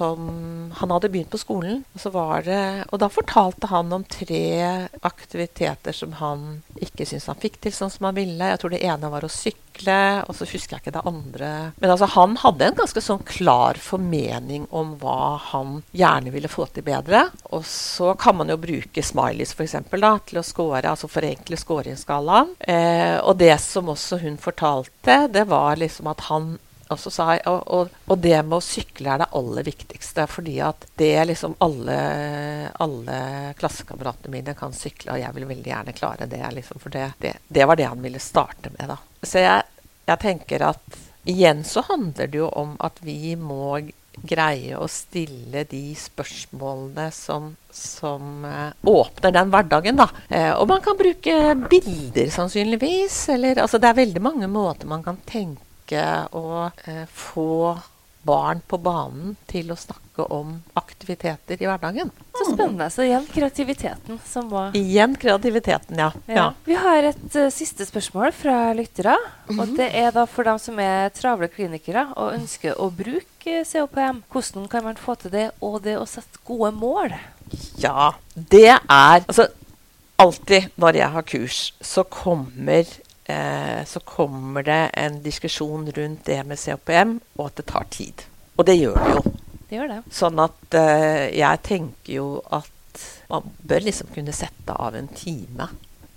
som 0.00 0.72
Han 0.76 0.90
hadde 0.90 1.10
begynt 1.12 1.30
på 1.30 1.38
skolen, 1.40 1.82
og, 1.92 2.44
det, 2.46 2.60
og 2.88 3.00
da 3.02 3.08
fortalte 3.12 3.68
han 3.68 3.92
om 3.92 4.04
tre 4.08 4.88
aktiviteter 5.04 5.92
som 5.92 6.14
han 6.20 6.46
ikke 6.80 7.04
syntes 7.04 7.28
han 7.28 7.40
fikk 7.42 7.58
til 7.60 7.74
sånn 7.76 7.92
som 7.92 8.08
han 8.08 8.16
ville. 8.16 8.48
Jeg 8.52 8.62
tror 8.62 8.72
det 8.72 8.80
ene 8.86 9.10
var 9.12 9.26
å 9.26 9.32
sykle, 9.32 9.98
og 10.24 10.38
så 10.38 10.48
husker 10.48 10.78
jeg 10.78 10.84
ikke 10.84 10.94
det 10.94 11.04
andre. 11.10 11.50
Men 11.82 11.92
altså, 11.92 12.08
han 12.14 12.38
hadde 12.40 12.70
en 12.70 12.78
ganske 12.78 13.02
sånn 13.04 13.26
klar 13.28 13.80
formening 13.82 14.64
om 14.70 14.94
hva 15.02 15.34
han 15.50 15.82
gjerne 15.92 16.32
ville 16.32 16.48
få 16.52 16.70
til 16.72 16.86
bedre. 16.86 17.26
Og 17.52 17.66
så 17.68 18.14
kan 18.20 18.38
man 18.40 18.54
jo 18.54 18.56
bruke 18.62 19.04
smileys 19.04 19.52
da, 19.52 20.14
til 20.24 20.40
å 20.40 20.46
score, 20.46 20.80
altså 20.86 21.12
forenkle 21.12 21.60
scoringsskalaen. 21.60 22.56
Eh, 22.60 23.18
og 23.20 23.36
det 23.42 23.56
som 23.60 23.92
også 23.92 24.22
hun 24.24 24.40
fortalte, 24.40 25.26
det 25.28 25.44
var 25.50 25.76
liksom 25.76 26.08
at 26.14 26.28
han 26.30 26.54
og, 26.90 27.02
jeg, 27.06 27.42
og, 27.46 27.60
og, 27.66 27.92
og, 28.06 28.18
det 28.18 28.36
med 28.42 28.56
å 28.58 28.64
sykle 28.64 29.12
er 29.12 29.22
det 29.22 29.30
aller 29.38 29.66
viktigste. 29.66 30.26
Fordi 30.30 30.56
at 30.64 30.86
det 31.00 31.12
liksom 31.30 31.56
alle, 31.64 31.98
alle 32.82 33.20
klassekameratene 33.60 34.34
mine 34.34 34.56
kan 34.58 34.74
sykle, 34.76 35.14
og 35.14 35.22
jeg 35.22 35.36
vil 35.36 35.48
veldig 35.50 35.72
gjerne 35.72 35.96
klare 35.96 36.28
det. 36.30 36.42
Liksom, 36.58 36.82
for 36.82 36.94
det, 36.94 37.12
det, 37.22 37.36
det, 37.48 37.68
var 37.68 37.78
det 37.78 37.88
han 37.90 38.02
ville 38.02 38.22
starte 38.22 38.72
med. 38.76 38.90
Da. 38.90 38.98
Så 39.22 39.44
jeg, 39.44 39.86
jeg 40.10 40.22
tenker 40.26 40.68
at 40.72 41.00
igjen 41.30 41.64
så 41.68 41.84
handler 41.86 42.30
det 42.30 42.40
jo 42.40 42.48
om 42.56 42.76
at 42.80 42.98
vi 43.04 43.36
må 43.38 43.78
greie 44.26 44.76
å 44.76 44.88
stille 44.90 45.64
de 45.70 45.94
spørsmålene 45.96 47.06
som, 47.14 47.52
som 47.72 48.44
uh, 48.44 48.72
åpner 48.82 49.34
den 49.34 49.52
hverdagen. 49.52 50.00
Da. 50.00 50.08
Uh, 50.28 50.52
og 50.58 50.68
man 50.72 50.82
kan 50.84 50.98
bruke 50.98 51.36
bilder, 51.70 52.30
sannsynligvis. 52.34 53.22
Eller, 53.36 53.62
altså, 53.62 53.80
det 53.80 53.90
er 53.90 54.00
veldig 54.02 54.24
mange 54.24 54.50
måter 54.50 54.90
man 54.90 55.04
kan 55.06 55.20
tenke 55.28 55.69
ønske 55.90 56.28
å 56.36 56.70
eh, 56.86 57.06
få 57.10 57.78
barn 58.22 58.60
på 58.68 58.76
banen 58.76 59.36
til 59.48 59.70
å 59.72 59.76
snakke 59.80 60.26
om 60.30 60.58
aktiviteter 60.76 61.56
i 61.56 61.64
hverdagen. 61.66 62.10
Så 62.36 62.50
spennende. 62.52 62.90
Så 62.92 63.02
igjen 63.06 63.24
kreativiteten 63.32 64.18
som 64.28 64.50
må 64.52 64.66
Igjen 64.76 65.14
kreativiteten, 65.16 65.96
ja. 65.96 66.10
ja. 66.28 66.34
ja. 66.36 66.44
Vi 66.66 66.76
har 66.76 67.08
et 67.08 67.36
uh, 67.40 67.48
siste 67.50 67.86
spørsmål 67.88 68.32
fra 68.36 68.72
lyttere. 68.76 69.16
Og 69.48 69.56
Mhm. 69.64 69.76
det 69.78 69.88
er 69.96 70.10
da 70.12 70.26
for 70.26 70.44
dem 70.44 70.58
som 70.60 70.78
er 70.78 71.08
travle 71.16 71.48
klinikere 71.48 72.10
og 72.14 72.34
ønsker 72.36 72.76
å 72.76 72.90
bruke 72.92 73.64
COPM. 73.64 74.22
Hvordan 74.30 74.68
kan 74.68 74.84
man 74.84 74.96
få 75.00 75.16
til 75.16 75.30
det, 75.32 75.50
og 75.62 75.80
det 75.82 75.96
å 75.96 76.04
sette 76.06 76.38
gode 76.44 76.74
mål? 76.76 77.16
Ja, 77.80 78.12
det 78.36 78.68
er 78.68 79.24
Altså, 79.24 79.48
alltid 80.20 80.68
når 80.76 80.92
jeg 81.00 81.08
har 81.16 81.22
kurs, 81.22 81.72
så 81.80 82.04
kommer, 82.04 82.84
eh, 83.30 83.84
så 83.86 84.02
kommer 84.04 84.66
det 84.66 84.82
en 84.98 85.20
diskusjon 85.24 85.88
rundt 85.96 86.26
det 86.26 86.40
med 86.46 86.60
COPM, 86.60 87.16
og 87.38 87.46
at 87.46 87.62
det 87.62 87.66
tar 87.70 87.88
tid. 87.94 88.26
Og 88.58 88.66
det 88.68 88.76
gjør 88.76 88.98
det 89.00 89.14
jo. 89.16 89.22
Det 89.70 89.78
gjør 89.78 89.90
det. 89.92 90.00
Sånn 90.12 90.42
at 90.42 90.76
eh, 90.76 91.26
jeg 91.38 91.62
tenker 91.66 92.16
jo 92.18 92.28
at 92.50 93.04
man 93.30 93.52
bør 93.62 93.86
liksom 93.86 94.10
kunne 94.14 94.34
sette 94.34 94.74
av 94.74 94.96
en 94.98 95.08
time. 95.14 95.68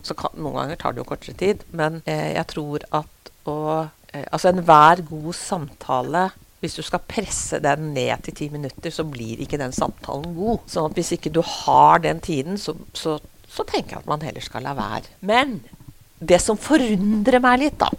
Så 0.03 0.17
kan, 0.19 0.33
noen 0.35 0.57
ganger 0.57 0.79
tar 0.81 0.95
det 0.95 1.03
jo 1.03 1.07
kortere 1.07 1.37
tid, 1.39 1.61
men 1.71 2.01
eh, 2.09 2.33
jeg 2.33 2.49
tror 2.51 2.87
at 2.91 3.33
å 3.49 3.57
eh, 3.83 4.25
Altså 4.29 4.51
enhver 4.51 5.01
god 5.07 5.35
samtale 5.35 6.27
hvis 6.63 6.77
du 6.79 6.83
skal 6.85 7.03
presse 7.03 7.57
den 7.59 7.89
ned 7.91 8.21
til 8.23 8.35
ti 8.37 8.45
minutter, 8.53 8.91
så 8.93 9.03
blir 9.03 9.41
ikke 9.43 9.59
den 9.59 9.73
samtalen 9.75 10.31
god. 10.37 10.61
Sånn 10.71 10.87
at 10.87 10.95
hvis 10.95 11.11
ikke 11.17 11.33
du 11.35 11.41
har 11.43 11.99
den 12.05 12.21
tiden, 12.23 12.55
så, 12.61 12.77
så, 12.95 13.17
så 13.51 13.65
tenker 13.67 13.97
jeg 13.97 14.03
at 14.05 14.07
man 14.07 14.23
heller 14.23 14.45
skal 14.45 14.63
la 14.63 14.71
være. 14.77 15.11
Men 15.27 15.57
det 16.19 16.39
som 16.41 16.59
forundrer 16.59 17.41
meg 17.43 17.59
litt, 17.65 17.79
da, 17.79 17.89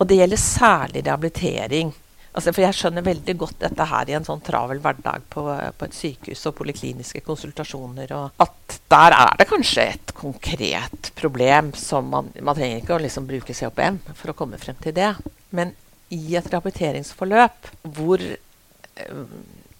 og 0.00 0.08
det 0.08 0.20
gjelder 0.20 0.40
særlig 0.40 1.04
rehabilitering 1.04 1.92
altså 2.30 2.52
For 2.54 2.62
jeg 2.62 2.76
skjønner 2.78 3.06
veldig 3.06 3.34
godt 3.40 3.56
dette 3.64 3.86
her 3.90 4.10
i 4.10 4.14
en 4.14 4.26
sånn 4.26 4.42
travel 4.46 4.80
hverdag 4.82 5.24
på, 5.32 5.44
på 5.50 5.86
et 5.86 5.96
sykehus 5.96 6.44
og 6.46 6.56
polikliniske 6.60 7.24
konsultasjoner, 7.26 8.12
og 8.14 8.44
at 8.44 8.76
der 8.92 9.16
er 9.16 9.32
det 9.40 9.48
kanskje 9.50 9.86
et 9.96 10.12
konkret 10.16 11.10
problem 11.18 11.72
som 11.78 12.10
man 12.12 12.30
Man 12.38 12.56
trenger 12.56 12.82
ikke 12.82 12.96
å 12.96 13.02
liksom 13.02 13.26
bruke 13.28 13.56
COPM 13.56 13.98
for 14.14 14.32
å 14.32 14.36
komme 14.38 14.60
frem 14.62 14.78
til 14.82 14.94
det. 14.94 15.10
Men 15.50 15.74
i 16.14 16.36
et 16.38 16.46
rehabiliteringsforløp 16.50 17.70
hvor 17.96 18.22
eh, 18.22 19.24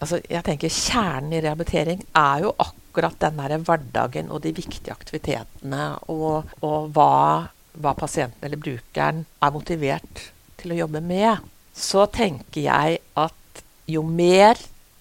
altså 0.01 0.21
jeg 0.25 0.45
tenker 0.47 0.73
Kjernen 0.73 1.37
i 1.37 1.43
rehabilitering 1.45 2.03
er 2.17 2.45
jo 2.47 2.55
akkurat 2.65 3.19
den 3.23 3.39
der 3.41 3.57
hverdagen 3.63 4.31
og 4.33 4.43
de 4.45 4.55
viktige 4.57 4.95
aktivitetene, 4.95 5.95
og, 6.11 6.51
og 6.67 6.91
hva, 6.97 7.47
hva 7.79 7.95
pasienten 7.99 8.47
eller 8.47 8.61
brukeren 8.61 9.25
er 9.41 9.55
motivert 9.55 10.27
til 10.61 10.75
å 10.75 10.81
jobbe 10.83 11.03
med. 11.05 11.49
Så 11.77 12.07
tenker 12.13 12.67
jeg 12.67 13.01
at 13.21 13.65
jo 13.91 14.03
mer 14.07 14.59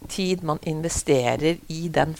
tid 0.09 0.43
man 0.45 0.61
investerer 0.67 1.59
i, 1.67 1.87
den, 1.91 2.15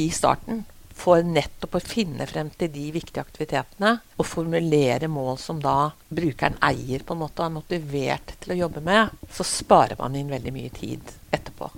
i 0.00 0.10
starten, 0.14 0.64
for 1.00 1.24
nettopp 1.24 1.78
å 1.78 1.80
finne 1.80 2.26
frem 2.28 2.50
til 2.60 2.68
de 2.74 2.90
viktige 2.92 3.22
aktivitetene 3.22 3.94
og 4.20 4.26
formulere 4.28 5.08
mål 5.08 5.38
som 5.40 5.62
da 5.62 5.92
brukeren 6.12 6.58
eier 6.66 7.06
på 7.06 7.16
en 7.16 7.22
måte 7.22 7.40
og 7.40 7.46
er 7.46 7.54
motivert 7.54 8.34
til 8.42 8.52
å 8.52 8.58
jobbe 8.66 8.84
med, 8.84 9.14
så 9.32 9.46
sparer 9.46 9.96
man 10.00 10.18
inn 10.18 10.32
veldig 10.32 10.52
mye 10.52 10.74
tid 10.76 11.14
etterpå. 11.32 11.70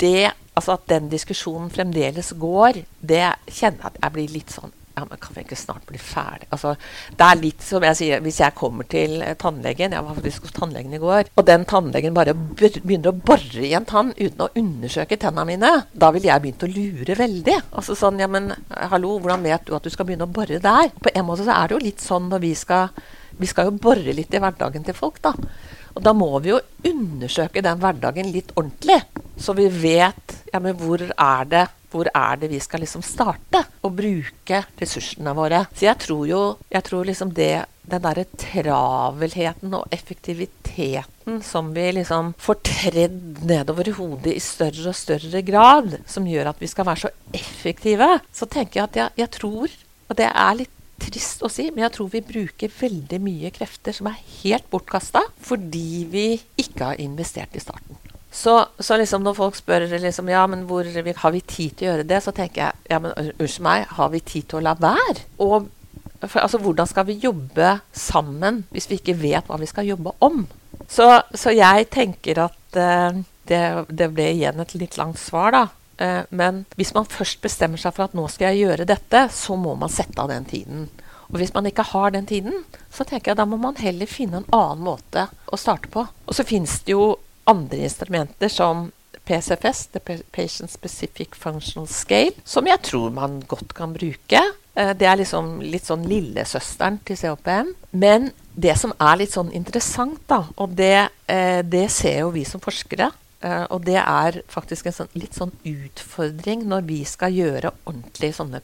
Det, 0.00 0.30
altså 0.56 0.76
at 0.76 0.86
den 0.90 1.08
diskusjonen 1.12 1.70
fremdeles 1.72 2.32
går, 2.40 2.82
det 3.00 3.24
kjenner 3.48 3.82
jeg 3.84 3.90
at 3.92 3.98
jeg 4.04 4.16
blir 4.16 4.36
litt 4.38 4.54
sånn 4.54 4.76
ja, 5.00 5.06
men 5.08 5.20
kan 5.22 5.34
vi 5.34 5.44
ikke 5.44 5.56
snart 5.56 5.86
bli 5.88 5.98
ferdig? 6.02 6.48
Altså, 6.52 6.74
det 7.16 7.26
er 7.26 7.38
litt 7.40 7.64
som 7.64 7.84
jeg 7.86 7.96
sier, 7.96 8.22
hvis 8.24 8.40
jeg 8.42 8.56
kommer 8.58 8.88
til 8.90 9.22
tannlegen 9.40 9.94
Jeg 9.96 10.04
var 10.04 10.16
faktisk 10.18 10.48
hos 10.48 10.56
tannlegen 10.56 10.96
i 10.96 11.00
går, 11.00 11.30
og 11.40 11.46
den 11.48 11.64
tannlegen 11.70 12.16
bare 12.16 12.34
begynner 12.34 13.12
å 13.12 13.16
bore 13.30 13.64
i 13.64 13.72
en 13.78 13.88
tann 13.88 14.12
uten 14.18 14.44
å 14.44 14.50
undersøke 14.60 15.16
tennene 15.20 15.46
mine, 15.48 15.72
da 15.92 16.10
ville 16.12 16.28
jeg 16.28 16.44
begynt 16.44 16.66
å 16.66 16.72
lure 16.74 17.16
veldig. 17.16 17.56
Altså 17.70 17.96
sånn, 17.98 18.20
ja, 18.20 18.28
men 18.30 18.52
hallo, 18.92 19.16
hvordan 19.22 19.46
vet 19.46 19.66
du 19.68 19.74
at 19.78 19.86
du 19.86 19.92
skal 19.94 20.10
begynne 20.10 20.28
å 20.28 20.34
bore 20.34 20.60
der? 20.60 20.92
På 21.00 21.14
en 21.14 21.28
måte 21.28 21.46
så 21.46 21.56
er 21.56 21.70
det 21.70 21.78
jo 21.78 21.84
litt 21.86 22.04
sånn 22.04 22.28
når 22.32 22.44
vi 22.44 22.54
skal 22.58 22.92
Vi 23.40 23.48
skal 23.48 23.70
jo 23.70 23.78
bore 23.80 24.12
litt 24.12 24.34
i 24.36 24.40
hverdagen 24.42 24.82
til 24.84 24.92
folk, 24.92 25.16
da. 25.24 25.30
Og 25.96 26.04
da 26.04 26.14
må 26.16 26.30
vi 26.42 26.52
jo 26.52 26.60
undersøke 26.86 27.64
den 27.64 27.80
hverdagen 27.82 28.30
litt 28.32 28.54
ordentlig, 28.56 29.00
så 29.40 29.54
vi 29.56 29.68
vet 29.72 30.38
ja, 30.52 30.60
hvor 30.60 31.04
er 31.10 31.50
det 31.50 31.66
hvor 31.90 32.06
er 32.14 32.38
det 32.38 32.50
vi 32.52 32.60
skal 32.62 32.84
liksom 32.84 33.02
starte 33.02 33.64
å 33.82 33.90
bruke 33.90 34.62
ressursene 34.78 35.34
våre. 35.36 35.64
Så 35.74 35.88
jeg 35.88 35.98
tror 36.04 36.24
jo 36.28 36.42
jeg 36.70 36.86
tror 36.86 37.08
liksom 37.08 37.32
det, 37.34 37.66
den 37.90 38.04
derre 38.04 38.26
travelheten 38.38 39.74
og 39.74 39.90
effektiviteten 39.94 41.40
som 41.46 41.72
vi 41.74 41.88
liksom 41.98 42.34
får 42.40 42.60
tredd 42.66 43.44
nedover 43.46 43.90
i 43.90 43.94
hodet 43.96 44.36
i 44.36 44.42
større 44.42 44.92
og 44.92 44.98
større 44.98 45.42
grad, 45.46 45.98
som 46.06 46.28
gjør 46.30 46.52
at 46.52 46.62
vi 46.62 46.70
skal 46.70 46.86
være 46.88 47.06
så 47.06 47.14
effektive, 47.34 48.12
så 48.34 48.46
tenker 48.50 48.80
jeg 48.80 48.88
at 48.88 49.00
jeg, 49.00 49.16
jeg 49.24 49.32
tror, 49.38 49.80
og 50.10 50.18
det 50.18 50.30
er 50.30 50.60
litt 50.62 50.76
trist 51.00 51.42
å 51.46 51.50
si, 51.52 51.68
men 51.70 51.86
jeg 51.86 51.94
tror 51.96 52.12
vi 52.12 52.22
bruker 52.24 52.72
veldig 52.80 53.20
mye 53.24 53.50
krefter 53.54 53.96
som 53.96 54.10
er 54.10 54.20
helt 54.42 54.68
bortkasta 54.72 55.24
fordi 55.44 56.04
vi 56.12 56.26
ikke 56.60 56.92
har 56.92 57.02
investert 57.02 57.56
i 57.56 57.62
starten. 57.62 57.98
Så, 58.30 58.54
så 58.78 58.94
liksom 59.00 59.24
når 59.26 59.34
folk 59.34 59.56
spør 59.58 59.88
liksom, 59.90 60.30
ja, 60.30 60.44
men 60.46 60.62
hvor 60.68 60.86
har 60.86 61.32
vi 61.34 61.40
tid 61.42 61.74
til 61.74 61.88
å 61.88 61.90
gjøre 61.90 62.06
det, 62.06 62.20
så 62.22 62.34
tenker 62.34 62.62
jeg 62.62 62.92
ja, 62.92 63.00
men 63.02 63.32
unnskyld 63.32 63.66
meg, 63.66 63.88
har 63.98 64.12
vi 64.12 64.22
tid 64.22 64.46
til 64.50 64.60
å 64.60 64.64
la 64.68 64.76
være? 64.78 65.24
Og 65.42 65.66
for, 66.20 66.38
altså, 66.42 66.60
hvordan 66.62 66.86
skal 66.86 67.08
vi 67.08 67.18
jobbe 67.22 67.78
sammen 67.96 68.64
hvis 68.70 68.86
vi 68.90 69.00
ikke 69.00 69.18
vet 69.18 69.50
hva 69.50 69.58
vi 69.60 69.68
skal 69.68 69.88
jobbe 69.88 70.14
om? 70.22 70.44
Så, 70.90 71.08
så 71.34 71.52
jeg 71.54 71.88
tenker 71.90 72.44
at 72.46 72.78
uh, 72.78 73.18
det, 73.50 73.62
det, 73.88 74.08
ble 74.14 74.30
igjen 74.34 74.62
et 74.62 74.74
litt 74.78 74.98
langt 75.00 75.18
svar, 75.20 75.54
da. 75.56 75.64
Uh, 76.00 76.24
men 76.30 76.64
hvis 76.80 76.94
man 76.96 77.08
først 77.08 77.42
bestemmer 77.44 77.80
seg 77.80 77.94
for 77.96 78.08
at 78.08 78.16
nå 78.16 78.24
skal 78.32 78.54
jeg 78.54 78.64
gjøre 78.64 78.88
dette, 78.88 79.26
så 79.36 79.56
må 79.60 79.76
man 79.78 79.92
sette 79.92 80.16
av 80.22 80.30
den 80.32 80.48
tiden. 80.48 80.88
Og 81.30 81.38
hvis 81.38 81.52
man 81.54 81.68
ikke 81.68 81.86
har 81.92 82.14
den 82.14 82.26
tiden, 82.26 82.64
så 82.90 83.04
tenker 83.06 83.30
jeg 83.30 83.38
da 83.38 83.46
må 83.46 83.58
man 83.60 83.76
heller 83.78 84.08
finne 84.10 84.40
en 84.40 84.48
annen 84.54 84.82
måte 84.82 85.28
å 85.46 85.58
starte 85.60 85.90
på. 85.92 86.02
Og 86.26 86.34
så 86.34 86.46
finnes 86.46 86.80
det 86.86 86.96
jo 86.96 87.12
andre 87.50 87.84
instrumenter 87.86 88.50
som 88.50 88.88
PCFS, 89.30 89.84
The 89.94 90.00
Patient 90.34 90.72
Specific 90.72 91.36
Functional 91.38 91.86
Scale, 91.86 92.34
som 92.44 92.66
jeg 92.66 92.82
tror 92.82 93.12
man 93.14 93.38
godt 93.46 93.76
kan 93.78 93.94
bruke. 93.94 94.42
Det 94.74 95.06
er 95.06 95.20
liksom 95.20 95.60
litt 95.62 95.86
sånn 95.86 96.02
lillesøsteren 96.10 96.98
til 97.06 97.18
COPM. 97.20 97.70
Men 97.94 98.30
det 98.58 98.74
som 98.80 98.94
er 98.98 99.20
litt 99.20 99.34
sånn 99.34 99.52
interessant, 99.54 100.18
da, 100.30 100.42
og 100.58 100.74
det, 100.78 101.10
det 101.70 101.86
ser 101.94 102.24
jo 102.24 102.32
vi 102.34 102.42
som 102.48 102.62
forskere, 102.64 103.10
og 103.40 103.86
det 103.86 103.96
er 103.96 104.42
faktisk 104.52 104.90
en 104.90 104.96
sånn, 104.96 105.14
litt 105.16 105.36
sånn 105.38 105.54
utfordring 105.64 106.66
når 106.68 106.84
vi 106.88 106.98
skal 107.08 107.32
gjøre 107.32 107.72
ordentlig 107.88 108.34
sånne 108.36 108.60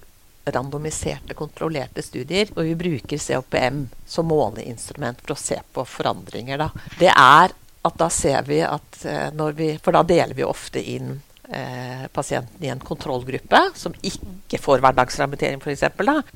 randomiserte, 0.46 1.34
kontrollerte 1.34 2.02
studier, 2.02 2.50
og 2.54 2.66
vi 2.68 2.74
bruker 2.78 3.18
COPM 3.18 3.86
som 4.06 4.28
måleinstrument 4.30 5.22
for 5.24 5.34
å 5.34 5.40
se 5.40 5.58
på 5.72 5.84
forandringer. 5.88 6.60
Da. 6.60 6.68
Det 7.00 7.10
er 7.10 7.54
at 7.86 7.98
da 7.98 8.10
ser 8.10 8.46
vi 8.46 8.60
at 8.66 9.00
uh, 9.06 9.28
når 9.34 9.56
vi 9.58 9.68
For 9.82 9.94
da 9.94 10.02
deler 10.06 10.34
vi 10.34 10.42
ofte 10.42 10.80
inn 10.82 11.12
eh, 11.48 12.06
pasienten 12.12 12.64
i 12.64 12.70
en 12.72 12.82
kontrollgruppe 12.82 13.60
som 13.78 13.94
ikke 14.02 14.58
får 14.58 14.82
hverdagsrehabilitering, 14.82 15.62
f.eks., 15.62 15.84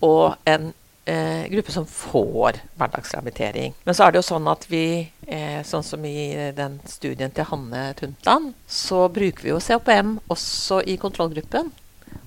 og 0.06 0.36
en 0.46 0.70
eh, 1.10 1.48
gruppe 1.50 1.74
som 1.74 1.86
får 1.86 2.60
hverdagsrehabilitering. 2.78 3.74
Men 3.84 3.96
så 3.96 4.06
er 4.06 4.14
det 4.14 4.20
jo 4.22 4.28
sånn 4.28 4.48
at 4.50 4.66
vi, 4.70 4.84
eh, 5.26 5.60
sånn 5.66 5.86
som 5.86 6.04
i 6.06 6.52
den 6.56 6.78
studien 6.88 7.34
til 7.34 7.48
Hanne 7.50 7.90
Tuntland, 7.98 8.54
så 8.66 9.06
bruker 9.12 9.46
vi 9.46 9.54
jo 9.54 9.62
COPM 9.62 10.18
også 10.30 10.82
i 10.86 10.98
kontrollgruppen. 11.00 11.72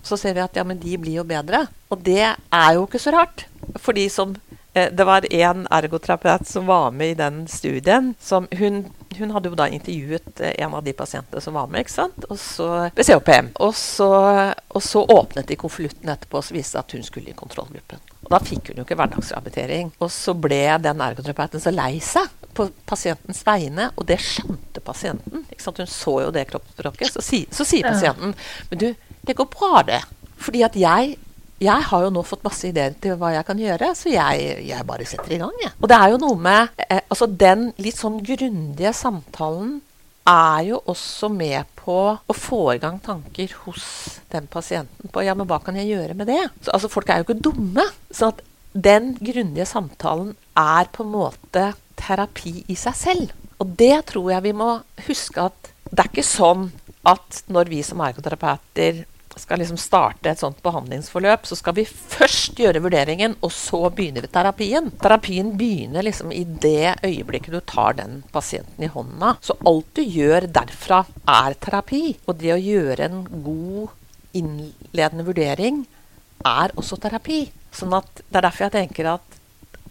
Så 0.04 0.20
ser 0.20 0.36
vi 0.36 0.44
at 0.44 0.56
ja, 0.60 0.66
men 0.68 0.82
de 0.82 0.98
blir 1.00 1.22
jo 1.22 1.28
bedre. 1.28 1.66
Og 1.92 2.04
det 2.04 2.24
er 2.36 2.72
jo 2.76 2.84
ikke 2.88 3.02
så 3.02 3.16
rart. 3.16 3.46
For 3.80 3.96
som 4.12 4.36
det 4.74 5.06
var 5.06 5.26
en 5.30 5.68
ergoterapeut 5.70 6.48
som 6.50 6.66
var 6.66 6.92
med 6.92 7.12
i 7.12 7.18
den 7.20 7.44
studien. 7.48 8.16
som 8.20 8.48
Hun, 8.58 8.88
hun, 9.20 9.34
hadde 9.36 9.52
jo 9.52 9.58
da 9.58 9.68
intervjuet 9.72 10.42
en 10.52 10.76
av 10.78 10.84
de 10.86 10.94
pasientene 10.98 11.42
som 11.44 11.58
var 11.58 11.70
med, 11.72 11.84
ikke 11.84 11.96
sant? 11.96 12.28
Og 12.30 12.40
så, 12.40 12.68
ved 12.96 13.08
COPM. 13.08 13.52
Og 13.64 13.76
så, 13.78 14.10
og 14.68 14.84
så 14.84 15.04
åpnet 15.04 15.50
de 15.50 15.58
konvolutten 15.60 16.14
etterpå 16.14 16.40
og 16.40 16.48
så 16.48 16.56
viste 16.56 16.78
det 16.78 16.84
at 16.84 16.96
hun 16.98 17.08
skulle 17.08 17.34
i 17.34 17.38
kontrollgruppen. 17.38 18.02
Og 18.24 18.32
da 18.32 18.40
fikk 18.44 18.72
hun 18.72 18.82
jo 18.82 18.86
ikke 18.88 18.98
hverdagsrehabilitering. 19.00 19.92
Og 20.00 20.12
så 20.14 20.36
ble 20.38 20.64
den 20.84 21.04
ergoterapeuten 21.04 21.64
så 21.64 21.74
lei 21.74 21.98
seg 22.04 22.32
på 22.54 22.68
pasientens 22.88 23.42
vegne, 23.48 23.90
og 23.98 24.08
det 24.10 24.20
skjønte 24.22 24.84
pasienten. 24.86 25.46
Ikke 25.50 25.66
sant? 25.66 25.82
Hun 25.82 25.90
så 25.90 26.20
jo 26.26 26.34
det 26.34 26.48
kroppsspråket. 26.52 27.14
Så, 27.16 27.24
si, 27.26 27.44
så 27.52 27.66
sier 27.68 27.90
pasienten 27.90 28.36
Men 28.70 28.82
du, 28.82 28.90
det 29.26 29.38
går 29.38 29.50
bra, 29.52 29.84
det. 29.88 30.02
Fordi 30.44 30.64
at 30.66 30.78
jeg 30.78 31.16
jeg 31.62 31.86
har 31.90 32.04
jo 32.06 32.12
nå 32.14 32.24
fått 32.26 32.44
masse 32.46 32.68
ideer 32.68 32.96
til 33.02 33.16
hva 33.20 33.34
jeg 33.36 33.46
kan 33.48 33.60
gjøre, 33.62 33.94
så 33.96 34.12
jeg, 34.12 34.54
jeg 34.68 34.88
bare 34.88 35.08
setter 35.08 35.36
i 35.36 35.40
gang. 35.42 35.54
Jeg. 35.62 35.74
Og 35.80 35.90
det 35.92 35.98
er 36.00 36.14
jo 36.14 36.22
noe 36.24 36.38
med 36.40 36.86
eh, 36.88 37.04
altså 37.08 37.28
Den 37.30 37.70
litt 37.82 38.00
sånn 38.00 38.20
grundige 38.26 38.94
samtalen 38.98 39.78
er 40.30 40.64
jo 40.70 40.80
også 40.88 41.28
med 41.32 41.68
på 41.80 41.98
å 42.16 42.36
få 42.38 42.62
i 42.74 42.80
gang 42.80 43.00
tanker 43.04 43.52
hos 43.66 43.86
den 44.32 44.48
pasienten 44.52 45.12
på 45.12 45.24
ja, 45.26 45.36
men 45.36 45.50
hva 45.50 45.60
kan 45.64 45.76
jeg 45.76 45.92
gjøre 45.92 46.16
med 46.16 46.32
det? 46.32 46.40
Så, 46.62 46.72
altså 46.72 46.92
Folk 46.92 47.12
er 47.12 47.20
jo 47.20 47.28
ikke 47.28 47.44
dumme. 47.44 47.86
Så 48.08 48.32
at 48.32 48.40
den 48.74 49.14
grundige 49.20 49.68
samtalen 49.70 50.34
er 50.58 50.88
på 50.96 51.04
en 51.04 51.14
måte 51.14 51.66
terapi 52.00 52.64
i 52.72 52.78
seg 52.80 52.98
selv. 52.98 53.34
Og 53.62 53.76
det 53.80 53.96
tror 54.10 54.32
jeg 54.34 54.48
vi 54.48 54.56
må 54.58 54.70
huske 55.08 55.44
at 55.44 55.74
det 55.92 56.00
er 56.02 56.10
ikke 56.10 56.26
sånn 56.26 56.70
at 57.08 57.44
når 57.52 57.70
vi 57.70 57.82
som 57.86 58.02
ergoterapeuter 58.02 59.04
skal 59.42 59.62
liksom 59.62 59.80
starte 59.82 60.30
et 60.30 60.42
sånt 60.42 60.60
behandlingsforløp, 60.66 61.48
så 61.48 61.58
skal 61.58 61.76
vi 61.78 61.86
først 61.88 62.60
gjøre 62.60 62.82
vurderingen, 62.84 63.36
og 63.42 63.54
så 63.56 63.82
begynner 63.94 64.26
vi 64.26 64.32
terapien. 64.34 64.92
Terapien 65.02 65.52
begynner 65.58 66.06
liksom 66.06 66.34
i 66.36 66.44
det 66.46 66.96
øyeblikket 67.06 67.56
du 67.56 67.60
tar 67.66 67.98
den 67.98 68.22
pasienten 68.34 68.86
i 68.86 68.92
hånda. 68.94 69.36
Så 69.42 69.58
alt 69.66 69.90
du 69.98 70.04
gjør 70.04 70.48
derfra, 70.54 71.04
er 71.30 71.58
terapi. 71.64 72.04
Og 72.28 72.38
det 72.42 72.54
å 72.56 72.62
gjøre 72.62 73.10
en 73.10 73.24
god 73.46 73.94
innledende 74.38 75.26
vurdering 75.28 75.84
er 76.46 76.74
også 76.78 77.00
terapi. 77.02 77.46
Sånn 77.74 77.94
at 77.98 78.22
Det 78.28 78.38
er 78.38 78.48
derfor 78.50 78.68
jeg 78.68 78.78
tenker 78.78 79.10
at 79.16 79.40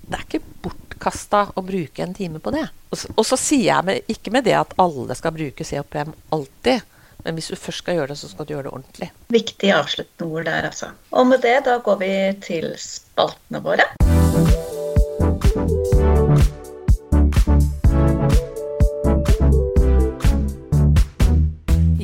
det 0.02 0.18
er 0.18 0.24
ikke 0.26 0.44
bortkasta 0.64 1.44
å 1.56 1.62
bruke 1.64 2.02
en 2.04 2.14
time 2.14 2.40
på 2.42 2.52
det. 2.54 2.66
Og 2.92 2.98
så, 2.98 3.10
og 3.16 3.24
så 3.26 3.38
sier 3.40 3.68
jeg 3.70 3.86
med, 3.86 4.10
ikke 4.12 4.32
med 4.34 4.44
det 4.44 4.56
at 4.58 4.74
alle 4.82 5.14
skal 5.16 5.34
bruke 5.34 5.64
COPM 5.64 6.12
alltid. 6.34 6.82
Men 7.22 7.36
hvis 7.38 7.52
du 7.52 7.56
først 7.56 7.84
skal 7.84 8.00
gjøre 8.00 8.10
det, 8.10 8.18
så 8.18 8.28
skal 8.30 8.46
du 8.46 8.54
gjøre 8.56 8.66
det 8.66 8.72
ordentlig. 8.74 9.08
Viktig 9.30 9.68
avsluttende 9.70 10.26
ord 10.26 10.46
der, 10.48 10.66
altså. 10.72 10.88
Og 11.14 11.26
med 11.30 11.44
det, 11.44 11.58
da 11.68 11.76
går 11.78 12.00
vi 12.00 12.14
til 12.42 12.72
spaltene 12.82 13.62
våre. 13.62 13.86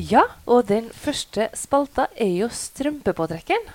Ja, 0.09 0.23
og 0.49 0.71
den 0.71 0.87
første 0.95 1.51
spalta 1.53 2.07
er 2.15 2.31
jo 2.39 2.47
strømpepåtrekkeren. 2.49 3.67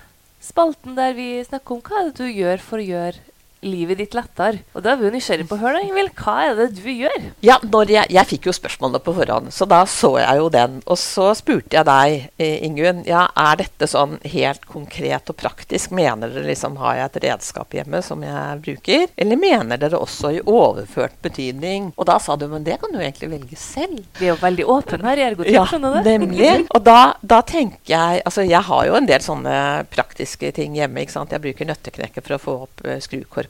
Spalten 0.43 0.97
der 0.97 1.13
vi 1.15 1.29
snakker 1.45 1.77
om 1.77 1.85
hva 1.85 2.01
er 2.01 2.09
det 2.09 2.17
du 2.19 2.27
gjør 2.27 2.59
for 2.65 2.81
å 2.81 2.89
gjøre 2.89 3.34
livet 3.65 3.99
ditt 4.01 4.15
lettere. 4.17 4.63
Og 4.75 4.83
da 4.85 4.93
er 4.93 4.99
vi 4.99 5.07
jo 5.07 5.13
nysgjerrige 5.15 5.49
på 5.49 5.57
å 5.57 5.63
høre, 5.63 5.81
Ingvild, 5.85 6.13
hva 6.19 6.35
er 6.45 6.57
det 6.59 6.69
du 6.77 6.89
gjør? 6.91 7.29
Ja, 7.45 7.57
jeg, 7.61 8.07
jeg, 8.13 8.25
fikk 8.29 8.49
jo 8.49 8.55
spørsmålet 8.55 9.03
på 9.05 9.15
forhånd, 9.17 9.51
så 9.53 9.67
da 9.69 9.81
så 9.89 10.15
jeg 10.21 10.41
jo 10.41 10.49
den. 10.53 10.79
Og 10.85 10.99
så 11.01 11.31
spurte 11.37 11.77
jeg 11.77 11.87
deg, 11.87 12.29
eh, 12.41 12.63
Ingunn, 12.67 13.03
ja, 13.07 13.25
er 13.45 13.61
dette 13.61 13.89
sånn 13.89 14.17
helt 14.25 14.65
konkret 14.69 15.31
og 15.31 15.39
praktisk? 15.39 15.93
Mener 15.95 16.33
dere 16.33 16.49
liksom 16.49 16.77
har 16.81 16.99
jeg 16.99 17.09
et 17.09 17.21
redskap 17.27 17.75
hjemme 17.75 18.01
som 18.05 18.23
jeg 18.25 18.61
bruker? 18.65 19.07
Eller 19.17 19.39
mener 19.39 19.81
dere 19.81 19.99
også 20.01 20.33
i 20.37 20.41
overført 20.41 21.17
betydning? 21.25 21.91
Og 21.95 22.09
da 22.09 22.17
sa 22.21 22.37
du, 22.39 22.47
men 22.51 22.65
det 22.65 22.79
kan 22.81 22.93
du 22.93 22.99
egentlig 23.01 23.31
velge 23.33 23.59
selv. 23.59 24.01
Vi 24.19 24.29
er 24.29 24.33
jo 24.33 24.39
veldig 24.41 24.67
åpne 24.75 25.01
her 25.09 25.21
i 25.21 25.25
Ergotek, 25.29 25.53
ja, 25.55 25.65
skjønner 25.69 25.97
du? 25.97 26.09
Nemlig. 26.09 26.53
Og 26.75 26.83
da, 26.85 26.99
da, 27.21 27.41
tenker 27.45 27.93
jeg 27.95 28.21
Altså, 28.25 28.43
jeg 28.47 28.61
har 28.67 28.85
jo 28.87 28.95
en 28.97 29.07
del 29.07 29.21
sånne 29.21 29.55
praktiske 29.91 30.49
ting 30.55 30.75
hjemme, 30.77 31.03
ikke 31.03 31.13
sant. 31.13 31.33
Jeg 31.35 31.43
bruker 31.43 31.67
nøtteknekker 31.69 32.25
for 32.25 32.37
å 32.37 32.41
få 32.41 32.55
opp 32.65 32.85
uh, 32.87 32.97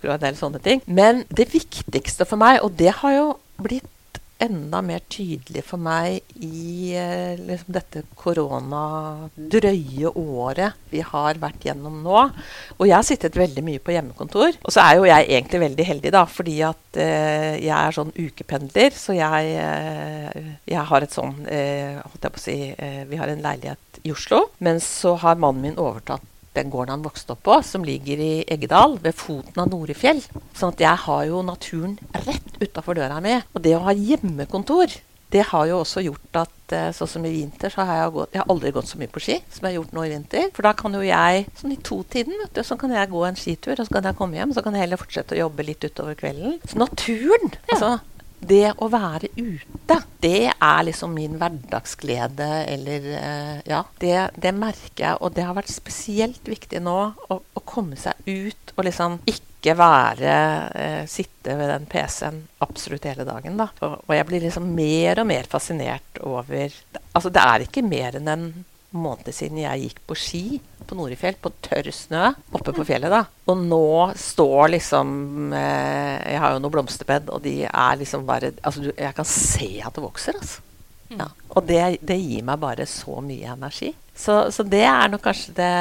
skrukorker 0.06 0.14
og 0.14 0.20
en 0.20 0.28
del 0.30 0.39
sånne 0.39 0.62
ting. 0.64 0.86
Men 0.88 1.26
det 1.30 1.51
viktigste 1.53 2.26
for 2.28 2.38
meg, 2.38 2.62
og 2.64 2.78
det 2.78 2.93
har 3.01 3.14
jo 3.16 3.28
blitt 3.62 3.91
enda 4.36 4.82
mer 4.84 4.99
tydelig 5.08 5.62
for 5.64 5.80
meg 5.80 6.20
i 6.43 6.91
eh, 6.91 7.39
liksom 7.39 7.72
dette 7.72 8.01
koronadrøye 8.20 10.12
året 10.12 10.76
vi 10.91 10.99
har 10.99 11.39
vært 11.39 11.64
gjennom 11.64 12.01
nå. 12.03 12.26
Og 12.76 12.84
jeg 12.84 12.97
har 12.97 13.08
sittet 13.08 13.39
veldig 13.39 13.64
mye 13.64 13.80
på 13.80 13.95
hjemmekontor. 13.95 14.60
Og 14.60 14.76
så 14.76 14.84
er 14.84 14.99
jo 14.99 15.08
jeg 15.08 15.30
egentlig 15.30 15.64
veldig 15.64 15.88
heldig, 15.88 16.12
da, 16.18 16.26
fordi 16.28 16.58
at 16.68 16.99
eh, 16.99 17.56
jeg 17.64 17.78
er 17.78 17.95
sånn 17.95 18.12
ukependler. 18.12 18.91
Så 18.99 19.16
jeg, 19.16 19.56
eh, 19.56 20.51
jeg 20.68 20.84
har 20.91 21.08
et 21.08 21.16
sånn 21.16 21.39
eh, 21.47 21.95
Holdt 22.03 22.28
jeg 22.28 22.36
på 22.36 22.41
å 22.41 22.43
si 22.43 22.60
eh, 22.76 23.01
Vi 23.08 23.16
har 23.22 23.32
en 23.32 23.43
leilighet 23.47 24.03
i 24.03 24.12
Oslo. 24.12 24.49
Men 24.60 24.84
så 24.84 25.16
har 25.24 25.39
mannen 25.39 25.64
min 25.64 25.80
overtatt 25.80 26.28
den 26.56 26.72
gården 26.74 26.95
han 26.97 27.06
vokste 27.06 27.36
opp 27.36 27.43
på, 27.47 27.58
som 27.66 27.86
ligger 27.88 28.22
i 28.22 28.32
Eggedal, 28.51 28.97
ved 29.03 29.18
foten 29.18 29.62
av 29.62 29.72
Norefjell. 29.72 30.22
Sånn 30.56 30.74
at 30.74 30.86
jeg 30.86 31.03
har 31.06 31.26
jo 31.30 31.43
naturen 31.45 31.97
rett 32.26 32.62
utafor 32.62 32.97
døra 32.97 33.20
mi. 33.24 33.38
Og 33.53 33.66
det 33.66 33.76
å 33.78 33.84
ha 33.88 33.95
hjemmekontor, 33.95 34.95
det 35.36 35.43
har 35.49 35.68
jo 35.68 35.82
også 35.82 36.03
gjort 36.06 36.39
at 36.39 36.74
eh, 36.76 36.89
sånn 36.95 37.10
som 37.12 37.26
i 37.28 37.34
vinter, 37.34 37.74
så 37.74 37.84
har 37.84 37.99
jeg, 37.99 38.12
gått, 38.16 38.36
jeg 38.36 38.43
har 38.43 38.51
aldri 38.53 38.72
gått 38.76 38.88
så 38.88 38.99
mye 39.01 39.12
på 39.12 39.24
ski 39.24 39.39
som 39.41 39.66
jeg 39.66 39.74
har 39.74 39.78
gjort 39.80 39.95
nå 39.97 40.06
i 40.06 40.12
vinter. 40.14 40.49
For 40.56 40.68
da 40.68 40.74
kan 40.78 40.95
jo 40.95 41.03
jeg, 41.03 41.45
sånn 41.60 41.76
i 41.76 41.80
to-tiden, 41.89 42.38
vet 42.43 42.56
du, 42.56 42.64
så 42.64 42.78
kan 42.80 42.93
jeg 42.95 43.12
gå 43.12 43.24
en 43.28 43.39
skitur, 43.39 43.76
og 43.76 43.88
så 43.88 43.97
kan 43.97 44.10
jeg 44.10 44.20
komme 44.20 44.39
hjem, 44.39 44.53
så 44.56 44.64
kan 44.66 44.78
jeg 44.78 44.86
heller 44.86 45.01
fortsette 45.01 45.36
å 45.36 45.41
jobbe 45.43 45.68
litt 45.68 45.84
utover 45.84 46.20
kvelden. 46.20 46.60
Så 46.70 46.80
naturen, 46.80 47.56
ja. 47.66 47.76
altså 47.76 47.95
det 48.39 48.73
å 48.81 48.89
være 48.91 49.29
ute, 49.38 49.97
det 50.21 50.51
er 50.51 50.83
liksom 50.88 51.13
min 51.15 51.38
hverdagsglede, 51.39 52.49
eller 52.73 53.09
uh, 53.15 53.57
Ja, 53.67 53.81
det, 54.01 54.15
det, 54.41 54.53
merker 54.57 55.03
jeg, 55.03 55.19
og 55.21 55.36
det 55.36 55.45
har 55.47 55.57
vært 55.57 55.73
spesielt 55.73 56.47
viktig 56.49 56.81
nå 56.83 56.97
å, 57.29 57.39
å 57.39 57.65
komme 57.65 57.97
seg 57.99 58.19
ut 58.27 58.75
og 58.75 58.86
liksom 58.88 59.19
ikke 59.29 59.73
være 59.79 60.33
eh, 60.77 61.03
Sitte 61.09 61.55
ved 61.57 61.71
den 61.71 61.88
PC-en 61.89 62.41
absolutt 62.61 63.07
hele 63.09 63.25
dagen, 63.25 63.57
da. 63.57 63.69
Og, 63.79 63.95
og, 64.03 64.13
jeg 64.13 64.27
blir 64.29 64.45
liksom 64.45 64.67
mer 64.77 65.23
og 65.23 65.29
mer 65.31 65.49
fascinert 65.49 66.21
over 66.21 66.69
Altså, 67.15 67.31
det 67.33 67.41
er 67.41 67.65
ikke 67.65 67.86
mer 67.86 68.19
enn 68.19 68.29
en 68.29 68.47
måned 68.96 69.32
siden 69.36 69.62
jeg 69.62 69.88
gikk 69.88 70.02
på 70.08 70.18
ski 70.20 70.43
på 70.86 70.98
Norefjell, 70.98 71.38
på 71.41 71.52
tørr 71.66 71.89
snø 71.93 72.28
oppe 72.54 72.74
på 72.76 72.86
fjellet. 72.88 73.12
da. 73.14 73.24
Og 73.50 73.62
nå 73.62 74.12
står 74.20 74.76
liksom 74.76 75.54
eh, 75.54 76.32
Jeg 76.34 76.41
har 76.41 76.54
jo 76.54 76.62
noe 76.62 76.74
blomsterbed, 76.74 77.32
og 77.34 77.41
de 77.46 77.58
er 77.66 78.00
liksom 78.02 78.26
bare 78.28 78.54
altså 78.62 78.91
Jeg 78.91 79.18
kan 79.18 79.28
se 79.30 79.70
at 79.82 79.98
det 79.98 80.06
vokser, 80.06 80.38
altså. 80.39 80.64
Mm. 81.10 81.20
Ja. 81.20 81.30
Og 81.56 81.64
det, 81.68 81.84
det, 82.01 82.18
gir 82.18 82.43
meg 82.45 82.60
bare 82.60 82.88
så 82.89 83.20
mye 83.24 83.53
energi. 83.53 83.91
Så, 84.16 84.51
så 84.51 84.64
det 84.64 84.82
er 84.88 85.10
nok 85.12 85.26
kanskje 85.26 85.51
det, 85.58 85.72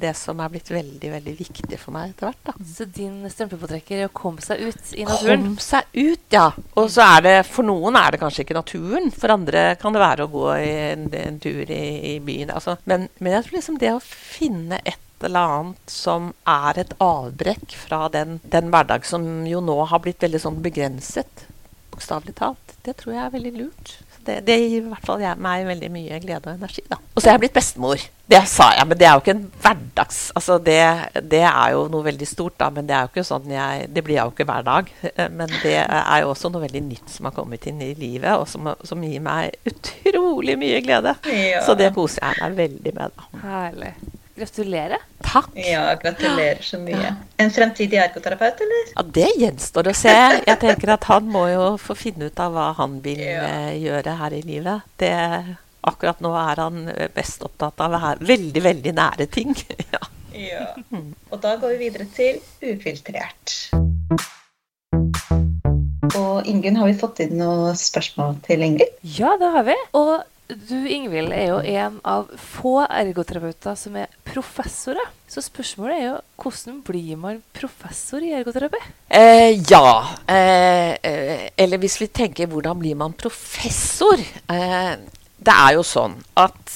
det, 0.00 0.14
som 0.16 0.40
er 0.40 0.48
blitt 0.52 0.70
veldig 0.72 1.10
veldig 1.12 1.34
viktig 1.36 1.78
for 1.80 1.92
meg 1.94 2.14
etter 2.14 2.30
hvert. 2.30 2.40
da. 2.48 2.54
Så 2.64 2.86
din 2.88 3.20
strømpepåtrekker 3.28 4.00
er 4.00 4.08
å 4.08 4.14
komme 4.16 4.42
seg 4.44 4.64
ut 4.64 4.94
i 4.96 5.04
naturen? 5.06 5.44
Komme 5.44 5.64
seg 5.64 5.98
ut, 5.98 6.24
ja. 6.32 6.46
Og 6.80 6.88
så 6.94 7.04
er 7.04 7.26
det 7.26 7.36
for 7.50 7.68
noen 7.68 7.98
er 8.00 8.14
det 8.14 8.22
kanskje 8.22 8.46
ikke 8.46 8.58
naturen. 8.58 9.12
For 9.12 9.36
andre 9.36 9.64
kan 9.80 9.94
det 9.94 10.02
være 10.02 10.26
å 10.26 10.32
gå 10.32 10.48
en, 10.56 11.06
en 11.20 11.40
tur 11.42 11.62
i, 11.68 11.84
i 12.14 12.18
byen. 12.24 12.54
Altså. 12.56 12.78
Men, 12.88 13.10
men, 13.20 13.36
jeg 13.36 13.46
tror 13.46 13.60
liksom 13.60 13.80
det 13.82 13.94
å 13.94 14.02
finne 14.02 14.80
et 14.82 15.00
eller 15.22 15.54
annet 15.54 15.92
som 15.92 16.32
er 16.48 16.80
et 16.82 16.96
avbrekk 16.98 17.76
fra 17.78 18.08
den, 18.10 18.40
den 18.50 18.72
hverdag 18.72 19.04
som 19.06 19.44
jo 19.46 19.60
nå 19.62 19.76
har 19.92 20.02
blitt 20.02 20.24
veldig 20.24 20.40
sånn 20.42 20.62
begrenset, 20.64 21.44
bokstavelig 21.92 22.34
talt, 22.40 22.71
det 22.86 22.96
tror 22.98 23.14
jeg 23.14 23.24
er 23.24 23.36
veldig 23.36 23.52
lurt 23.58 23.96
det, 24.26 24.40
det, 24.46 24.56
gir 24.56 24.82
i 24.84 24.90
hvert 24.90 25.06
fall 25.06 25.22
meg 25.42 25.64
veldig 25.66 25.88
mye 25.92 26.18
glede 26.22 26.50
og 26.50 26.54
energi. 26.54 26.84
da. 26.90 26.98
Og 27.14 27.22
så 27.22 27.28
er 27.28 27.36
jeg 27.36 27.42
blitt 27.44 27.56
bestemor. 27.56 28.02
Det 28.32 28.40
sa 28.48 28.68
jeg, 28.76 28.86
men 28.88 28.98
det 29.00 29.06
er 29.08 29.16
jo 29.16 29.22
ikke 29.22 29.34
en 29.34 29.42
hverdags... 29.64 30.20
Altså 30.38 30.58
det, 30.62 30.78
det, 31.32 31.42
er 31.48 31.72
jo 31.74 31.82
noe 31.92 32.06
veldig 32.06 32.28
stort, 32.28 32.56
da, 32.60 32.70
men 32.72 32.86
det 32.88 32.96
er 32.96 33.04
jo 33.04 33.12
ikke 33.12 33.26
sånn 33.26 33.50
jeg 33.50 33.88
Det 33.92 34.04
blir 34.06 34.16
jeg 34.16 34.30
jo 34.30 34.34
ikke 34.34 34.46
hver 34.48 34.64
dag. 34.68 34.92
Men 35.38 35.52
det 35.62 35.76
er 35.82 36.22
jo 36.22 36.30
også 36.32 36.52
noe 36.52 36.64
veldig 36.64 36.84
nytt 36.86 37.12
som 37.12 37.28
har 37.28 37.36
kommet 37.36 37.66
inn 37.68 37.82
i 37.84 37.92
livet, 37.98 38.32
og 38.38 38.46
som, 38.48 38.70
som 38.86 39.04
gir 39.04 39.22
meg 39.24 39.58
utrolig 39.68 40.56
mye 40.60 40.80
glede. 40.84 41.16
Ja. 41.26 41.62
Så 41.66 41.76
det 41.78 41.92
koser 41.96 42.24
jeg 42.24 42.42
meg 42.44 42.58
veldig 42.62 42.98
med. 42.98 43.18
da. 43.18 43.30
Herlig. 43.42 43.94
Gratulerer. 44.42 44.98
Takk. 45.22 45.50
Ja, 45.54 45.94
gratulerer 45.94 46.62
så 46.62 46.78
mye. 46.82 47.14
En 47.36 47.50
fremtidig 47.50 48.00
ergoterapeut, 48.02 48.58
eller? 48.64 48.88
Ja, 48.96 49.02
Det 49.02 49.28
gjenstår 49.38 49.90
å 49.92 49.92
se. 49.94 50.14
Jeg 50.42 50.58
tenker 50.58 50.90
at 50.96 51.06
han 51.06 51.28
må 51.30 51.44
jo 51.46 51.68
få 51.78 51.94
finne 51.94 52.26
ut 52.26 52.42
av 52.42 52.50
hva 52.56 52.72
han 52.74 52.96
vil 53.04 53.22
ja. 53.22 53.44
Eh, 53.46 53.76
gjøre 53.84 54.16
her 54.18 54.34
i 54.34 54.40
livet. 54.42 54.88
Det, 54.98 55.12
akkurat 55.86 56.18
nå 56.26 56.34
er 56.40 56.64
han 56.64 56.90
best 57.14 57.46
opptatt 57.46 57.84
av 57.86 57.94
veldig, 58.18 58.64
veldig 58.66 58.96
nære 58.98 59.28
ting. 59.30 59.54
ja. 59.94 60.02
ja. 60.34 60.66
Og 61.30 61.38
da 61.38 61.54
går 61.62 61.76
vi 61.76 61.86
videre 61.86 62.10
til 62.10 62.42
ufiltrert. 62.72 63.60
Og 66.18 66.50
Ingunn, 66.50 66.82
har 66.82 66.90
vi 66.90 66.98
fått 66.98 67.22
inn 67.22 67.38
noen 67.38 67.78
spørsmål 67.78 68.42
til 68.42 68.66
Ingrid? 68.66 68.98
Ja, 69.06 69.36
det 69.38 69.54
har 69.54 69.70
vi. 69.70 69.78
Og 70.02 70.16
du 70.56 70.88
Ingvild 70.88 71.32
er 71.34 71.48
jo 71.50 71.58
en 71.60 71.98
av 72.08 72.28
få 72.38 72.78
ergoterapeuter 72.84 73.76
som 73.78 73.96
er 74.00 74.12
professorer. 74.26 75.10
Så 75.30 75.42
spørsmålet 75.44 75.96
er 75.96 76.06
jo 76.06 76.14
hvordan 76.42 76.80
blir 76.84 77.16
man 77.20 77.40
professor 77.56 78.22
i 78.24 78.32
ergoterapi? 78.36 78.80
Eh, 79.08 79.58
ja. 79.70 80.16
Eh, 80.28 80.92
eh, 81.00 81.46
eller 81.56 81.80
hvis 81.82 81.98
vi 82.02 82.10
tenker 82.12 82.50
hvordan 82.50 82.80
blir 82.80 82.98
man 82.98 83.16
professor? 83.16 84.20
Eh, 84.20 84.94
det 85.42 85.54
er 85.66 85.76
jo 85.76 85.84
sånn 85.86 86.18
at 86.38 86.74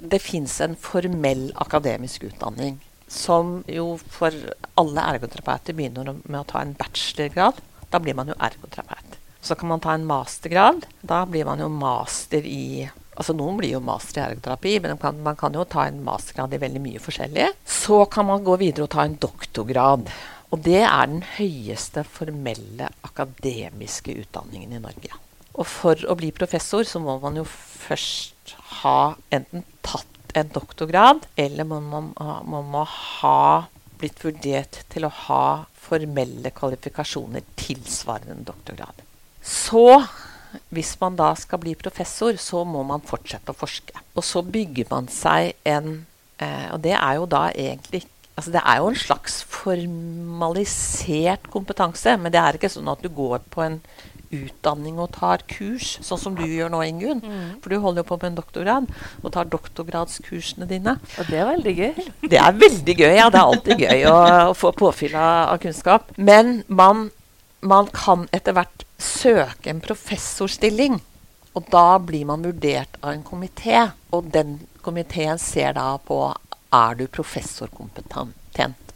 det 0.00 0.20
fins 0.20 0.58
en 0.64 0.74
formell 0.76 1.50
akademisk 1.62 2.26
utdanning. 2.28 2.80
Som 3.12 3.60
jo 3.68 3.98
for 4.12 4.34
alle 4.80 5.04
ergoterapeuter 5.14 5.76
begynner 5.76 6.14
med 6.22 6.40
å 6.40 6.48
ta 6.48 6.64
en 6.64 6.74
bachelorgrad. 6.76 7.60
Da 7.92 8.00
blir 8.00 8.16
man 8.16 8.32
jo 8.32 8.38
ergoterapeut. 8.40 9.18
Så 9.42 9.56
kan 9.58 9.68
man 9.68 9.80
ta 9.80 9.94
en 9.94 10.06
mastergrad. 10.06 10.86
Da 11.02 11.24
blir 11.26 11.44
man 11.44 11.60
jo 11.60 11.68
master 11.68 12.44
i 12.46 12.90
Altså 13.22 13.36
Noen 13.38 13.60
blir 13.60 13.76
jo 13.76 13.80
master 13.86 14.18
i 14.18 14.24
ergoterapi, 14.24 14.74
men 14.82 14.96
man 14.96 14.98
kan, 14.98 15.18
man 15.22 15.36
kan, 15.38 15.54
jo 15.54 15.62
ta 15.70 15.84
en 15.86 16.00
mastergrad 16.02 16.56
i 16.56 16.58
veldig 16.58 16.80
mye 16.82 17.02
forskjellig. 17.02 17.52
Så 17.62 18.00
kan 18.10 18.26
man 18.26 18.42
gå 18.42 18.56
videre 18.58 18.88
og 18.88 18.90
ta 18.90 19.04
en 19.06 19.14
doktorgrad. 19.22 20.08
Og 20.50 20.64
det 20.66 20.80
er 20.82 21.06
den 21.06 21.22
høyeste 21.36 22.02
formelle 22.02 22.88
akademiske 23.06 24.16
utdanningen 24.24 24.74
i 24.74 24.80
Norge. 24.82 25.20
Og 25.54 25.68
for 25.70 26.02
å 26.10 26.16
bli 26.18 26.32
professor 26.34 26.82
så 26.88 26.98
må 26.98 27.14
man 27.22 27.38
jo 27.38 27.46
først 27.46 28.56
ha 28.82 29.14
enten 29.30 29.62
tatt 29.86 30.34
en 30.34 30.50
doktorgrad, 30.50 31.28
eller 31.38 31.68
man 31.68 31.86
må, 31.92 32.02
man 32.18 32.68
må 32.74 32.82
ha 32.88 33.68
blitt 34.02 34.18
vurdert 34.24 34.80
til 34.90 35.06
å 35.06 35.14
ha 35.28 35.44
formelle 35.78 36.50
kvalifikasjoner 36.56 37.46
tilsvarende 37.54 38.40
en 38.40 38.46
doktorgrad. 38.50 39.06
Så 39.42 40.00
hvis 40.74 40.94
man 41.00 41.18
da 41.18 41.32
skal 41.38 41.60
bli 41.62 41.74
professor, 41.78 42.36
så 42.40 42.62
må 42.68 42.82
man 42.86 43.04
fortsette 43.04 43.52
å 43.52 43.56
forske. 43.56 43.94
Og 44.16 44.26
så 44.26 44.42
bygger 44.44 44.90
man 44.92 45.08
seg 45.12 45.54
en 45.68 46.02
Eh, 46.42 46.68
og 46.74 46.80
det 46.84 46.96
er 46.96 47.20
jo 47.20 47.28
da 47.30 47.50
egentlig 47.52 48.06
Altså 48.32 48.48
det 48.54 48.62
er 48.64 48.78
jo 48.80 48.86
en 48.88 48.96
slags 48.96 49.34
formalisert 49.44 51.42
kompetanse, 51.52 52.14
men 52.16 52.32
det 52.32 52.40
er 52.40 52.56
ikke 52.56 52.70
sånn 52.72 52.88
at 52.88 53.02
du 53.04 53.10
går 53.12 53.42
på 53.52 53.60
en 53.60 53.74
utdanning 54.32 54.96
og 54.96 55.10
tar 55.12 55.44
kurs, 55.44 55.98
sånn 56.00 56.20
som 56.22 56.38
du 56.38 56.40
gjør 56.48 56.72
nå, 56.72 56.80
Ingunn. 56.88 57.20
Mm. 57.20 57.50
For 57.60 57.68
du 57.68 57.76
holder 57.82 58.00
jo 58.00 58.08
på 58.08 58.16
med 58.22 58.30
en 58.30 58.38
doktorgrad 58.38 58.88
og 59.20 59.34
tar 59.36 59.52
doktorgradskursene 59.52 60.64
dine. 60.70 60.96
Og 61.20 61.28
det 61.28 61.42
er 61.42 61.50
veldig 61.50 61.74
gøy. 61.76 61.92
Det 62.24 62.40
er 62.40 62.56
veldig 62.62 62.94
gøy, 63.02 63.12
ja. 63.18 63.28
Det 63.28 63.42
er 63.42 63.52
alltid 63.52 63.84
gøy 63.84 64.00
å, 64.08 64.16
å 64.48 64.56
få 64.56 64.72
påfyll 64.80 65.12
av, 65.12 65.52
av, 65.52 65.60
kunnskap. 65.66 66.08
Men 66.16 66.62
man, 66.72 67.10
man 67.60 67.92
kan 67.92 68.24
etter 68.32 68.56
hvert 68.56 68.88
søke 69.02 69.72
en 69.72 69.82
professorstilling. 69.84 71.00
Og 71.52 71.66
da 71.72 71.98
blir 72.00 72.24
man 72.28 72.44
vurdert 72.46 72.96
av 73.02 73.12
en 73.12 73.24
komité, 73.26 73.90
og 74.10 74.30
den 74.32 74.56
komiteen 74.82 75.40
ser 75.40 75.74
da 75.76 75.90
på 76.00 76.24
er 76.72 76.94
du 76.96 77.04
professorkompetent. 77.12 78.38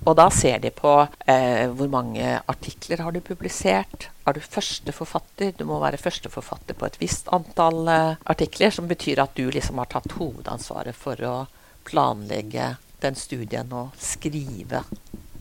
Og 0.07 0.15
da 0.17 0.29
ser 0.31 0.61
de 0.63 0.71
på 0.71 0.93
eh, 1.27 1.67
hvor 1.75 1.89
mange 1.91 2.37
artikler 2.47 3.03
har 3.03 3.13
du 3.13 3.21
publisert. 3.25 4.09
Er 4.29 4.37
du 4.37 4.41
førsteforfatter? 4.45 5.55
Du 5.59 5.65
må 5.69 5.81
være 5.83 6.01
førsteforfatter 6.01 6.79
på 6.79 6.87
et 6.87 6.99
visst 7.01 7.31
antall 7.35 7.89
eh, 7.91 8.23
artikler, 8.25 8.71
som 8.71 8.89
betyr 8.89 9.25
at 9.25 9.35
du 9.37 9.49
liksom 9.51 9.81
har 9.83 9.91
tatt 9.91 10.17
hovedansvaret 10.19 10.97
for 10.97 11.21
å 11.27 11.37
planlegge 11.89 12.77
den 13.03 13.19
studien 13.19 13.73
og 13.77 13.97
skrive 14.01 14.85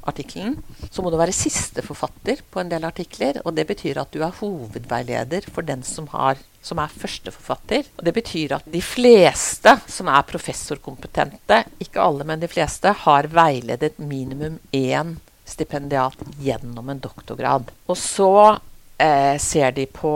artikkelen. 0.10 0.58
Så 0.92 1.04
må 1.04 1.12
du 1.12 1.18
være 1.20 1.36
siste 1.36 1.84
forfatter 1.86 2.42
på 2.52 2.62
en 2.62 2.72
del 2.72 2.86
artikler. 2.88 3.42
Og 3.46 3.56
det 3.58 3.68
betyr 3.70 4.00
at 4.02 4.14
du 4.14 4.22
er 4.26 4.36
hovedveileder 4.40 5.50
for 5.52 5.66
den 5.66 5.84
som, 5.86 6.08
har, 6.14 6.40
som 6.66 6.82
er 6.82 6.94
førsteforfatter. 6.94 7.90
Og 7.98 8.06
det 8.08 8.16
betyr 8.16 8.58
at 8.60 8.70
de 8.72 8.84
fleste 8.86 9.78
som 9.92 10.12
er 10.12 10.28
professorkompetente, 10.30 11.64
ikke 11.84 12.04
alle, 12.04 12.28
men 12.28 12.44
de 12.44 12.52
fleste, 12.52 12.94
har 13.06 13.32
veiledet 13.34 13.98
minimum 14.00 14.60
én 14.76 15.18
stipendiat 15.46 16.18
gjennom 16.42 16.90
en 16.90 17.02
doktorgrad. 17.02 17.70
Og 17.86 17.98
så 18.00 18.58
eh, 18.98 19.38
ser 19.42 19.76
de 19.78 19.86
på 19.86 20.14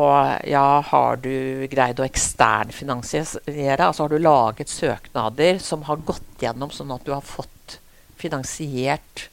ja, 0.49 0.67
har 0.85 1.19
du 1.21 1.67
greid 1.69 2.01
å 2.01 2.07
eksternfinansiere. 2.07 3.85
Altså 3.85 4.05
har 4.05 4.13
du 4.13 4.21
laget 4.21 4.73
søknader 4.73 5.61
som 5.63 5.85
har 5.89 6.01
gått 6.05 6.45
gjennom, 6.45 6.73
sånn 6.73 6.95
at 6.95 7.05
du 7.05 7.13
har 7.13 7.25
fått 7.25 7.79
finansiert 8.19 9.29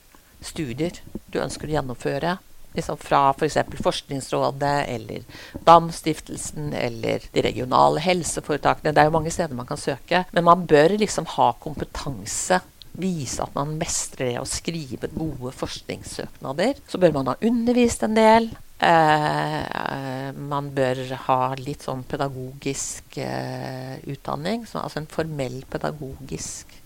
studier 0.47 1.01
du 1.33 1.41
ønsker 1.43 1.69
å 1.69 1.77
gjennomføre. 1.77 2.37
Liksom 2.77 2.99
fra 3.01 3.23
f.eks. 3.33 3.57
For 3.73 3.89
Forskningsrådet 3.89 4.77
eller 4.93 5.25
DAM-stiftelsen 5.65 6.75
eller 6.77 7.25
de 7.33 7.45
regionale 7.47 8.03
helseforetakene. 8.05 8.93
Det 8.93 9.03
er 9.03 9.09
jo 9.09 9.17
mange 9.17 9.33
steder 9.33 9.57
man 9.57 9.69
kan 9.69 9.81
søke. 9.81 10.27
Men 10.37 10.49
man 10.49 10.67
bør 10.69 10.99
liksom 11.01 11.29
ha 11.37 11.53
kompetanse. 11.63 12.61
Vise 12.97 13.45
at 13.45 13.53
man 13.57 13.75
mestrer 13.81 14.31
det 14.31 14.39
å 14.41 14.49
skrive 14.49 15.11
gode 15.13 15.53
forskningssøknader. 15.57 16.79
Så 16.89 17.01
bør 17.01 17.19
man 17.19 17.33
ha 17.33 17.37
undervist 17.45 18.05
en 18.05 18.17
del. 18.17 18.49
Eh, 18.77 20.33
man 20.37 20.71
bør 20.77 21.03
ha 21.27 21.41
litt 21.61 21.85
sånn 21.85 22.05
pedagogisk 22.09 23.19
eh, 23.21 23.97
utdanning. 24.05 24.65
Så, 24.69 24.81
altså 24.85 25.01
en 25.01 25.13
formell 25.13 25.63
pedagogisk 25.73 26.77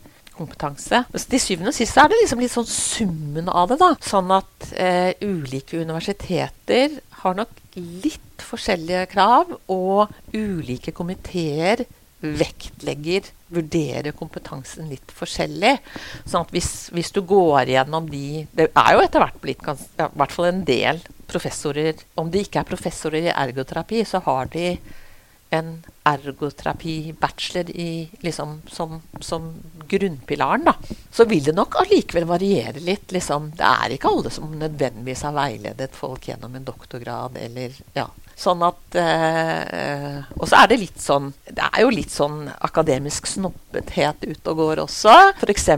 kompetanse. 0.40 1.04
Til 1.12 1.42
syvende 1.42 1.72
og 1.72 1.76
sist 1.76 2.00
er 2.00 2.10
det 2.10 2.18
liksom 2.22 2.42
litt 2.42 2.54
sånn 2.54 2.68
summen 2.70 3.52
av 3.52 3.70
det. 3.70 3.78
da. 3.82 3.92
Sånn 4.04 4.32
at 4.34 4.72
eh, 4.74 5.12
ulike 5.22 5.80
universiteter 5.80 6.98
har 7.22 7.38
nok 7.38 7.56
litt 7.76 8.44
forskjellige 8.44 9.06
krav, 9.12 9.52
og 9.70 10.10
ulike 10.34 10.94
komiteer 10.96 11.84
vektlegger, 12.20 13.30
vurderer 13.50 14.12
kompetansen 14.16 14.90
litt 14.92 15.12
forskjellig. 15.16 15.72
Sånn 16.28 16.44
at 16.44 16.52
hvis, 16.54 16.90
hvis, 16.94 17.12
du 17.16 17.22
går 17.26 17.72
gjennom 17.72 18.08
de 18.10 18.44
Det 18.52 18.68
er 18.68 18.90
jo 18.94 19.02
etter 19.02 19.24
hvert 19.24 19.40
blitt 19.42 19.64
i 19.64 19.74
hvert 19.96 20.34
fall 20.34 20.50
en 20.50 20.64
del 20.68 21.00
professorer 21.30 21.98
Om 22.20 22.30
de 22.30 22.44
ikke 22.44 22.60
er 22.60 22.68
professorer 22.68 23.30
i 23.30 23.32
ergoterapi, 23.32 24.04
så 24.04 24.20
har 24.26 24.50
de 24.52 24.74
en 25.50 25.82
ergoterapi-bachelor 26.02 27.64
liksom, 28.20 28.62
som, 28.68 29.02
som, 29.20 29.54
grunnpilaren, 29.88 30.64
da, 30.64 30.74
så 31.10 31.24
vil 31.24 31.44
det 31.44 31.56
nok 31.56 31.74
allikevel 31.82 32.24
variere 32.30 32.80
litt. 32.80 33.10
Liksom. 33.10 33.50
Det 33.58 33.66
er 33.66 33.96
ikke 33.96 34.12
alle 34.12 34.30
som 34.30 34.52
nødvendigvis 34.58 35.24
har 35.26 35.34
veiledet 35.34 35.96
folk 35.98 36.28
gjennom 36.30 36.54
en 36.54 36.66
doktorgrad 36.66 37.38
eller 37.42 37.74
ja. 37.96 38.06
Sånn 38.40 38.62
at 38.64 38.96
eh, 38.96 40.22
Og 40.40 40.46
så 40.48 40.62
er 40.62 40.70
det 40.70 40.78
litt 40.80 41.02
sånn 41.02 41.26
Det 41.44 41.60
er 41.60 41.82
jo 41.82 41.90
litt 41.92 42.08
sånn 42.14 42.46
akademisk 42.64 43.26
snobbethet 43.28 44.24
ute 44.24 44.54
og 44.54 44.62
går 44.62 44.80
også. 44.86 45.16
F.eks. 45.42 45.68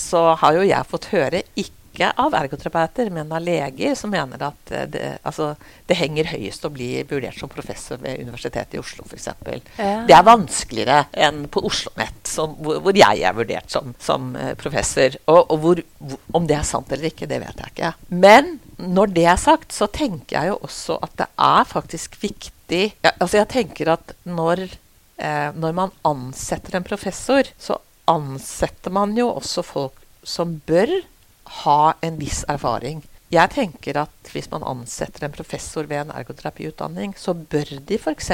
så 0.00 0.24
har 0.40 0.58
jo 0.58 0.64
jeg 0.66 0.90
fått 0.90 1.06
høre 1.12 1.44
ikke 1.54 1.79
ikke 1.90 2.12
av 2.22 2.38
ergoterapeuter, 2.38 3.10
men 3.14 3.32
av 3.34 3.44
leger 3.44 3.98
som 3.98 4.14
mener 4.14 4.46
at 4.50 4.74
eh, 4.74 4.88
det, 4.90 5.04
altså, 5.26 5.52
det 5.90 5.98
henger 6.00 6.32
høyest 6.32 6.64
å 6.64 6.72
bli 6.72 6.92
vurdert 7.10 7.38
som 7.38 7.50
professor 7.52 8.00
ved 8.00 8.22
Universitetet 8.22 8.78
i 8.78 8.82
Oslo 8.82 9.04
f.eks. 9.04 9.28
Ja. 9.76 9.92
Det 10.08 10.16
er 10.16 10.26
vanskeligere 10.26 11.04
enn 11.28 11.44
på 11.50 11.64
Oslo 11.66 11.80
OsloMet, 11.80 12.30
hvor, 12.60 12.80
hvor, 12.82 12.96
jeg 12.96 13.22
er 13.24 13.36
vurdert 13.36 13.70
som, 13.70 13.94
som 13.98 14.34
uh, 14.36 14.54
professor. 14.58 15.16
Og, 15.26 15.50
og 15.50 15.58
hvor, 15.62 15.82
om 16.36 16.46
det 16.46 16.56
er 16.58 16.66
sant 16.66 16.90
eller 16.92 17.10
ikke, 17.10 17.28
det 17.30 17.40
vet 17.42 17.62
jeg 17.62 17.74
ikke. 17.74 17.92
Men 18.08 18.58
når 18.78 19.14
det 19.16 19.26
er 19.28 19.40
sagt, 19.40 19.72
så 19.72 19.88
tenker 19.92 20.38
jeg 20.38 20.52
jo 20.52 20.60
også 20.66 20.98
at 21.02 21.16
det 21.20 21.28
er 21.36 21.64
faktisk 21.68 22.16
viktig 22.22 22.56
ja, 22.70 23.10
Altså 23.18 23.40
jeg 23.40 23.48
tenker 23.50 23.88
at 23.96 24.12
når, 24.30 24.60
eh, 25.18 25.48
når 25.58 25.72
man 25.74 25.94
ansetter 26.06 26.76
en 26.78 26.86
professor, 26.86 27.48
så 27.58 27.80
ansetter 28.10 28.94
man 28.94 29.16
jo 29.18 29.26
også 29.32 29.64
folk 29.66 29.98
som 30.22 30.60
bør 30.68 30.92
ha 31.60 31.94
en 32.00 32.18
viss 32.20 32.44
erfaring. 32.48 33.02
Jeg 33.30 33.52
tenker 33.54 33.98
at 34.00 34.30
hvis 34.32 34.48
man 34.50 34.64
ansetter 34.66 35.26
en 35.26 35.34
professor 35.34 35.86
ved 35.86 36.04
en 36.04 36.14
ergoterapiutdanning, 36.14 37.14
så 37.18 37.34
bør 37.34 37.76
de 37.86 37.98
f.eks. 37.98 38.32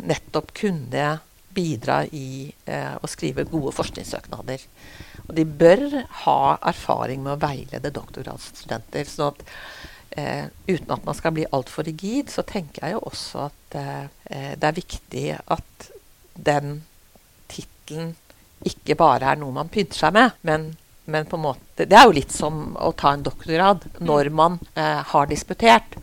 nettopp 0.00 0.54
kunne 0.56 1.18
bidra 1.52 2.04
i 2.14 2.48
eh, 2.64 2.94
å 2.96 3.10
skrive 3.10 3.44
gode 3.50 3.74
forskningssøknader. 3.76 4.64
Og 5.26 5.34
de 5.36 5.44
bør 5.44 5.86
ha 6.24 6.40
erfaring 6.70 7.24
med 7.24 7.34
å 7.34 7.42
veilede 7.42 7.92
doktorgradsstudenter. 7.92 9.08
sånn 9.08 9.34
at 9.34 9.42
eh, 10.16 10.44
uten 10.70 10.94
at 10.94 11.04
man 11.04 11.18
skal 11.18 11.34
bli 11.36 11.48
altfor 11.50 11.88
rigid, 11.90 12.30
så 12.32 12.46
tenker 12.46 12.86
jeg 12.86 12.96
jo 12.96 13.04
også 13.10 13.48
at 13.48 13.78
eh, 13.80 14.54
det 14.56 14.70
er 14.70 14.78
viktig 14.78 15.26
at 15.36 15.90
den 16.34 16.80
tittelen 17.50 18.14
ikke 18.64 18.96
bare 18.96 19.32
er 19.32 19.40
noe 19.40 19.56
man 19.56 19.72
pynter 19.72 19.98
seg 20.04 20.14
med, 20.16 20.36
men 20.46 20.70
men 21.10 21.28
på 21.28 21.36
en 21.36 21.44
måte 21.48 21.86
Det 21.86 21.96
er 21.96 22.08
jo 22.08 22.16
litt 22.16 22.32
som 22.32 22.74
å 22.76 22.92
ta 22.92 23.14
en 23.14 23.24
doktorgrad. 23.24 23.86
Når 24.04 24.30
man 24.34 24.58
eh, 24.74 25.00
har 25.12 25.30
disputert, 25.30 25.96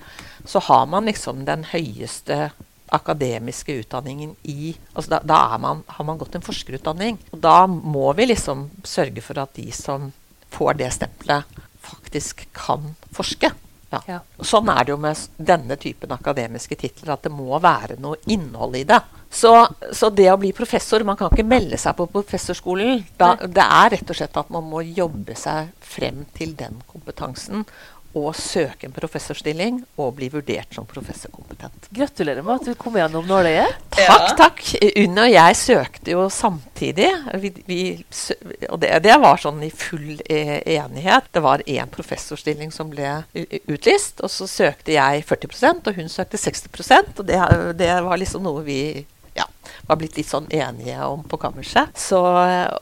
så 0.46 0.60
har 0.68 0.86
man 0.90 1.06
liksom 1.10 1.46
den 1.46 1.66
høyeste 1.72 2.52
akademiske 2.96 3.74
utdanningen 3.82 4.36
i 4.44 4.76
altså 4.94 5.18
Da, 5.18 5.20
da 5.24 5.58
man, 5.58 5.84
har 5.88 6.06
man 6.06 6.18
gått 6.18 6.36
en 6.36 6.46
forskerutdanning. 6.46 7.20
Og 7.32 7.40
da 7.44 7.68
må 7.68 8.12
vi 8.18 8.30
liksom 8.32 8.70
sørge 8.84 9.22
for 9.22 9.40
at 9.44 9.56
de 9.60 9.70
som 9.76 10.12
får 10.54 10.80
det 10.80 10.92
stempelet, 10.96 11.60
faktisk 11.84 12.48
kan 12.56 12.96
forske. 13.14 13.52
Ja. 13.92 14.02
Ja. 14.08 14.20
Sånn 14.44 14.70
er 14.72 14.84
det 14.84 14.92
jo 14.92 15.00
med 15.00 15.20
denne 15.38 15.78
typen 15.80 16.12
akademiske 16.12 16.76
titler, 16.80 17.14
at 17.16 17.24
det 17.28 17.32
må 17.32 17.60
være 17.64 18.00
noe 18.04 18.20
innhold 18.28 18.76
i 18.80 18.84
det. 18.88 19.00
Så, 19.30 19.52
så, 19.92 20.10
det 20.10 20.30
å 20.32 20.38
bli 20.40 20.54
professor 20.56 21.04
Man 21.08 21.18
kan 21.20 21.34
ikke 21.34 21.48
melde 21.48 21.80
seg 21.80 21.98
på 21.98 22.08
professorskolen. 22.12 23.04
Da, 23.20 23.36
det 23.44 23.66
er 23.66 23.94
rett 23.98 24.10
og 24.10 24.18
slett 24.18 24.40
at 24.40 24.54
man 24.54 24.66
må 24.70 24.86
jobbe 24.86 25.36
seg 25.38 25.74
frem 25.84 26.24
til 26.38 26.56
den 26.58 26.80
kompetansen 26.88 27.66
Og 28.18 28.32
søke 28.40 28.88
en 28.88 28.96
professorstilling 28.96 29.82
og 30.00 30.16
bli 30.18 30.30
vurdert 30.34 30.74
som 30.74 30.88
professorkompetent. 30.90 31.90
Gratulerer 31.94 32.46
med 32.46 32.62
at 32.62 32.70
du 32.72 32.80
kom 32.80 32.96
gjennom 32.98 33.28
nåløyet. 33.28 33.76
Takk, 33.98 34.32
takk. 34.40 34.64
Unn 35.04 35.22
og 35.22 35.30
jeg 35.30 35.58
søkte 35.60 36.16
jo 36.16 36.24
samtidig. 36.34 37.12
Vi, 37.44 37.52
vi, 37.68 37.82
og 38.72 38.80
det, 38.82 38.94
det, 39.06 39.18
var 39.22 39.44
sånn 39.44 39.60
i 39.68 39.70
full 39.70 40.24
eh, 40.24 40.56
enighet. 40.80 41.30
Det 41.36 41.44
var 41.46 41.66
én 41.68 41.92
professorstilling 41.94 42.74
som 42.74 42.90
ble 42.94 43.20
utlyst. 43.68 44.24
Og 44.24 44.34
så 44.34 44.50
søkte 44.50 44.96
jeg 44.96 45.28
40% 45.28 45.92
og 45.92 46.02
hun 46.02 46.10
søkte 46.10 46.42
60% 46.42 47.22
Og 47.22 47.28
det, 47.28 47.38
det 47.78 47.92
var 48.08 48.24
liksom 48.24 48.48
noe 48.48 48.66
vi 48.66 48.82
var 49.88 50.00
blitt 50.00 50.18
litt 50.20 50.30
sånn 50.30 50.50
enige 50.54 50.98
om 51.08 51.24
på 51.28 51.40
kammerset. 51.42 51.96
Så, 51.98 52.20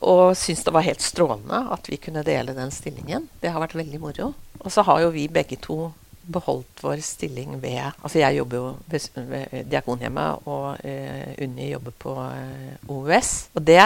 og 0.01 0.33
syns 0.37 0.63
det 0.65 0.73
var 0.73 0.85
helt 0.87 1.03
strålende 1.05 1.61
at 1.75 1.89
vi 1.91 1.99
kunne 2.01 2.25
dele 2.25 2.55
den 2.57 2.73
stillingen. 2.73 3.29
Det 3.41 3.53
har 3.53 3.61
vært 3.63 3.77
veldig 3.77 4.01
moro. 4.01 4.31
Og 4.63 4.73
så 4.73 4.85
har 4.87 5.03
jo 5.03 5.13
vi 5.13 5.27
begge 5.29 5.59
to 5.61 5.91
beholdt 6.25 6.81
vår 6.81 7.03
stilling 7.05 7.59
ved 7.61 7.83
Altså 8.01 8.17
jeg 8.17 8.39
jobber 8.39 8.57
jo 8.57 8.69
ved, 8.89 9.09
ved 9.29 9.69
Diakonhjemmet, 9.69 10.47
og 10.49 10.81
uh, 10.81 11.43
Unni 11.45 11.69
jobber 11.69 11.93
på 12.01 12.15
eh, 12.25 12.73
OUS. 12.89 13.33
Og 13.53 13.61
det 13.67 13.83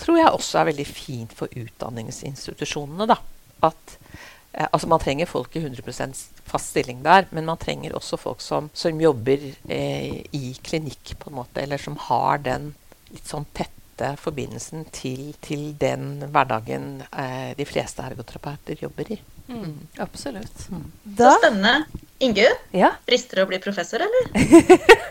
tror 0.00 0.20
jeg 0.20 0.30
også 0.30 0.60
er 0.60 0.70
veldig 0.70 0.86
fint 0.86 1.34
for 1.36 1.50
utdanningsinstitusjonene. 1.50 3.10
da, 3.10 3.18
at 3.66 3.98
Eh, 4.52 4.66
altså 4.72 4.88
Man 4.90 5.00
trenger 5.02 5.26
folk 5.30 5.56
i 5.56 5.62
100 5.62 6.14
fast 6.50 6.70
stilling 6.72 7.02
der, 7.04 7.26
men 7.30 7.46
man 7.46 7.58
trenger 7.60 7.94
også 7.94 8.18
folk 8.18 8.40
som, 8.42 8.70
som 8.74 9.00
jobber 9.00 9.38
eh, 9.68 10.22
i 10.34 10.54
klinikk, 10.66 11.14
på 11.20 11.30
en 11.30 11.36
måte, 11.38 11.62
eller 11.62 11.78
som 11.78 11.96
har 12.08 12.38
den 12.42 12.72
litt 13.10 13.26
sånn 13.26 13.46
tette 13.54 14.14
forbindelsen 14.18 14.86
til, 14.96 15.34
til 15.44 15.74
den 15.78 16.22
hverdagen 16.32 17.02
eh, 17.12 17.52
de 17.58 17.66
fleste 17.68 18.02
ergoterapeuter 18.06 18.80
jobber 18.86 19.12
i. 19.12 19.18
Mm. 19.50 19.76
Absolutt. 19.98 20.66
Så 20.66 20.78
Da 21.04 21.34
spennende. 21.38 21.84
Ingunn, 22.20 22.58
Ja. 22.76 22.92
frister 23.06 23.40
det 23.40 23.44
å 23.46 23.50
bli 23.50 23.58
professor, 23.62 24.02
eller? 24.06 24.30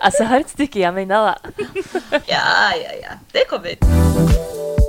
Altså, 0.00 0.22
jeg 0.22 0.28
har 0.30 0.42
et 0.44 0.52
stykke 0.52 0.78
igjen 0.78 0.98
ennå, 1.02 1.18
da. 1.32 1.34
Ja, 2.30 2.70
ja, 2.78 2.92
ja. 3.00 3.16
Det 3.32 3.48
kommer. 3.50 4.88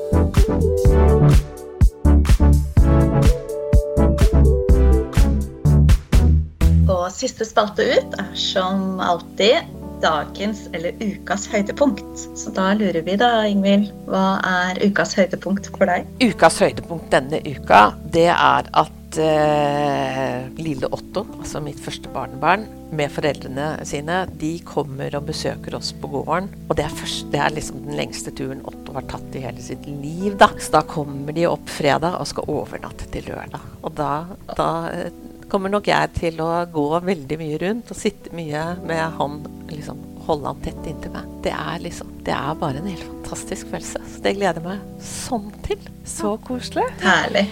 Og 6.91 7.07
siste 7.13 7.47
spalte 7.47 7.85
ut 7.87 8.17
er 8.19 8.33
som 8.37 8.99
alltid 9.03 9.77
dagens 10.01 10.65
eller 10.73 10.95
ukas 10.99 11.45
høydepunkt. 11.51 12.23
Så 12.37 12.53
da 12.55 12.71
lurer 12.77 13.03
vi 13.05 13.17
da, 13.21 13.33
Ingvild, 13.47 13.91
hva 14.09 14.39
er 14.47 14.81
ukas 14.83 15.13
høydepunkt 15.19 15.69
for 15.75 15.89
deg? 15.89 16.09
Ukas 16.23 16.57
høydepunkt 16.63 17.11
denne 17.13 17.41
uka, 17.45 17.91
det 18.13 18.27
er 18.33 18.69
at 18.81 19.19
eh, 19.21 20.49
lille 20.57 20.89
Otto, 20.89 21.25
altså 21.37 21.61
mitt 21.63 21.79
første 21.81 22.09
barnebarn, 22.13 22.65
med 22.91 23.13
foreldrene 23.13 23.85
sine, 23.87 24.25
de 24.41 24.55
kommer 24.67 25.13
og 25.15 25.29
besøker 25.29 25.77
oss 25.77 25.93
på 25.95 26.09
gården. 26.11 26.49
Og 26.67 26.75
det 26.79 26.87
er, 26.87 26.95
først, 26.97 27.29
det 27.31 27.39
er 27.39 27.55
liksom 27.55 27.85
den 27.85 27.99
lengste 28.01 28.33
turen 28.35 28.65
Otto 28.67 28.97
har 28.97 29.05
tatt 29.11 29.37
i 29.37 29.45
hele 29.45 29.63
sitt 29.63 29.85
liv, 29.87 30.33
da. 30.41 30.49
Så 30.59 30.73
da 30.75 30.83
kommer 30.87 31.35
de 31.37 31.47
opp 31.47 31.69
fredag 31.71 32.17
og 32.19 32.27
skal 32.31 32.49
overnatte 32.51 33.07
til 33.13 33.29
lørdag. 33.31 33.69
Og 33.85 33.93
da, 33.95 34.13
da 34.57 34.71
eh, 34.91 35.11
kommer 35.52 35.72
nok 35.74 35.89
jeg 35.91 36.14
til 36.16 36.39
å 36.43 36.49
gå 36.72 36.88
veldig 37.04 37.38
mye 37.41 37.60
rundt 37.66 37.91
og 37.91 37.99
sitte 37.99 38.32
mye 38.36 38.64
med 38.88 39.04
han, 39.18 39.41
liksom 39.72 39.99
holde 40.28 40.52
han 40.52 40.62
tett 40.64 40.88
inntil 40.88 41.14
meg. 41.16 41.30
Det 41.43 41.54
er 41.56 41.82
liksom, 41.84 42.12
det 42.26 42.34
er 42.36 42.60
bare 42.60 42.80
en 42.80 42.88
helt 42.88 43.04
fantastisk 43.04 43.72
følelse. 43.72 44.02
Så 44.14 44.22
det 44.24 44.36
gleder 44.38 44.62
jeg 44.62 44.68
meg 44.68 45.06
sånn 45.06 45.49
til. 45.66 45.82
Så 46.08 46.36
koselig. 46.45 46.86
Herlig. 47.04 47.45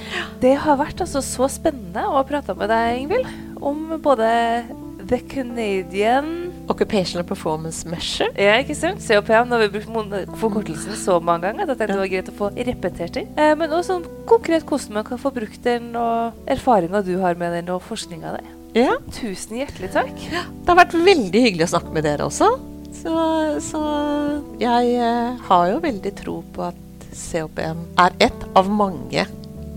Det 0.43 0.55
har 0.63 0.79
vært 0.79 1.03
altså 1.03 1.23
så 1.25 1.49
spennende 1.51 2.05
å 2.07 2.23
prate 2.27 2.55
med 2.57 2.71
deg, 2.71 3.01
Ingvild, 3.03 3.33
om 3.59 3.85
både 4.03 4.29
The 5.09 5.21
Canadian 5.31 6.48
Occupational 6.69 7.25
Performance 7.27 7.87
Measure. 7.89 8.29
Ja, 8.37 8.59
ikke 8.61 8.77
sant? 8.77 9.01
COPM. 9.03 9.49
Nå 9.49 9.57
har 9.57 9.65
vi 9.65 9.79
brukt 9.79 10.37
forkortelsen 10.41 10.97
så 10.99 11.17
mange 11.23 11.47
ganger 11.47 11.65
at 11.65 11.73
jeg 11.73 11.79
tenkte 11.79 11.95
det 11.95 12.01
var 12.03 12.11
greit 12.13 12.31
å 12.31 12.37
få 12.37 12.51
repetert 12.55 13.17
den. 13.17 13.31
Eh, 13.39 13.55
men 13.57 13.73
også 13.73 13.95
sånn 13.95 14.07
konkret 14.29 14.67
hvordan 14.69 14.99
man 14.99 15.07
kan 15.07 15.21
få 15.21 15.33
brukt 15.35 15.61
den, 15.65 15.91
og 15.97 16.49
erfaringa 16.49 17.01
du 17.05 17.15
har 17.23 17.39
med 17.39 17.57
den, 17.57 17.71
og 17.73 17.83
forskninga 17.87 18.35
di. 18.37 18.55
Ja. 18.77 18.99
Tusen 19.15 19.57
hjertelig 19.57 19.89
takk. 19.95 20.13
Det 20.13 20.69
har 20.69 20.77
vært 20.77 20.93
veldig 20.93 21.45
hyggelig 21.47 21.65
å 21.65 21.73
snakke 21.73 21.95
med 21.95 22.05
dere 22.05 22.29
også. 22.29 22.51
Så, 22.99 23.15
så 23.63 23.81
jeg 24.61 24.93
eh, 24.97 25.41
har 25.49 25.67
jo 25.71 25.81
veldig 25.83 26.13
tro 26.19 26.39
på 26.53 26.69
at 26.69 27.09
COPM 27.09 27.85
er 28.01 28.15
ett 28.29 28.45
av 28.57 28.69
mange 28.69 29.25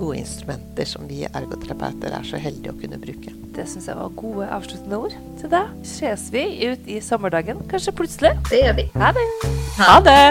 gode 0.03 0.19
instrumenter 0.19 0.85
som 0.89 1.07
vi 1.11 1.23
ergoterapeuter 1.29 2.11
er 2.17 2.25
så 2.27 2.41
heldige 2.43 2.73
å 2.75 2.81
kunne 2.81 2.99
bruke. 3.03 3.31
Det 3.55 3.67
syns 3.71 3.87
jeg 3.91 3.99
var 3.99 4.17
gode 4.19 4.49
avsluttende 4.51 4.97
ord. 5.07 5.15
Så 5.41 5.47
da 5.53 5.63
ses 5.87 6.23
vi 6.35 6.45
ut 6.67 6.83
i 6.91 6.99
sommerdagen, 7.05 7.59
kanskje 7.71 7.97
plutselig. 8.03 8.33
Det 8.51 8.59
gjør 8.65 8.75
vi. 8.81 8.85
Ha 8.99 9.09
det. 9.19 9.29
Ha 9.79 9.95
det. 10.09 10.23